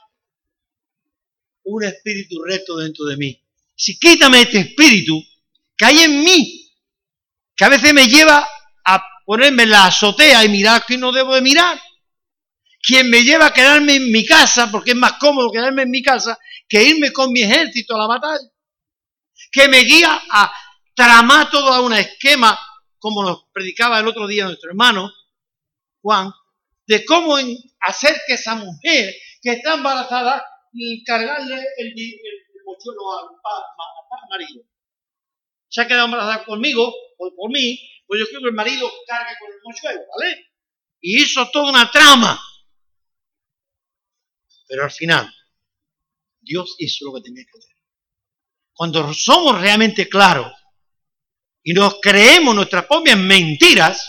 un 1.65 1.83
espíritu 1.83 2.45
recto 2.45 2.77
dentro 2.77 3.07
de 3.07 3.17
mí. 3.17 3.43
Si 3.75 3.99
quítame 3.99 4.43
este 4.43 4.61
espíritu 4.61 5.21
que 5.77 5.85
hay 5.85 5.99
en 5.99 6.23
mí, 6.23 6.66
que 7.57 7.65
a 7.65 7.69
veces 7.69 7.93
me 7.95 8.07
lleva 8.07 8.47
a 8.85 9.05
ponerme 9.25 9.65
en 9.65 9.71
la 9.71 9.87
azotea 9.87 10.45
y 10.45 10.49
mirar 10.49 10.85
que 10.87 10.99
no 10.99 11.11
debo 11.11 11.35
de 11.35 11.41
mirar, 11.41 11.81
quien 12.83 13.11
me 13.11 13.25
lleva 13.25 13.47
a 13.47 13.53
quedarme 13.53 13.97
en 13.97 14.13
mi 14.13 14.25
casa, 14.25 14.71
porque 14.71 14.93
es 14.93 14.97
más 14.97 15.15
cómodo 15.15 15.51
quedarme 15.51 15.83
en 15.83 15.91
mi 15.91 16.03
casa 16.03 16.39
que 16.69 16.83
irme 16.83 17.13
con 17.13 17.33
mi 17.33 17.43
ejército 17.43 17.97
a 17.97 17.99
la 17.99 18.07
batalla, 18.07 18.49
que 19.51 19.69
me 19.69 19.81
guía 19.81 20.21
a 20.31 20.53
tramar 20.95 21.51
todo 21.51 21.85
un 21.85 21.93
esquema, 21.95 22.59
como 22.99 23.23
nos 23.23 23.45
predicaba 23.53 23.99
el 23.99 24.09
otro 24.09 24.27
día 24.27 24.45
nuestro 24.45 24.71
hermano 24.71 25.11
Juan, 26.01 26.33
de 26.87 27.05
cómo 27.05 27.37
hacer 27.81 28.17
que 28.27 28.35
esa 28.35 28.55
mujer 28.55 29.15
que 29.43 29.53
está 29.53 29.75
embarazada, 29.75 30.45
cargarle 31.05 31.65
el, 31.79 31.95
mochuelo 32.65 33.19
al, 33.19 34.29
marido. 34.31 34.63
Se 35.77 35.83
ha 35.83 35.87
quedado 35.87 36.07
embarazada 36.07 36.43
conmigo 36.47 36.91
o 37.19 37.35
por 37.37 37.51
mí, 37.51 37.79
pues 38.07 38.19
yo 38.19 38.27
quiero 38.29 38.41
que 38.41 38.49
el 38.49 38.55
marido 38.55 38.91
cargue 39.07 39.35
con 39.39 39.53
el 39.53 39.59
mochuelo, 39.63 40.01
¿vale? 40.17 40.47
Y 41.03 41.21
hizo 41.21 41.47
toda 41.51 41.69
una 41.69 41.91
trama. 41.91 42.41
Pero 44.67 44.85
al 44.85 44.91
final, 44.91 45.31
Dios 46.41 46.77
hizo 46.79 47.05
lo 47.05 47.13
que 47.17 47.21
tenía 47.21 47.45
que 47.45 47.59
hacer. 47.59 47.77
Cuando 48.73 49.13
somos 49.13 49.61
realmente 49.61 50.09
claros 50.09 50.51
y 51.63 51.75
nos 51.75 52.01
creemos 52.01 52.55
nuestras 52.55 52.87
propias 52.87 53.19
mentiras, 53.19 54.09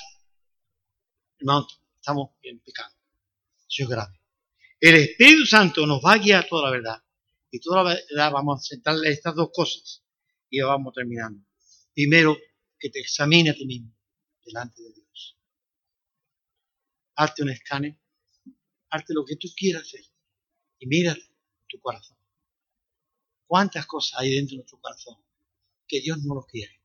hermanos, 1.37 1.81
estamos 1.97 2.29
en 2.43 2.61
pecado. 2.61 2.95
Eso 3.69 3.83
es 3.83 3.89
grave. 3.89 4.21
El 4.79 4.95
Espíritu 4.95 5.45
Santo 5.45 5.85
nos 5.85 5.99
va 5.99 6.13
a 6.13 6.17
guiar 6.17 6.47
toda 6.47 6.69
la 6.69 6.71
verdad. 6.71 7.03
Y 7.51 7.59
toda 7.59 7.83
la 7.83 7.99
verdad 8.09 8.31
vamos 8.31 8.61
a 8.61 8.63
sentarle 8.63 9.09
estas 9.09 9.35
dos 9.35 9.49
cosas 9.53 10.01
y 10.49 10.61
vamos 10.61 10.93
terminando. 10.93 11.46
Primero, 11.97 12.37
que 12.77 12.91
te 12.91 12.99
examine 12.99 13.49
a 13.49 13.55
ti 13.55 13.65
mismo 13.65 13.91
delante 14.45 14.83
de 14.83 14.93
Dios. 14.93 15.35
Hazte 17.15 17.41
un 17.41 17.49
escáner, 17.49 17.99
hazte 18.91 19.15
lo 19.15 19.25
que 19.25 19.35
tú 19.35 19.47
quieras 19.57 19.81
hacer 19.81 20.05
y 20.77 20.85
mira 20.85 21.17
tu 21.67 21.79
corazón. 21.79 22.15
¿Cuántas 23.47 23.87
cosas 23.87 24.19
hay 24.19 24.35
dentro 24.35 24.51
de 24.51 24.57
nuestro 24.57 24.79
corazón 24.79 25.15
que 25.87 25.99
Dios 25.99 26.19
no 26.23 26.35
lo 26.35 26.45
quiere? 26.45 26.79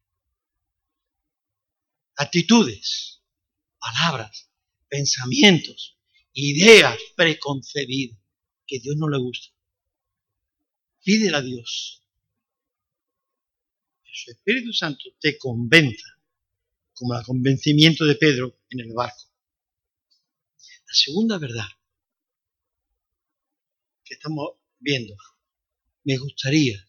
actitudes, 2.16 3.20
palabras, 3.78 4.50
pensamientos, 4.88 5.98
ideas 6.32 6.98
preconcebidas 7.16 8.18
que 8.66 8.78
Dios 8.78 8.96
no 8.96 9.10
le 9.10 9.18
gusta. 9.18 9.54
Pídele 11.04 11.36
a 11.36 11.42
Dios 11.42 12.01
su 14.12 14.30
Espíritu 14.30 14.72
Santo 14.72 15.04
te 15.20 15.38
convenza, 15.38 16.06
como 16.92 17.18
el 17.18 17.24
convencimiento 17.24 18.04
de 18.04 18.14
Pedro 18.16 18.60
en 18.70 18.80
el 18.80 18.92
barco. 18.92 19.22
La 20.58 20.94
segunda 20.94 21.38
verdad 21.38 21.66
que 24.04 24.14
estamos 24.14 24.50
viendo, 24.78 25.14
me 26.04 26.18
gustaría 26.18 26.86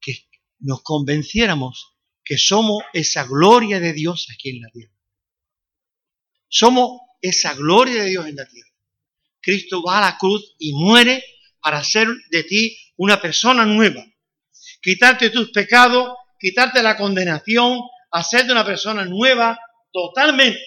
que 0.00 0.26
nos 0.60 0.82
convenciéramos 0.82 1.94
que 2.24 2.38
somos 2.38 2.82
esa 2.92 3.24
gloria 3.24 3.80
de 3.80 3.92
Dios 3.92 4.28
aquí 4.32 4.50
en 4.50 4.62
la 4.62 4.70
tierra. 4.70 4.94
Somos 6.48 7.00
esa 7.20 7.54
gloria 7.54 8.02
de 8.02 8.10
Dios 8.10 8.26
en 8.26 8.36
la 8.36 8.48
tierra. 8.48 8.70
Cristo 9.40 9.82
va 9.82 9.98
a 9.98 10.12
la 10.12 10.18
cruz 10.18 10.54
y 10.58 10.72
muere 10.72 11.22
para 11.60 11.78
hacer 11.78 12.08
de 12.30 12.44
ti 12.44 12.76
una 12.96 13.20
persona 13.20 13.64
nueva. 13.64 14.04
Quitarte 14.80 15.30
tus 15.30 15.50
pecados, 15.50 16.14
quitarte 16.42 16.82
la 16.82 16.96
condenación, 16.96 17.78
hacerte 18.10 18.50
una 18.50 18.66
persona 18.66 19.04
nueva 19.04 19.56
totalmente. 19.92 20.60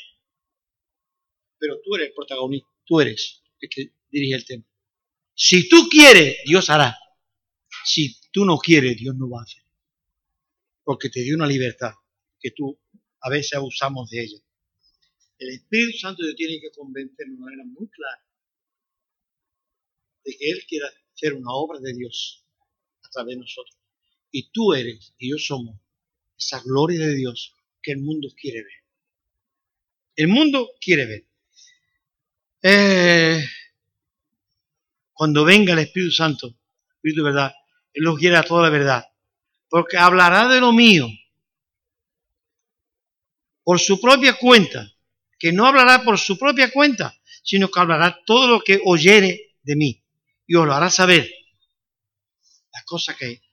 Pero 1.59 1.81
tú 1.83 1.95
eres 1.95 2.07
el 2.07 2.13
protagonista, 2.13 2.69
tú 2.85 3.01
eres 3.01 3.43
el 3.59 3.69
que 3.69 3.91
dirige 4.09 4.35
el 4.35 4.45
tema. 4.45 4.63
Si 5.33 5.67
tú 5.67 5.89
quieres, 5.89 6.37
Dios 6.45 6.69
hará. 6.69 6.97
Si 7.83 8.15
tú 8.31 8.45
no 8.45 8.57
quieres, 8.57 8.95
Dios 8.95 9.15
no 9.15 9.29
va 9.29 9.41
a 9.41 9.43
hacer. 9.43 9.63
Porque 10.83 11.09
te 11.09 11.19
dio 11.21 11.35
una 11.35 11.45
libertad 11.45 11.91
que 12.39 12.51
tú 12.51 12.79
a 13.19 13.29
veces 13.29 13.53
abusamos 13.55 14.09
de 14.09 14.23
ella. 14.23 14.37
El 15.37 15.49
Espíritu 15.49 15.97
Santo 15.97 16.23
te 16.23 16.33
tiene 16.35 16.61
que 16.61 16.71
convencer 16.71 17.27
de 17.27 17.33
una 17.33 17.45
manera 17.45 17.65
muy 17.65 17.89
clara 17.89 18.23
de 20.23 20.37
que 20.37 20.49
Él 20.49 20.65
quiera 20.67 20.87
hacer 21.13 21.33
una 21.33 21.51
obra 21.51 21.79
de 21.81 21.93
Dios 21.93 22.45
a 23.03 23.09
través 23.09 23.35
de 23.35 23.41
nosotros. 23.41 23.77
Y 24.37 24.49
tú 24.51 24.73
eres 24.73 25.13
y 25.17 25.29
yo 25.29 25.37
somos 25.37 25.79
esa 26.37 26.59
gloria 26.59 26.99
de 26.99 27.15
Dios 27.15 27.55
que 27.81 27.93
el 27.93 27.99
mundo 27.99 28.27
quiere 28.35 28.63
ver. 28.63 28.83
El 30.13 30.27
mundo 30.27 30.71
quiere 30.81 31.05
ver. 31.05 31.25
Eh, 32.61 33.47
cuando 35.13 35.45
venga 35.45 35.71
el 35.71 35.79
Espíritu 35.79 36.11
Santo, 36.11 36.53
Espíritu 36.95 37.23
de 37.23 37.31
verdad, 37.31 37.55
Él 37.93 38.03
nos 38.03 38.19
quiere 38.19 38.35
a 38.35 38.43
toda 38.43 38.63
la 38.63 38.69
verdad. 38.71 39.05
Porque 39.69 39.95
hablará 39.95 40.49
de 40.49 40.59
lo 40.59 40.73
mío 40.73 41.07
por 43.63 43.79
su 43.79 44.01
propia 44.01 44.33
cuenta, 44.37 44.93
que 45.39 45.53
no 45.53 45.65
hablará 45.65 46.03
por 46.03 46.19
su 46.19 46.37
propia 46.37 46.69
cuenta, 46.73 47.17
sino 47.41 47.69
que 47.71 47.79
hablará 47.79 48.19
todo 48.25 48.49
lo 48.49 48.59
que 48.59 48.81
oyere 48.83 49.55
de 49.63 49.77
mí 49.77 50.03
y 50.45 50.55
os 50.55 50.65
lo 50.65 50.73
hará 50.73 50.91
saber 50.91 51.31
las 52.73 52.83
cosas 52.83 53.15
que 53.15 53.44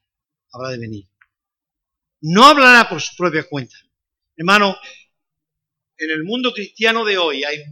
habrá 0.53 0.70
de 0.70 0.78
venir. 0.78 1.09
No 2.20 2.44
hablará 2.44 2.88
por 2.88 3.00
su 3.00 3.16
propia 3.16 3.48
cuenta. 3.48 3.76
Hermano, 4.36 4.76
en 5.96 6.11
el 6.11 6.24
mundo 6.24 6.53
cristiano 6.53 7.05
de 7.05 7.18
hoy 7.18 7.44
hay 7.44 7.62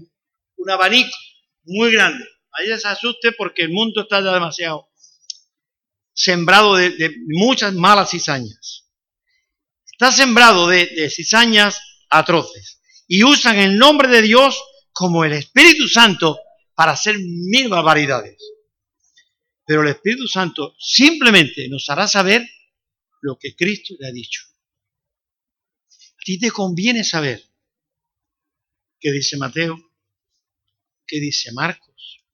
un 0.56 0.70
abanico 0.70 1.16
muy 1.64 1.92
grande 1.92 2.24
Ahí 2.52 2.66
se 2.78 2.88
asuste 2.88 3.32
porque 3.32 3.62
el 3.62 3.70
mundo 3.70 4.02
está 4.02 4.20
demasiado 4.20 4.88
sembrado 6.12 6.76
de, 6.76 7.14
muchas 7.28 7.72
malas 7.74 8.10
cizañas. 8.10 8.88
Está 9.90 10.12
sembrado 10.12 10.68
de, 10.68 10.86
de 10.86 11.08
cizañas 11.08 11.80
atroces. 12.10 12.80
Y 13.06 13.24
usan 13.24 13.58
el 13.58 13.78
nombre 13.78 14.08
de 14.08 14.22
Dios 14.22 14.62
como 14.92 15.24
el 15.24 15.32
Espíritu 15.32 15.88
Santo 15.88 16.38
para 16.74 16.92
hacer 16.92 17.16
mil 17.18 17.68
barbaridades. 17.68 18.36
Pero 19.64 19.82
el 19.82 19.88
Espíritu 19.88 20.26
Santo 20.26 20.74
simplemente 20.78 21.68
nos 21.68 21.88
hará 21.88 22.06
saber 22.06 22.46
lo 23.20 23.38
que 23.38 23.54
Cristo 23.54 23.94
le 23.98 24.08
ha 24.08 24.12
dicho. 24.12 24.42
A 25.88 26.22
ti 26.24 26.38
te 26.38 26.50
conviene 26.50 27.04
saber 27.04 27.42
qué 28.98 29.10
dice 29.12 29.36
Mateo, 29.36 29.76
qué 31.06 31.18
dice 31.20 31.52
Marcos, 31.52 32.24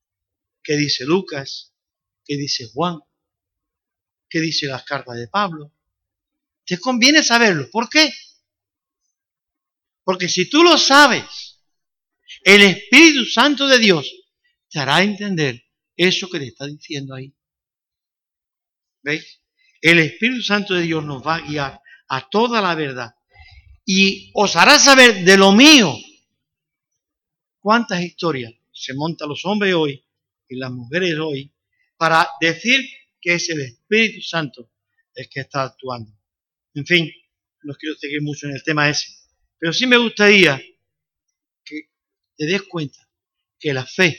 qué 0.62 0.76
dice 0.76 1.04
Lucas, 1.04 1.72
qué 2.24 2.36
dice 2.36 2.68
Juan, 2.72 2.98
qué 4.28 4.40
dice 4.40 4.66
las 4.66 4.84
cartas 4.84 5.16
de 5.16 5.28
Pablo. 5.28 5.72
Te 6.64 6.78
conviene 6.78 7.22
saberlo. 7.22 7.70
¿Por 7.70 7.88
qué? 7.88 8.12
Porque 10.02 10.28
si 10.28 10.48
tú 10.48 10.62
lo 10.62 10.76
sabes, 10.76 11.60
el 12.42 12.62
Espíritu 12.62 13.24
Santo 13.24 13.66
de 13.66 13.78
Dios 13.78 14.08
te 14.68 14.80
hará 14.80 15.02
entender 15.02 15.64
eso 15.96 16.28
que 16.28 16.38
te 16.38 16.46
está 16.46 16.66
diciendo 16.66 17.14
ahí. 17.14 17.34
¿Veis? 19.02 19.40
El 19.80 19.98
Espíritu 19.98 20.42
Santo 20.42 20.74
de 20.74 20.82
Dios 20.82 21.04
nos 21.04 21.26
va 21.26 21.36
a 21.36 21.40
guiar 21.40 21.80
a 22.08 22.28
toda 22.28 22.60
la 22.60 22.74
verdad 22.74 23.14
y 23.84 24.30
os 24.34 24.56
hará 24.56 24.78
saber 24.78 25.24
de 25.24 25.36
lo 25.36 25.52
mío. 25.52 25.94
¿Cuántas 27.60 28.00
historias 28.02 28.52
se 28.72 28.94
montan 28.94 29.28
los 29.28 29.44
hombres 29.44 29.74
hoy 29.74 30.04
y 30.48 30.56
las 30.56 30.70
mujeres 30.70 31.16
hoy 31.18 31.52
para 31.96 32.28
decir 32.40 32.80
que 33.20 33.34
es 33.34 33.48
el 33.50 33.60
Espíritu 33.60 34.20
Santo 34.20 34.70
el 35.14 35.28
que 35.28 35.40
está 35.40 35.64
actuando. 35.64 36.12
En 36.74 36.86
fin, 36.86 37.10
no 37.62 37.74
quiero 37.74 37.96
seguir 37.96 38.22
mucho 38.22 38.46
en 38.46 38.54
el 38.54 38.62
tema 38.62 38.88
ese, 38.88 39.06
pero 39.58 39.72
sí 39.72 39.86
me 39.86 39.96
gustaría 39.96 40.60
que 41.64 41.90
te 42.36 42.46
des 42.46 42.62
cuenta 42.62 42.98
que 43.58 43.72
la 43.72 43.84
fe 43.84 44.16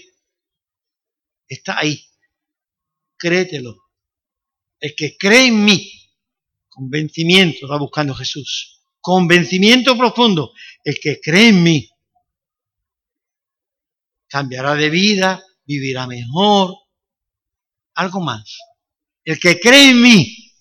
está 1.48 1.80
ahí. 1.80 2.04
Créetelo. 3.18 3.87
El 4.80 4.96
que 4.96 5.18
cree 5.18 5.48
en 5.48 5.66
mí, 5.66 5.92
convencimiento, 6.70 7.68
va 7.68 7.78
buscando 7.78 8.14
Jesús. 8.14 8.82
Convencimiento 9.00 9.98
profundo. 9.98 10.54
El 10.84 11.00
que 11.00 11.20
cree 11.20 11.50
en 11.50 11.64
mí 11.64 11.90
cambiará 14.28 14.76
de 14.76 14.90
vida, 14.90 15.44
vivirá 15.66 16.06
mejor. 16.08 16.76
Algo 17.96 18.22
más. 18.22 18.58
El 19.24 19.40
que 19.40 19.60
cree 19.60 19.90
en 19.90 20.02
mí, 20.02 20.54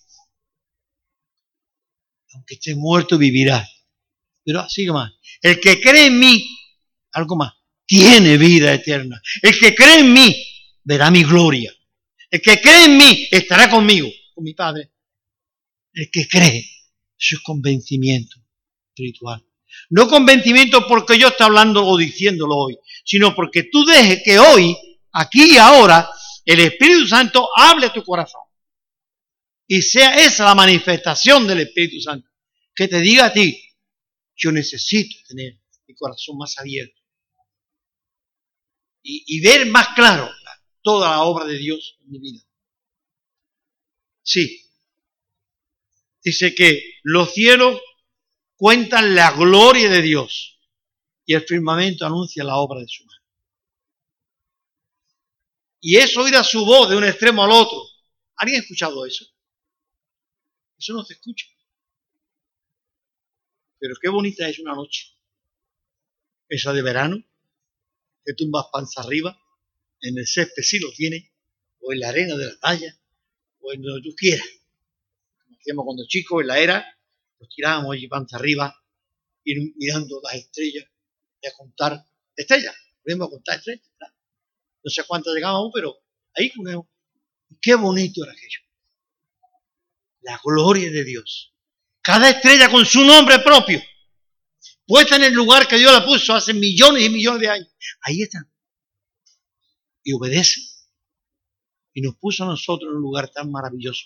aunque 2.33 2.55
esté 2.55 2.75
muerto, 2.75 3.17
vivirá. 3.17 3.67
Pero 4.43 4.67
sigue 4.69 4.91
más. 4.91 5.11
El 5.41 5.59
que 5.59 5.79
cree 5.79 6.07
en 6.07 6.19
mí, 6.19 6.57
algo 7.11 7.35
más, 7.35 7.53
tiene 7.85 8.37
vida 8.37 8.73
eterna. 8.73 9.21
El 9.41 9.57
que 9.57 9.75
cree 9.75 9.99
en 9.99 10.13
mí, 10.13 10.35
verá 10.83 11.11
mi 11.11 11.23
gloria. 11.23 11.73
El 12.29 12.41
que 12.41 12.59
cree 12.61 12.85
en 12.85 12.97
mí, 12.97 13.27
estará 13.31 13.69
conmigo, 13.69 14.09
con 14.33 14.43
mi 14.43 14.53
Padre. 14.53 14.91
El 15.93 16.09
que 16.11 16.27
cree, 16.27 16.69
su 17.15 17.41
convencimiento 17.43 18.37
espiritual. 18.89 19.43
No 19.89 20.07
convencimiento 20.07 20.87
porque 20.87 21.17
yo 21.17 21.29
esté 21.29 21.43
hablando 21.43 21.85
o 21.85 21.97
diciéndolo 21.97 22.55
hoy, 22.55 22.77
sino 23.05 23.35
porque 23.35 23.63
tú 23.63 23.85
dejes 23.85 24.21
que 24.23 24.39
hoy 24.39 24.75
aquí 25.13 25.53
y 25.53 25.57
ahora, 25.57 26.09
el 26.45 26.59
Espíritu 26.59 27.07
Santo 27.07 27.49
hable 27.55 27.87
a 27.87 27.93
tu 27.93 28.03
corazón. 28.03 28.41
Y 29.67 29.81
sea 29.81 30.25
esa 30.25 30.45
la 30.45 30.55
manifestación 30.55 31.45
del 31.47 31.61
Espíritu 31.61 31.99
Santo. 31.99 32.29
Que 32.73 32.87
te 32.87 33.01
diga 33.01 33.25
a 33.25 33.33
ti, 33.33 33.59
yo 34.35 34.51
necesito 34.51 35.17
tener 35.27 35.59
mi 35.87 35.95
corazón 35.95 36.37
más 36.37 36.57
abierto. 36.57 36.93
Y, 39.09 39.39
ver 39.39 39.67
más 39.67 39.89
claro 39.95 40.29
toda 40.87 41.09
la 41.09 41.23
obra 41.23 41.43
de 41.43 41.57
Dios 41.57 41.97
en 41.99 42.11
mi 42.11 42.19
vida. 42.19 42.39
Sí. 44.23 44.63
Dice 46.23 46.55
que 46.55 46.81
los 47.03 47.33
cielos 47.33 47.81
cuentan 48.55 49.13
la 49.13 49.31
gloria 49.31 49.89
de 49.89 50.01
Dios 50.01 50.61
y 51.25 51.33
el 51.33 51.41
firmamento 51.41 52.05
anuncia 52.05 52.45
la 52.45 52.55
obra 52.55 52.79
de 52.79 52.87
su 52.87 53.03
mano 53.03 53.17
y 55.81 55.97
es 55.97 56.15
oída 56.15 56.41
su 56.41 56.65
voz 56.65 56.89
de 56.89 56.95
un 56.95 57.03
extremo 57.03 57.43
al 57.43 57.51
otro. 57.51 57.81
¿Alguien 58.37 58.61
ha 58.61 58.63
escuchado 58.63 59.05
eso? 59.05 59.25
Eso 60.77 60.93
no 60.93 61.03
se 61.03 61.15
escucha. 61.15 61.47
Pero 63.77 63.95
qué 64.01 64.09
bonita 64.09 64.47
es 64.47 64.59
una 64.59 64.73
noche. 64.73 65.17
Esa 66.47 66.71
de 66.71 66.81
verano, 66.81 67.17
que 68.23 68.33
tumbas 68.33 68.67
panza 68.71 69.01
arriba, 69.01 69.37
en 70.01 70.17
el 70.17 70.27
césped 70.27 70.63
si 70.63 70.79
lo 70.79 70.91
tiene, 70.91 71.31
o 71.81 71.93
en 71.93 71.99
la 71.99 72.09
arena 72.09 72.35
de 72.35 72.45
la 72.45 72.57
playa, 72.59 72.97
o 73.59 73.73
en 73.73 73.81
donde 73.81 74.01
tú 74.01 74.15
quieras. 74.15 74.47
Como 75.43 75.57
hacíamos 75.57 75.85
cuando 75.85 76.07
chicos, 76.07 76.41
en 76.41 76.47
la 76.47 76.59
era, 76.59 76.85
nos 77.39 77.49
tirábamos 77.49 77.95
allí 77.95 78.07
panza 78.07 78.37
arriba, 78.37 78.75
ir 79.43 79.73
mirando 79.75 80.19
las 80.23 80.35
estrellas 80.35 80.85
y 81.41 81.47
a 81.47 81.51
contar 81.53 82.03
estrellas. 82.35 82.75
Podemos 83.03 83.29
contar 83.29 83.57
estrellas 83.57 83.87
no 84.87 84.91
sé 84.91 85.03
cuánto 85.03 85.33
llegábamos, 85.35 85.71
pero 85.73 85.97
ahí 86.33 86.49
Qué 87.61 87.75
bonito 87.75 88.23
era 88.23 88.31
aquello. 88.31 88.61
La 90.21 90.39
gloria 90.41 90.89
de 90.89 91.03
Dios. 91.03 91.53
Cada 92.01 92.29
estrella 92.29 92.69
con 92.71 92.85
su 92.85 93.03
nombre 93.03 93.39
propio. 93.39 93.81
puesta 94.85 95.17
en 95.17 95.25
el 95.25 95.33
lugar 95.33 95.67
que 95.67 95.77
Dios 95.77 95.91
la 95.91 96.05
puso 96.05 96.33
hace 96.33 96.53
millones 96.53 97.03
y 97.03 97.09
millones 97.09 97.41
de 97.41 97.49
años. 97.49 97.75
Ahí 98.01 98.21
están. 98.21 98.49
Y 100.07 100.13
obedecen. 100.13 100.63
Y 101.93 101.99
nos 101.99 102.15
puso 102.15 102.45
a 102.45 102.47
nosotros 102.47 102.89
en 102.89 102.95
un 102.95 103.01
lugar 103.01 103.29
tan 103.29 103.51
maravilloso. 103.51 104.05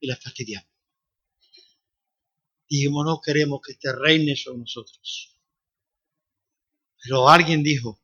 Y 0.00 0.06
la 0.06 0.16
fastidiamos. 0.16 0.70
Dijimos, 2.70 3.04
no 3.04 3.20
queremos 3.20 3.60
que 3.60 3.72
este 3.72 3.92
reine 3.92 4.34
sobre 4.34 4.60
nosotros. 4.60 5.38
Pero 7.02 7.28
alguien 7.28 7.62
dijo, 7.62 8.00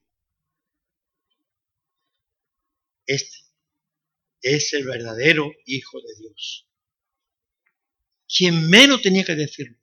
este 3.07 3.39
es 4.43 4.75
el 4.75 4.85
verdadero 4.85 5.51
Hijo 5.65 6.03
de 6.03 6.17
Dios. 6.17 6.69
Quien 8.29 8.69
menos 8.69 9.01
tenía 9.01 9.25
que 9.25 9.37
decirlo. 9.37 9.79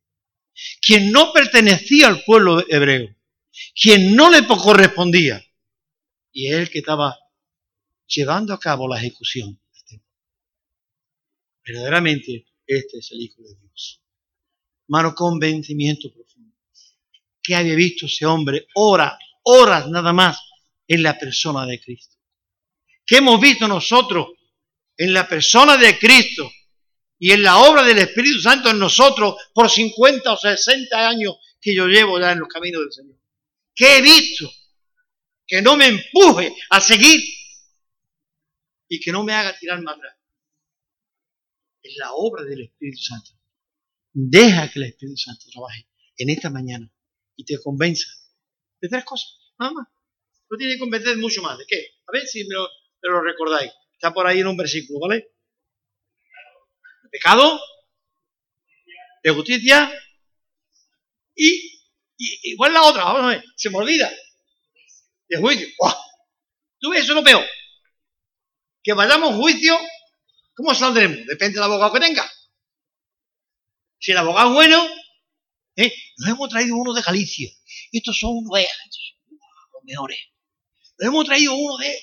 Quien 0.86 1.12
no 1.12 1.34
pertenecía 1.34 2.10
al 2.10 2.24
pueblo 2.26 2.64
hebreo. 2.70 3.16
Quien 3.74 4.16
no 4.16 4.30
le 4.30 4.46
correspondía. 4.46 5.44
Y 6.32 6.48
es 6.48 6.54
el 6.56 6.70
que 6.70 6.80
estaba 6.80 7.18
llevando 8.08 8.54
a 8.54 8.60
cabo 8.60 8.88
la 8.88 8.98
ejecución. 8.98 9.60
Verdaderamente, 11.66 12.48
este 12.66 12.98
es 13.00 13.12
el 13.12 13.22
Hijo 13.22 13.42
de 13.42 13.56
Dios. 13.56 14.02
Mano, 14.88 15.14
convencimiento 15.14 16.12
profundo. 16.12 16.56
Que 17.42 17.56
había 17.56 17.76
visto 17.76 18.06
ese 18.06 18.26
hombre 18.26 18.68
horas, 18.76 19.14
horas 19.44 19.88
nada 19.90 20.14
más 20.14 20.40
en 20.88 21.04
la 21.04 21.18
persona 21.18 21.66
de 21.66 21.80
Cristo. 21.80 22.18
Que 23.06 23.18
hemos 23.18 23.40
visto 23.40 23.68
nosotros 23.68 24.28
en 24.98 25.14
la 25.14 25.28
persona 25.28 25.78
de 25.78 25.98
Cristo 25.98 26.50
y 27.18 27.32
en 27.32 27.44
la 27.44 27.58
obra 27.58 27.84
del 27.84 28.00
Espíritu 28.00 28.40
Santo 28.40 28.70
en 28.70 28.80
nosotros 28.80 29.36
por 29.54 29.70
50 29.70 30.34
o 30.34 30.38
60 30.38 31.08
años 31.08 31.38
que 31.60 31.76
yo 31.76 31.88
llevo 31.88 32.20
ya 32.20 32.32
en 32.32 32.40
los 32.40 32.48
caminos 32.48 32.82
del 32.82 32.92
Señor. 32.92 33.18
¿Qué 33.74 33.98
he 33.98 34.02
visto? 34.02 34.52
Que 35.52 35.62
no 35.62 35.76
me 35.76 35.88
empuje 35.88 36.56
a 36.70 36.80
seguir 36.80 37.20
y 38.88 39.02
que 39.02 39.12
no 39.12 39.22
me 39.26 39.34
haga 39.34 39.54
tirar 39.60 39.82
más 39.82 39.98
atrás. 39.98 40.16
Es 41.84 41.94
la 41.98 42.14
obra 42.14 42.46
del 42.46 42.62
Espíritu 42.62 43.02
Santo. 43.02 43.32
Deja 44.14 44.72
que 44.72 44.80
el 44.80 44.86
Espíritu 44.86 45.18
Santo 45.18 45.48
trabaje 45.52 45.90
en 46.16 46.30
esta 46.30 46.50
mañana 46.50 46.90
y 47.36 47.44
te 47.44 47.62
convenza 47.62 48.08
de 48.80 48.88
tres 48.88 49.04
cosas, 49.04 49.42
nada 49.60 49.74
más. 49.74 49.88
No 50.50 50.56
tiene 50.56 50.76
que 50.76 50.80
convencer 50.80 51.18
mucho 51.18 51.42
más. 51.42 51.58
¿De 51.58 51.66
qué? 51.68 51.86
A 52.08 52.14
ver 52.14 52.26
si 52.26 52.48
me 52.48 52.56
lo 53.02 53.22
recordáis. 53.22 53.74
Está 53.92 54.14
por 54.14 54.26
ahí 54.26 54.40
en 54.40 54.48
un 54.48 54.56
versículo, 54.56 55.02
¿vale? 55.02 55.34
De 57.04 57.10
pecado, 57.10 57.60
de 59.22 59.32
justicia 59.32 59.92
y, 61.36 61.84
igual 62.44 62.74
la 62.74 62.84
otra, 62.84 63.04
vamos 63.04 63.24
a 63.24 63.28
ver, 63.36 63.44
se 63.58 63.70
me 63.70 63.80
olvida. 63.80 64.10
De 65.32 65.38
juicio. 65.38 65.66
¿Tú 66.78 66.90
ves 66.90 67.04
eso 67.04 67.14
es 67.14 67.16
lo 67.16 67.24
peor? 67.24 67.46
Que 68.84 68.92
vayamos 68.92 69.32
a 69.32 69.38
juicio, 69.38 69.80
¿cómo 70.54 70.76
saldremos? 70.76 71.26
Depende 71.26 71.54
del 71.54 71.64
abogado 71.64 71.94
que 71.94 72.02
tenga. 72.02 72.30
Si 73.98 74.12
el 74.12 74.18
abogado 74.18 74.50
es 74.50 74.56
bueno, 74.56 74.86
¿eh? 75.78 75.94
nos 76.18 76.30
hemos 76.32 76.50
traído 76.50 76.76
uno 76.76 76.94
de 76.94 77.02
Galicia. 77.02 77.50
Estos 77.94 78.20
son 78.20 78.44
los 78.44 79.84
mejores. 79.86 80.20
Nos 81.00 81.08
hemos 81.08 81.26
traído 81.26 81.54
uno 81.54 81.78
de 81.78 81.98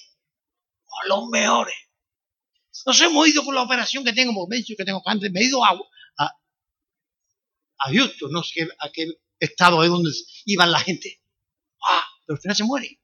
los 1.06 1.28
mejores. 1.28 1.74
Nos 2.86 2.98
hemos 3.02 3.28
ido 3.28 3.44
con 3.44 3.54
la 3.54 3.60
operación 3.60 4.04
que 4.04 4.14
tengo, 4.14 4.46
me 4.48 4.64
que 4.64 4.84
tengo 4.86 5.02
cáncer, 5.02 5.30
me 5.32 5.40
he 5.40 5.44
ido 5.44 5.62
a, 5.62 5.78
a, 6.16 6.24
a 6.24 7.92
Houston, 7.92 8.32
no 8.32 8.42
sé 8.42 8.66
a 8.78 8.90
qué 8.90 9.06
estado 9.38 9.82
es 9.84 9.90
donde 9.90 10.12
iban 10.46 10.72
la 10.72 10.80
gente. 10.80 11.20
¡Ah! 11.86 12.06
Pero 12.24 12.36
al 12.36 12.40
final 12.40 12.56
se 12.56 12.64
muere. 12.64 12.98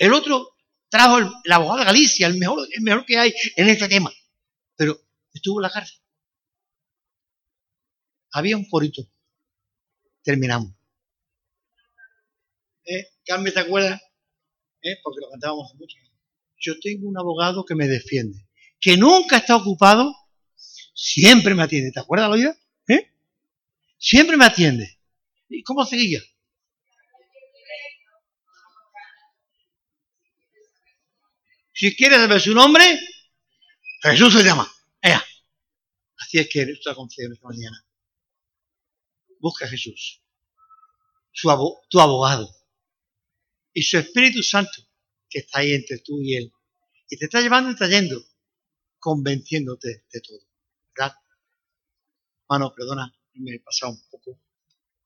El 0.00 0.14
otro 0.14 0.56
trajo 0.88 1.18
el, 1.18 1.52
abogado 1.52 1.80
de 1.80 1.84
Galicia, 1.84 2.26
el 2.26 2.38
mejor, 2.38 2.66
el 2.72 2.80
mejor 2.80 3.04
que 3.04 3.18
hay 3.18 3.34
en 3.54 3.68
este 3.68 3.86
tema. 3.86 4.10
Pero 4.74 4.98
estuvo 5.34 5.60
en 5.60 5.64
la 5.64 5.70
cárcel. 5.70 6.00
Había 8.32 8.56
un 8.56 8.66
corito. 8.66 9.02
Terminamos. 10.22 10.72
¿Eh? 12.86 13.08
¿te 13.24 13.60
acuerdas? 13.60 14.00
¿Eh? 14.80 14.96
Porque 15.02 15.20
lo 15.20 15.30
cantábamos 15.30 15.74
mucho. 15.74 15.98
Yo 16.58 16.80
tengo 16.80 17.06
un 17.06 17.18
abogado 17.18 17.66
que 17.66 17.74
me 17.74 17.86
defiende 17.86 18.48
que 18.80 18.96
nunca 18.96 19.36
está 19.36 19.56
ocupado, 19.56 20.16
siempre 20.94 21.54
me 21.54 21.62
atiende. 21.62 21.92
¿Te 21.92 22.00
acuerdas, 22.00 22.30
Loida? 22.30 22.56
¿Eh? 22.88 23.10
Siempre 23.98 24.38
me 24.38 24.46
atiende. 24.46 24.98
¿Y 25.50 25.62
cómo 25.62 25.84
seguía? 25.84 26.22
Si 31.80 31.96
quieres 31.96 32.18
saber 32.18 32.38
su 32.38 32.52
nombre, 32.52 32.84
Jesús 34.02 34.34
se 34.34 34.44
llama. 34.44 34.70
Ea. 35.00 35.24
Así 36.18 36.38
es 36.38 36.46
que 36.50 36.60
esto 36.60 36.90
aconsejo 36.90 37.32
esta 37.32 37.48
mañana. 37.48 37.86
Busca 39.38 39.64
a 39.64 39.68
Jesús, 39.68 40.22
su 41.32 41.48
tu 41.88 41.98
abogado, 41.98 42.54
y 43.72 43.80
su 43.80 43.96
Espíritu 43.96 44.42
Santo 44.42 44.70
que 45.26 45.38
está 45.38 45.60
ahí 45.60 45.72
entre 45.72 46.00
tú 46.00 46.20
y 46.20 46.36
Él. 46.36 46.52
Y 47.08 47.16
te 47.16 47.24
está 47.24 47.40
llevando 47.40 47.70
y 47.70 47.76
trayendo 47.76 48.22
convenciéndote 48.98 50.04
de 50.12 50.20
todo. 50.20 50.40
¿Verdad? 50.94 51.16
Mano, 52.50 52.74
perdona, 52.74 53.10
me 53.32 53.54
he 53.54 53.60
pasado 53.60 53.92
un 53.92 54.06
poco 54.10 54.38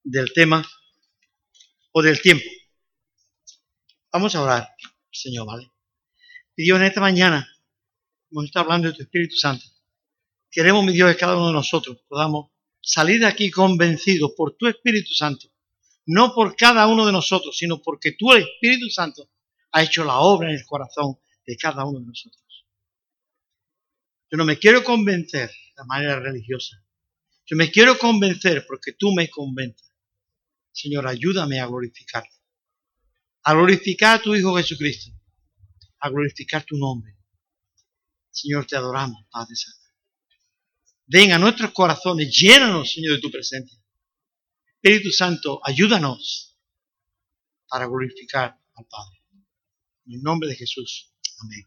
del 0.02 0.32
tema 0.32 0.68
o 1.92 2.02
del 2.02 2.20
tiempo. 2.20 2.50
Vamos 4.10 4.34
a 4.34 4.42
orar, 4.42 4.74
Señor, 5.12 5.46
¿vale? 5.46 5.73
Y 6.56 6.64
Dios, 6.64 6.78
en 6.78 6.84
esta 6.84 7.00
mañana 7.00 7.48
hemos 8.30 8.44
estado 8.44 8.64
hablando 8.64 8.88
de 8.88 8.94
tu 8.94 9.02
Espíritu 9.02 9.36
Santo. 9.36 9.64
Queremos, 10.50 10.84
mi 10.84 10.92
Dios, 10.92 11.12
que 11.12 11.18
cada 11.18 11.36
uno 11.36 11.48
de 11.48 11.52
nosotros 11.52 11.98
podamos 12.08 12.52
salir 12.80 13.20
de 13.20 13.26
aquí 13.26 13.50
convencidos 13.50 14.32
por 14.36 14.56
tu 14.56 14.68
Espíritu 14.68 15.12
Santo. 15.14 15.48
No 16.06 16.32
por 16.34 16.54
cada 16.54 16.86
uno 16.86 17.06
de 17.06 17.12
nosotros, 17.12 17.56
sino 17.56 17.82
porque 17.82 18.12
tu 18.12 18.32
Espíritu 18.32 18.88
Santo 18.88 19.30
ha 19.72 19.82
hecho 19.82 20.04
la 20.04 20.18
obra 20.18 20.50
en 20.50 20.56
el 20.56 20.64
corazón 20.64 21.18
de 21.44 21.56
cada 21.56 21.84
uno 21.84 21.98
de 21.98 22.06
nosotros. 22.06 22.42
Yo 24.30 24.38
no 24.38 24.44
me 24.44 24.58
quiero 24.58 24.84
convencer 24.84 25.50
de 25.76 25.84
manera 25.86 26.20
religiosa. 26.20 26.84
Yo 27.46 27.56
me 27.56 27.70
quiero 27.70 27.98
convencer 27.98 28.64
porque 28.66 28.92
tú 28.92 29.12
me 29.12 29.28
convences. 29.28 29.92
Señor, 30.72 31.08
ayúdame 31.08 31.60
a 31.60 31.66
glorificar. 31.66 32.24
A 33.42 33.54
glorificar 33.54 34.20
a 34.20 34.22
tu 34.22 34.34
Hijo 34.34 34.56
Jesucristo. 34.56 35.10
A 36.04 36.10
glorificar 36.10 36.62
tu 36.64 36.76
nombre. 36.76 37.16
Señor, 38.30 38.66
te 38.66 38.76
adoramos, 38.76 39.24
Padre 39.30 39.56
Santo. 39.56 39.88
Ven 41.06 41.32
a 41.32 41.38
nuestros 41.38 41.72
corazones, 41.72 42.28
llénanos, 42.30 42.92
Señor, 42.92 43.14
de 43.14 43.20
tu 43.22 43.30
presencia. 43.30 43.82
Espíritu 44.82 45.10
Santo, 45.10 45.60
ayúdanos 45.64 46.58
para 47.66 47.86
glorificar 47.86 48.54
al 48.74 48.86
Padre. 48.86 49.22
En 50.04 50.16
el 50.16 50.22
nombre 50.22 50.46
de 50.50 50.56
Jesús. 50.56 51.14
Amén. 51.40 51.64